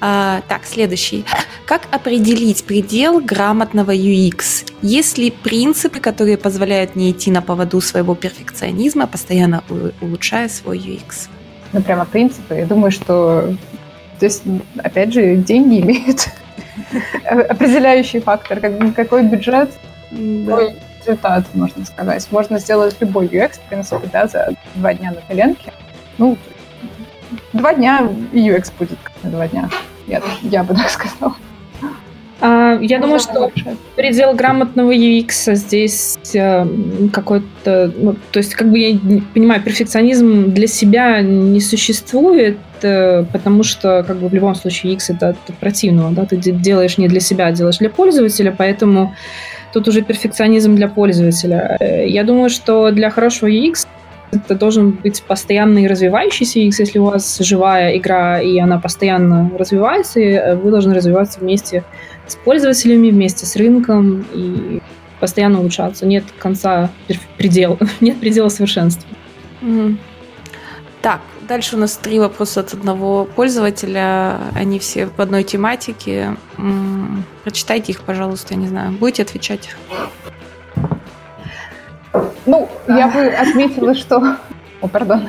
[0.00, 1.24] А, так, следующий.
[1.64, 4.70] Как определить предел грамотного UX?
[4.82, 9.64] Есть ли принципы, которые позволяют не идти на поводу своего перфекционизма, постоянно
[10.02, 11.28] улучшая свой UX?
[11.72, 12.54] Ну, прямо принципы.
[12.54, 13.56] Я думаю, что...
[14.18, 14.42] То есть,
[14.76, 16.28] опять же, деньги имеют
[17.24, 18.60] определяющий фактор.
[18.94, 19.70] Какой бюджет,
[20.10, 22.26] какой результат, можно сказать.
[22.30, 25.72] Можно сделать любой UX, в принципе, да, за два дня на коленке.
[26.18, 26.36] Ну,
[27.52, 29.68] два дня и UX будет на два дня.
[30.06, 31.34] Я, я бы так сказала.
[32.80, 33.50] Я думаю, что
[33.96, 36.66] предел грамотного UX здесь э,
[37.12, 38.98] какой-то, ну, то есть, как бы я
[39.34, 45.14] понимаю, перфекционизм для себя не существует, э, потому что, как бы в любом случае, UX
[45.14, 49.14] это от противного, да, ты делаешь не для себя, а делаешь для пользователя, поэтому
[49.72, 51.76] тут уже перфекционизм для пользователя.
[51.80, 53.86] Э, я думаю, что для хорошего UX
[54.32, 56.74] это должен быть постоянный развивающийся UX.
[56.78, 61.84] Если у вас живая игра, и она постоянно развивается, и э, вы должны развиваться вместе
[62.26, 64.80] с пользователями, вместе с рынком и
[65.20, 66.06] постоянно улучшаться.
[66.06, 66.90] Нет конца
[67.36, 69.08] предела, нет предела совершенства.
[69.60, 69.98] Mm.
[71.02, 74.38] Так, дальше у нас три вопроса от одного пользователя.
[74.54, 76.36] Они все в одной тематике.
[77.44, 78.92] Прочитайте их, пожалуйста, я не знаю.
[78.92, 79.68] Будете отвечать?
[82.46, 84.36] Ну, я бы отметила, что...
[84.80, 85.28] О, пардон.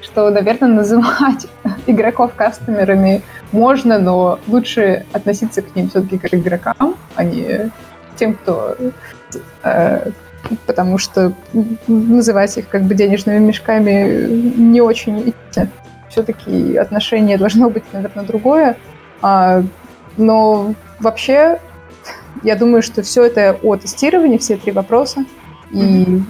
[0.00, 1.46] Что, наверное, называть
[1.86, 3.22] игроков кастомерами
[3.52, 7.70] можно, но лучше относиться к ним все-таки как к игрокам, а не
[8.16, 8.76] тем, кто...
[9.62, 10.10] Э,
[10.66, 11.32] потому что
[11.86, 14.26] называть их как бы денежными мешками
[14.56, 15.34] не очень
[16.08, 18.76] все-таки отношение должно быть, наверное, другое.
[19.22, 19.62] А,
[20.16, 21.58] но вообще,
[22.42, 25.24] я думаю, что все это о тестировании, все три вопроса.
[25.72, 26.22] И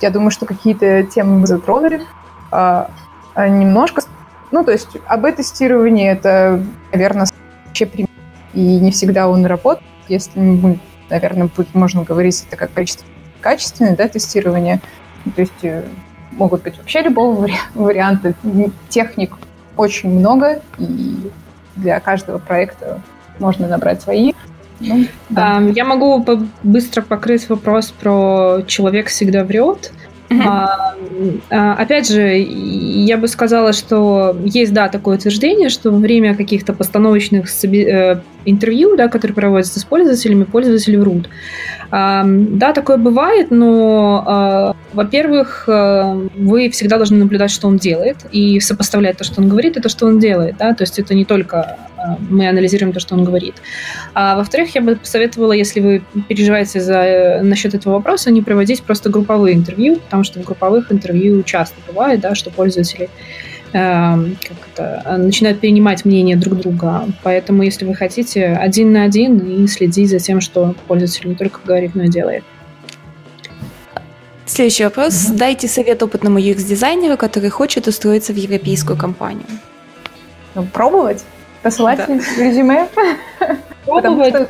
[0.00, 2.02] я думаю, что какие-то темы мы затронули.
[2.50, 2.90] А,
[3.34, 4.02] а немножко...
[4.50, 6.62] Ну, то есть об тестировании это,
[6.92, 7.26] наверное,
[7.66, 8.08] вообще пример.
[8.52, 9.86] И не всегда он работает.
[10.08, 10.78] Если,
[11.10, 13.06] наверное, будет, можно говорить это как количество
[13.40, 14.80] качественное да, тестирование.
[15.34, 15.84] То есть э,
[16.32, 18.34] могут быть вообще любого вари- варианта.
[18.88, 19.36] Техник
[19.76, 21.30] очень много, и
[21.76, 23.00] для каждого проекта
[23.38, 24.32] можно набрать свои.
[24.80, 25.60] Ну, да.
[25.74, 26.24] Я могу
[26.62, 29.92] быстро покрыть вопрос про «человек всегда врет».
[30.42, 30.94] А,
[31.50, 36.72] а, опять же, я бы сказала, что есть, да, такое утверждение, что во время каких-то
[36.72, 41.28] постановочных э, интервью, да, которые проводятся с пользователями, пользователи врут.
[41.90, 48.16] А, да, такое бывает, но, а, во-первых, э, вы всегда должны наблюдать, что он делает,
[48.32, 50.56] и сопоставлять то, что он говорит, и то, что он делает.
[50.58, 50.74] Да?
[50.74, 51.76] То есть это не только
[52.30, 53.54] мы анализируем то, что он говорит.
[54.14, 58.82] А во-вторых, я бы посоветовала, если вы переживаете за, э, насчет этого вопроса, не проводить
[58.82, 63.08] просто групповые интервью, потому что в групповых интервью часто бывает, да, что пользователи
[63.74, 67.08] Эм, как это, начинают перенимать мнение друг друга.
[67.24, 71.58] Поэтому, если вы хотите, один на один и следить за тем, что пользователь не только
[71.64, 72.44] говорит, но и делает.
[74.46, 75.14] Следующий вопрос.
[75.14, 75.36] Mm-hmm.
[75.38, 79.48] Дайте совет опытному UX-дизайнеру, который хочет устроиться в европейскую компанию.
[80.54, 81.24] Ну, пробовать?
[81.64, 82.06] Посылать да.
[82.38, 82.86] резюме?
[83.86, 84.48] Потому что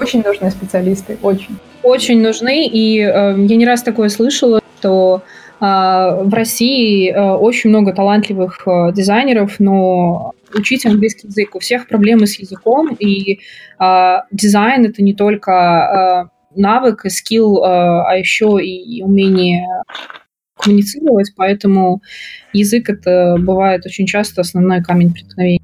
[0.00, 1.58] очень нужны специалисты, очень.
[1.82, 5.22] Очень нужны, и э, я не раз такое слышала, что
[5.60, 11.54] а, в России э, очень много талантливых э, дизайнеров, но учить английский язык.
[11.54, 13.40] У всех проблемы с языком, и
[13.78, 19.66] а, дизайн это не только а, навык и скилл, а еще и умение
[20.56, 22.02] коммуницировать, поэтому
[22.52, 25.60] язык это бывает очень часто основной камень преткновения.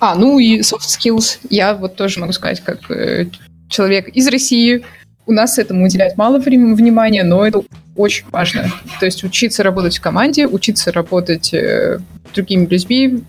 [0.00, 1.38] А, ну и soft skills.
[1.50, 3.26] Я вот тоже могу сказать, как э,
[3.68, 4.84] человек из России,
[5.26, 7.62] у нас этому уделяют мало внимания, но это
[7.96, 8.70] очень важно.
[8.98, 11.98] То есть учиться работать в команде, учиться работать э,
[12.30, 13.22] с другими людьми,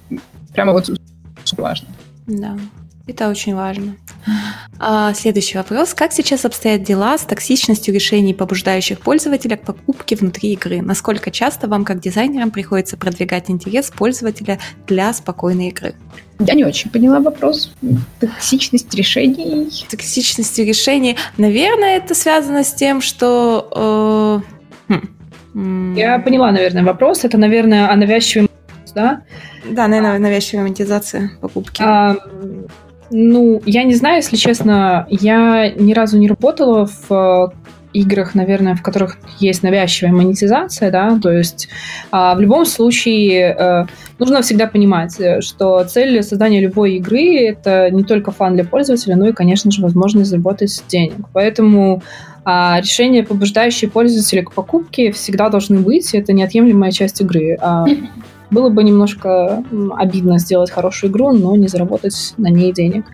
[0.54, 0.90] прямо вот
[1.58, 1.88] важно.
[2.28, 2.58] Да,
[3.10, 3.96] это очень важно.
[4.80, 5.94] А, следующий вопрос.
[5.94, 10.82] Как сейчас обстоят дела с токсичностью решений, побуждающих пользователя к покупке внутри игры?
[10.82, 15.96] Насколько часто вам, как дизайнерам, приходится продвигать интерес пользователя для спокойной игры?
[16.40, 17.74] Я не очень поняла вопрос.
[18.20, 19.70] Токсичность решений.
[19.90, 21.18] Токсичность решений.
[21.38, 24.44] Наверное, это связано с тем, что...
[24.90, 24.94] Э,
[25.54, 25.96] хм.
[25.96, 27.26] Я поняла, наверное, вопрос.
[27.26, 28.50] Это, наверное, о навязчивой
[28.94, 29.22] да?
[29.70, 31.82] Да, наверное, навязчивая монетизация покупки.
[31.82, 32.16] А,
[33.12, 35.08] ну, я не знаю, если честно.
[35.10, 37.54] Я ни разу не работала в
[37.94, 41.70] играх, наверное, в которых есть навязчивая монетизация, да, то есть
[42.12, 43.88] а, в любом случае а,
[44.20, 49.16] нужно всегда понимать, э, что цель создания любой игры это не только фан для пользователя,
[49.16, 51.16] но и, конечно же, возможность заработать денег.
[51.34, 52.04] Поэтому
[52.46, 57.58] а, решения, побуждающие пользователя к покупке, всегда должны быть, это неотъемлемая часть игры.
[57.60, 57.86] А,
[58.52, 59.64] было бы немножко
[59.98, 63.06] обидно сделать хорошую игру, но не заработать на ней денег.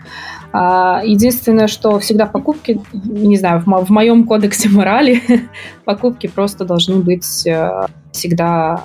[0.53, 5.22] А, единственное, что всегда покупки, не знаю, в, мо- в моем кодексе морали
[5.86, 8.84] покупки просто должны быть э, всегда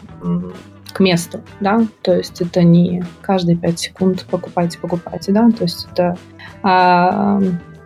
[0.93, 5.87] к месту, да, то есть это не каждые 5 секунд покупайте, покупайте, да, то есть
[5.93, 6.17] это
[6.65, 7.41] а,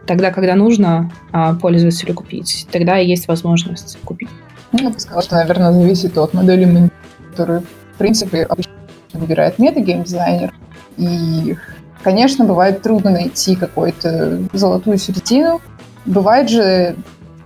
[0.07, 4.31] тогда, когда нужно а, пользователю купить, тогда есть возможность купить.
[4.73, 6.91] Ну, я бы сказала, что, наверное, зависит от модели,
[7.31, 7.63] которую,
[7.95, 8.73] в принципе, обычно
[9.13, 10.53] выбирает метагейм-дизайнер,
[10.97, 11.57] и
[12.05, 15.63] Конечно, бывает трудно найти какую-то золотую середину.
[16.05, 16.97] Бывает же,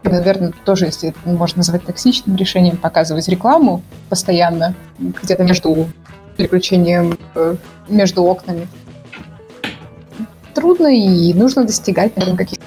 [0.03, 5.87] наверное, тоже, если это можно назвать токсичным решением, показывать рекламу постоянно, где-то между
[6.37, 7.55] переключением э,
[7.89, 8.67] между окнами.
[10.55, 12.65] Трудно и нужно достигать, наверное, каких-то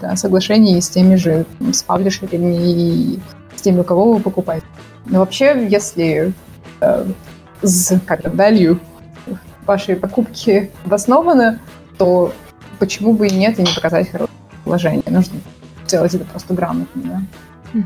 [0.00, 3.20] да, соглашений с теми же, с паблишерами и
[3.54, 4.64] с теми, у кого вы покупаете.
[5.04, 6.32] Но вообще, если
[7.62, 8.78] с как value
[9.66, 11.60] вашей покупки обоснованы,
[11.98, 12.32] то
[12.78, 15.04] почему бы и нет, и не показать хорошее положение.
[15.08, 15.38] Нужно
[15.86, 17.02] сделать это просто грамотно.
[17.74, 17.82] Да?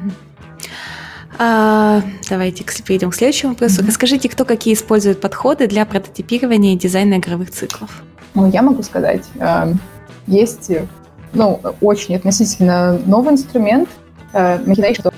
[1.39, 3.83] А, давайте перейдем к следующему вопросу.
[3.83, 3.87] Mm-hmm.
[3.87, 8.03] Расскажите, кто какие использует подходы для прототипирования и дизайна игровых циклов?
[8.35, 9.75] Ну, я могу сказать, э,
[10.27, 10.71] есть
[11.35, 13.89] ну, очень относительно новый инструмент,
[14.33, 15.13] э, Machina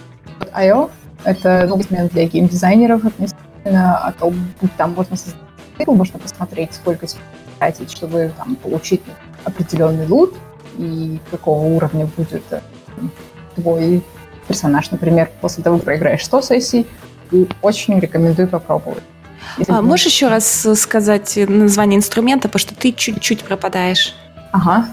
[0.55, 0.90] .io.
[1.24, 4.35] Это новый инструмент для геймдизайнеров относительно о том,
[4.77, 5.36] там можно создать
[5.86, 7.07] можно посмотреть, сколько
[7.59, 9.01] тратить, чтобы там, получить
[9.45, 10.35] определенный лут
[10.77, 12.61] и какого уровня будет э,
[13.55, 14.03] твой
[14.47, 16.86] персонаж, например, после того, как проиграешь 100 сессий,
[17.62, 19.03] очень рекомендую попробовать.
[19.69, 24.15] а, можешь еще раз сказать название инструмента, потому что ты чуть-чуть пропадаешь.
[24.53, 24.86] Ага.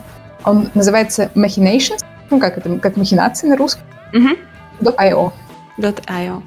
[0.43, 3.83] Он называется Machinations, ну как это, как махинации на русском.
[4.13, 4.91] Угу.
[4.91, 5.33] .io.
[5.77, 6.43] .io.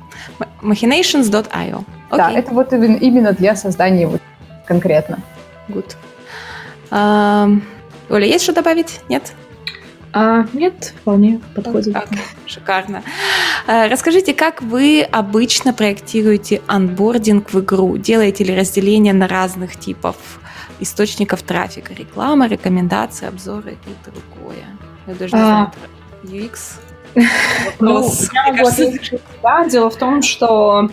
[0.62, 1.84] Machinations.io.
[2.10, 2.16] Okay.
[2.16, 4.20] Да, это вот именно для создания вот
[4.66, 5.18] конкретно.
[5.68, 5.96] Good.
[6.90, 7.60] Uh,
[8.08, 9.00] Оля, есть что добавить?
[9.08, 9.34] Нет?
[10.12, 11.92] А, нет, вполне подходит.
[11.92, 12.08] Так,
[12.46, 13.02] шикарно.
[13.66, 17.98] А, расскажите, как вы обычно проектируете анбординг в игру?
[17.98, 20.16] Делаете ли разделение на разных типов
[20.80, 21.92] источников трафика?
[21.92, 24.64] Реклама, рекомендации, обзоры и другое?
[25.06, 25.72] Я даже не знаю,
[26.24, 26.58] UX?
[27.80, 29.68] Ну, я могу ответить, да.
[29.68, 30.90] Дело в том, что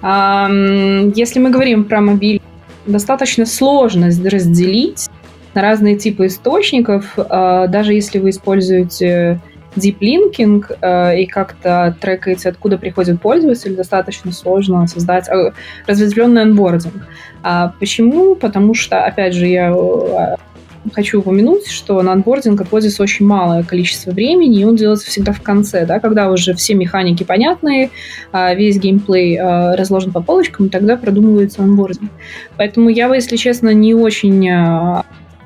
[0.00, 2.40] если мы говорим про мобиль,
[2.86, 5.08] достаточно сложно разделить
[5.54, 9.40] на разные типы источников, а, даже если вы используете
[9.76, 15.52] deep linking э, и как-то трекаете, откуда приходит пользователь, достаточно сложно создать э,
[15.86, 17.06] разветвленный анбординг.
[17.42, 18.34] А почему?
[18.34, 19.72] Потому что, опять же, я
[20.90, 25.42] хочу упомянуть, что на анбординг отводится очень малое количество времени, и он делается всегда в
[25.42, 27.90] конце, да, когда уже все механики понятны,
[28.32, 32.10] а весь геймплей разложен по полочкам, тогда продумывается onboarding.
[32.56, 34.48] Поэтому я бы, если честно, не очень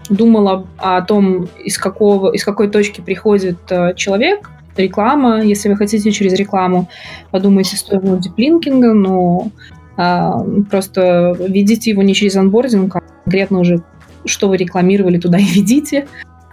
[0.09, 3.59] думала о том, из, какого, из какой точки приходит
[3.97, 6.89] человек, реклама, если вы хотите через рекламу,
[7.31, 9.51] подумайте сторону deep linking а, но
[9.97, 13.82] а, просто ведите его не через onboarding, а конкретно уже
[14.24, 16.07] что вы рекламировали, туда и ведите.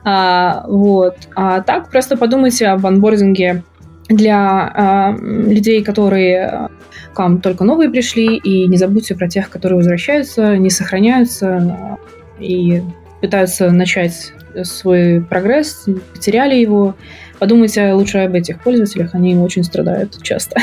[0.04, 1.16] А, вот.
[1.36, 3.64] А так просто подумайте об onboarding е
[4.08, 6.70] для а, людей, которые
[7.14, 11.98] к вам только новые пришли, и не забудьте про тех, которые возвращаются, не сохраняются,
[12.40, 12.82] и
[13.22, 14.34] пытаются начать
[14.64, 16.96] свой прогресс, потеряли его.
[17.38, 20.60] Подумайте лучше об этих пользователях, они очень страдают часто.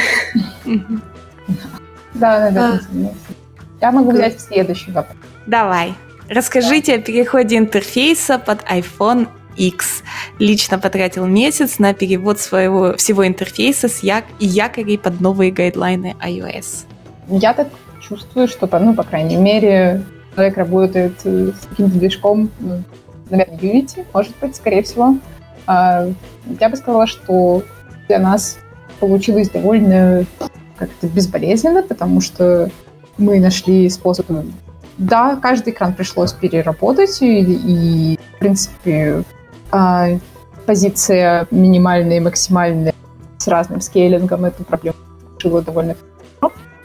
[2.14, 2.80] Да, да, да.
[3.80, 5.18] Я могу взять следующий вопрос.
[5.46, 5.94] Давай.
[6.28, 10.02] Расскажите о переходе интерфейса под iPhone X.
[10.38, 16.16] Лично потратил месяц на перевод своего всего интерфейса с як и якорей под новые гайдлайны
[16.20, 16.86] iOS.
[17.28, 17.68] Я так
[18.00, 20.04] чувствую, что, ну, по крайней мере,
[20.34, 22.82] человек работает э, с каким-то движком, ну,
[23.30, 25.16] наверное, Unity, может быть, скорее всего.
[25.66, 26.06] А,
[26.60, 27.62] я бы сказала, что
[28.08, 28.58] для нас
[29.00, 30.24] получилось довольно
[30.76, 32.70] как-то безболезненно, потому что
[33.18, 34.26] мы нашли способ...
[34.98, 39.22] Да, каждый экран пришлось переработать, и, и в принципе,
[39.70, 40.08] а,
[40.64, 42.94] позиция минимальная и максимальная
[43.38, 44.96] с разным скейлингом эту проблему
[45.38, 45.96] решила довольно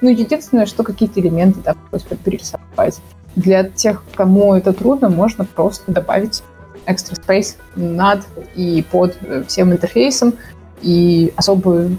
[0.02, 3.00] ну, единственное, что какие-то элементы да, пришлось перерисовать.
[3.36, 6.44] Для тех, кому это трудно, можно просто добавить
[6.88, 8.26] extra space над
[8.56, 9.16] и под
[9.48, 10.34] всем интерфейсом
[10.82, 11.90] и особо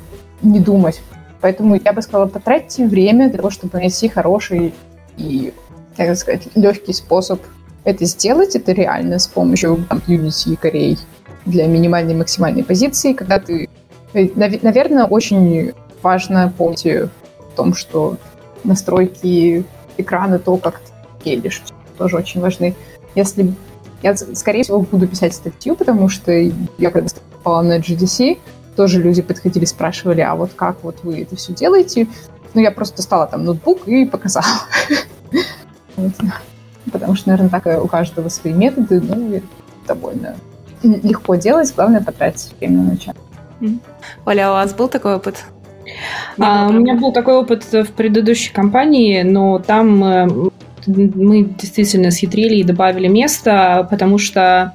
[0.43, 1.01] не думать.
[1.41, 4.75] Поэтому я бы сказала, потратьте время для того, чтобы найти хороший
[5.17, 5.55] и,
[5.97, 7.41] как сказать, легкий способ
[7.85, 8.57] это сделать.
[8.57, 10.99] Это реально с помощью там, Unity Корей
[11.45, 13.69] для минимальной и максимальной позиции, когда ты...
[14.15, 17.09] Наверное, очень важно помнить о
[17.57, 18.17] том, что
[18.65, 19.65] настройки
[19.97, 21.63] экрана, то, как ты скейлишь,
[21.99, 22.75] тоже очень важны.
[23.15, 23.55] Если
[24.03, 28.39] я, скорее всего, буду писать статью, потому что я когда попала на GDC,
[28.77, 32.07] тоже люди подходили, спрашивали, а вот как вот вы это все делаете?
[32.55, 34.47] Ну, я просто достала там ноутбук и показала.
[36.91, 39.41] Потому что, наверное, так у каждого свои методы, ну,
[39.87, 40.35] довольно
[40.83, 43.17] легко делать, главное потратить время на начало.
[44.27, 45.45] Оля, у вас был такой опыт?
[46.39, 50.29] А, у меня был такой опыт в предыдущей компании, но там э,
[50.87, 54.75] мы действительно схитрили и добавили место, потому что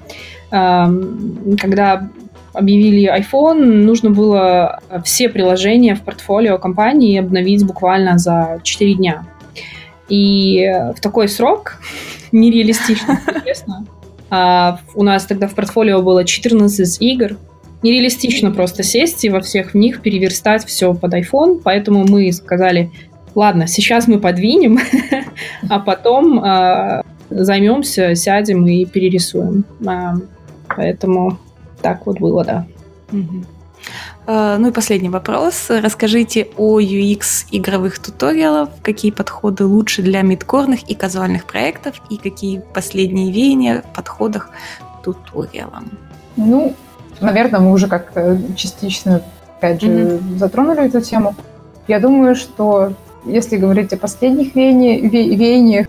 [0.49, 2.09] когда
[2.53, 9.25] объявили iPhone, нужно было все приложения в портфолио компании обновить буквально за 4 дня.
[10.09, 11.77] И в такой срок,
[12.31, 13.85] нереалистично, честно,
[14.29, 17.37] а, у нас тогда в портфолио было 14 игр,
[17.83, 22.91] нереалистично просто сесть и во всех в них переверстать все под iPhone, поэтому мы сказали,
[23.35, 24.79] ладно, сейчас мы подвинем,
[25.69, 29.63] а потом э, займемся, сядем и перерисуем.
[29.81, 30.13] Э,
[30.75, 31.37] поэтому
[31.81, 32.67] так вот было, да.
[34.27, 35.67] Ну и последний вопрос.
[35.69, 42.61] Расскажите о UX игровых туториалов, какие подходы лучше для мидкорных и казуальных проектов и какие
[42.73, 44.49] последние веяния в подходах
[44.99, 45.89] к туториалам.
[46.35, 46.75] Ну,
[47.21, 49.21] наверное, мы уже как-то частично
[49.57, 50.37] опять же, mm-hmm.
[50.37, 51.35] затронули эту тему.
[51.87, 52.93] Я думаю, что
[53.25, 55.87] если говорить о последних веяниях, веяниях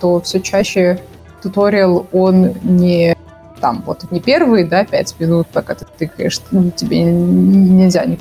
[0.00, 1.00] то все чаще
[1.42, 3.16] туториал, он не
[3.60, 8.18] там вот не первые, да, пять минут, пока ты тыкаешь, ну, тебе нельзя не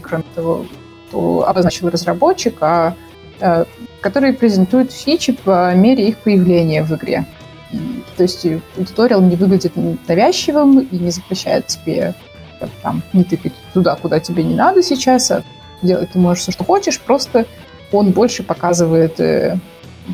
[0.00, 0.66] кроме того,
[1.08, 2.94] что обозначил разработчик, а
[3.40, 3.64] э,
[4.00, 7.26] который презентует фичи по мере их появления в игре.
[8.16, 8.46] То есть
[8.76, 9.72] туториал не выглядит
[10.08, 12.14] навязчивым и не запрещает тебе
[12.82, 15.42] там, не тыкать туда, куда тебе не надо сейчас, а
[15.82, 17.46] делать ты можешь все, что хочешь, просто
[17.92, 19.56] он больше показывает э,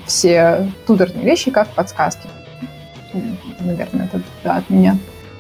[0.07, 2.29] все тудорные вещи как подсказки.
[3.61, 4.97] Наверное, это да, от меня.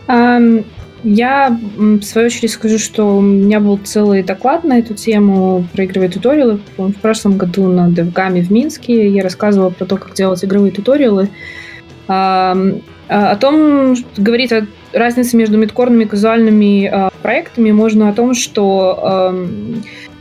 [0.08, 0.64] Um,
[1.02, 5.84] я, в свою очередь, скажу, что у меня был целый доклад на эту тему про
[5.84, 6.60] игровые туториалы.
[6.76, 11.28] В прошлом году на DevGAM в Минске я рассказывала про то, как делать игровые туториалы.
[12.08, 18.34] Um, о том, говорить о разнице между мидкорными и казуальными э, проектами можно о том,
[18.34, 19.46] что э,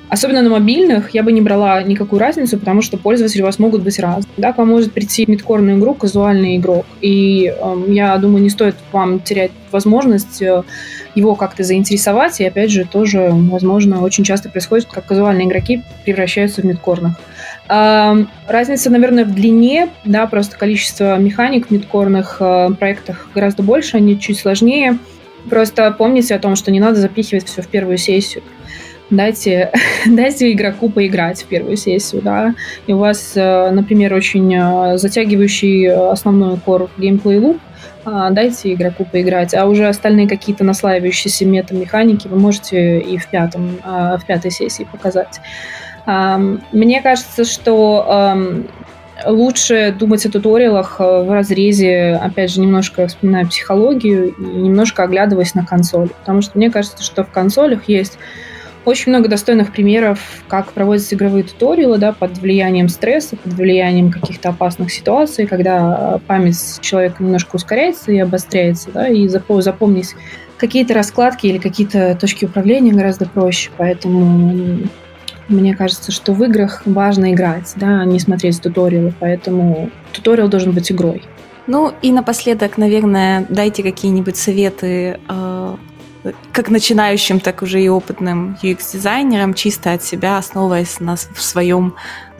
[0.07, 3.82] Особенно на мобильных я бы не брала никакую разницу, потому что пользователи у вас могут
[3.82, 4.32] быть разные.
[4.38, 6.86] Да, к вам может прийти мидкорную игру казуальный игрок.
[7.02, 10.64] И э, я думаю, не стоит вам терять возможность э,
[11.15, 12.40] его как-то заинтересовать.
[12.40, 17.15] И опять же, тоже, возможно, очень часто происходит, как казуальные игроки превращаются в мидкорных.
[17.68, 23.98] Э, разница, наверное, в длине, да, просто количество механик в мидкорных э, проектах гораздо больше,
[23.98, 24.99] они чуть сложнее.
[25.49, 28.44] Просто помните о том, что не надо запихивать все в первую сессию
[29.10, 29.72] дайте,
[30.06, 32.56] дайте игроку поиграть в первую сессию, да,
[32.88, 37.60] и у вас, э, например, очень э, затягивающий основной кор геймплей луп,
[38.03, 43.80] а, дайте игроку поиграть, а уже остальные какие-то наслаивающиеся мета-механики вы можете и в, пятом,
[43.84, 45.40] а, в пятой сессии показать.
[46.06, 48.64] Мне кажется, что
[49.26, 55.56] лучше думать о туториалах э, в разрезе, опять же, немножко вспоминая психологию и немножко оглядываясь
[55.56, 56.10] на консоль.
[56.10, 58.18] Потому что мне кажется, что в консолях есть
[58.85, 64.49] очень много достойных примеров, как проводятся игровые туториалы, да, под влиянием стресса, под влиянием каких-то
[64.49, 70.15] опасных ситуаций, когда память человека немножко ускоряется и обостряется, да, и запомнить
[70.57, 73.71] какие-то раскладки или какие-то точки управления гораздо проще.
[73.77, 74.79] Поэтому
[75.47, 80.71] мне кажется, что в играх важно играть, да, а не смотреть туториалы, поэтому туториал должен
[80.71, 81.23] быть игрой.
[81.67, 85.75] Ну и напоследок, наверное, дайте какие-нибудь советы э,
[86.52, 91.95] как начинающим, так уже и опытным UX-дизайнером, чисто от себя, основываясь на в своем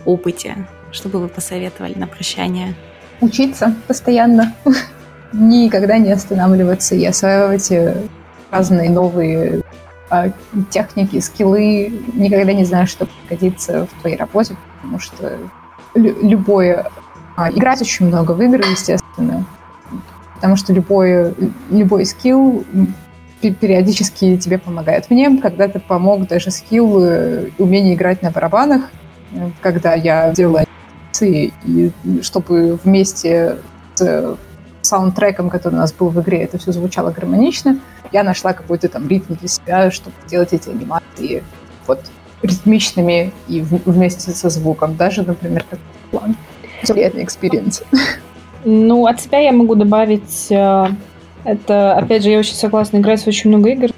[0.06, 0.68] опыте.
[0.92, 2.76] Что бы вы посоветовали на прощание?
[3.22, 4.54] Учиться постоянно.
[5.34, 8.04] Никогда не останавливаться и осваивать э,
[8.52, 9.62] разные новые
[10.10, 10.30] а,
[10.70, 11.92] техники, скиллы.
[12.14, 15.38] Никогда не знаешь, что пригодится в твоей работе, потому что
[15.96, 16.88] любое...
[17.36, 19.46] А, играть очень много в игры, естественно,
[20.36, 21.34] потому что любой,
[21.70, 22.64] любой скилл
[23.52, 25.10] периодически тебе помогает.
[25.10, 28.90] Мне когда-то помог даже скилл э, умение играть на барабанах,
[29.34, 30.66] э, когда я делала
[31.16, 31.92] анимации, и
[32.22, 33.58] чтобы вместе
[33.96, 34.38] с
[34.82, 37.80] саундтреком, который у нас был в игре, это все звучало гармонично,
[38.12, 41.44] я нашла какой-то там ритм для себя, чтобы делать эти анимации
[41.88, 42.00] вот
[42.42, 44.96] ритмичными и вместе со звуком.
[44.96, 45.80] Даже, например, как
[46.12, 46.36] план.
[46.88, 47.84] Приятный experience.
[48.64, 50.88] Ну, от себя я могу добавить э,
[51.46, 53.90] это, опять же, я очень согласна, играть в очень много игр,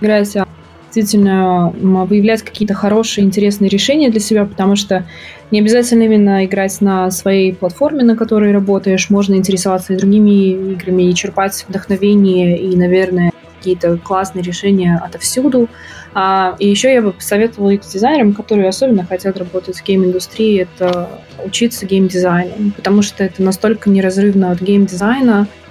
[0.00, 0.46] играть а,
[0.84, 5.06] действительно выявлять какие-то хорошие, интересные решения для себя, потому что
[5.50, 11.04] не обязательно именно играть на своей платформе, на которой работаешь, можно интересоваться и другими играми,
[11.04, 15.68] и черпать вдохновение, и, наверное, какие-то классные решения отовсюду.
[16.14, 21.08] А, и еще я бы посоветовала UX-дизайнерам, которые особенно хотят работать в гейм-индустрии, это
[21.44, 25.65] учиться гейм-дизайну, потому что это настолько неразрывно от гейм-дизайна, а,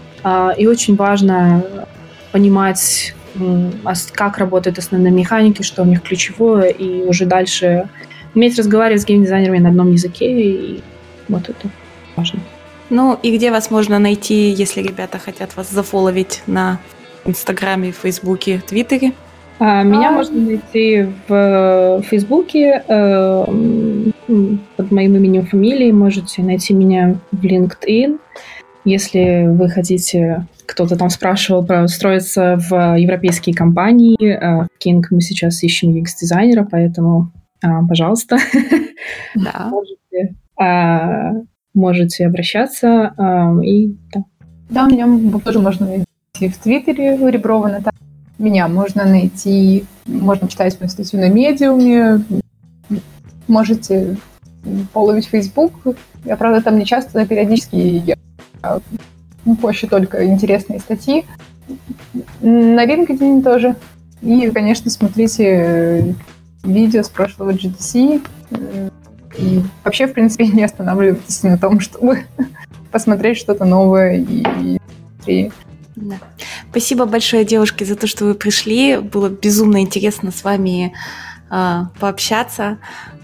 [0.57, 1.63] и очень важно
[2.31, 3.13] понимать,
[4.13, 7.89] как работают основные механики, что у них ключевое, и уже дальше
[8.33, 10.83] уметь разговаривать с геймдизайнерами на одном языке, и
[11.27, 11.69] вот это
[12.15, 12.39] важно.
[12.89, 16.79] Ну и где вас можно найти, если ребята хотят вас зафоловить на
[17.25, 19.13] Инстаграме, Фейсбуке, Твиттере?
[19.57, 20.11] А, меня а...
[20.11, 23.45] можно найти в Фейсбуке э,
[24.77, 25.91] под моим именем, фамилией.
[25.93, 28.19] Можете найти меня в LinkedIn.
[28.85, 35.63] Если вы хотите, кто-то там спрашивал про устроиться в европейские компании, в King мы сейчас
[35.63, 37.31] ищем UX-дизайнера, поэтому,
[37.63, 38.37] а, пожалуйста,
[39.35, 39.69] да.
[39.71, 41.31] можете, а,
[41.73, 43.13] можете обращаться.
[43.17, 44.23] А, и, да.
[44.69, 45.07] да, меня
[45.39, 46.05] тоже можно найти
[46.49, 47.97] в Твиттере Реброва Наталья.
[48.37, 52.23] Меня можно найти, можно читать мою статью на медиуме,
[53.47, 54.17] можете
[54.93, 55.73] половить Facebook.
[56.23, 58.15] Я, правда, там не часто, но периодически ну,
[59.61, 61.25] позже только интересные статьи.
[62.41, 63.75] На LinkedIn тоже
[64.21, 66.15] И, конечно, смотрите
[66.63, 68.21] видео с прошлого GDC.
[69.37, 72.25] И вообще, в принципе, не останавливайтесь на том, чтобы
[72.91, 74.77] посмотреть что-то новое и,
[75.27, 75.51] и
[75.95, 76.15] да.
[76.71, 78.97] Спасибо большое, девушки, за то, что вы пришли.
[78.97, 80.93] Было безумно интересно с вами
[81.49, 82.79] э, пообщаться.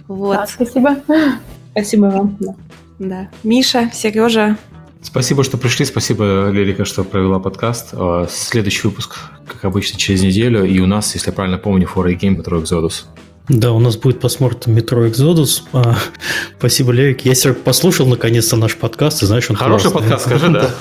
[0.08, 0.38] Вот.
[0.38, 0.98] Да, спасибо.
[1.72, 2.38] Спасибо вам.
[2.40, 2.56] Да.
[3.00, 3.28] да.
[3.44, 4.58] Миша, Сережа.
[5.02, 5.86] Спасибо, что пришли.
[5.86, 7.90] Спасибо, Лерика, что провела подкаст.
[7.94, 9.18] А, следующий выпуск,
[9.48, 10.64] как обычно, через неделю.
[10.64, 13.06] И у нас, если я правильно помню, фора Game Metro Exodus.
[13.50, 15.64] Да, у нас будет посмотрим метро Exodus.
[15.74, 15.98] А,
[16.58, 17.26] спасибо, Лерик.
[17.26, 20.10] Я сегодня послушал наконец-то наш подкаст, и знаешь, он Хороший классный.
[20.10, 20.72] подкаст, скажи, да.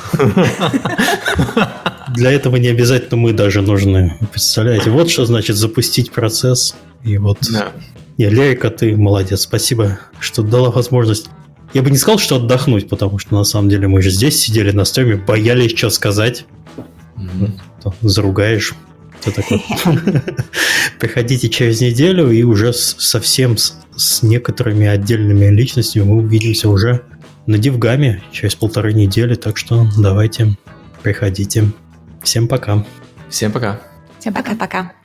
[2.14, 4.18] Для этого не обязательно мы даже нужны.
[4.30, 6.74] Представляете, вот что значит запустить процесс.
[7.02, 7.38] И вот...
[7.50, 7.72] Да.
[8.18, 9.40] Я, Лерика, ты молодец.
[9.40, 11.30] Спасибо, что дала возможность
[11.72, 14.70] я бы не сказал, что отдохнуть, потому что на самом деле мы же здесь сидели
[14.72, 16.44] на стриме, боялись, что сказать.
[17.16, 17.92] Mm-hmm.
[18.02, 18.74] Заругаешь.
[19.20, 19.60] Что такое?
[20.98, 27.02] Приходите через неделю, и уже совсем с, с некоторыми отдельными личностями мы увидимся уже
[27.46, 29.34] на Дивгаме через полторы недели.
[29.34, 30.56] Так что давайте,
[31.02, 31.70] приходите.
[32.22, 32.84] Всем пока.
[33.28, 33.80] Всем пока.
[34.18, 34.99] Всем пока-пока.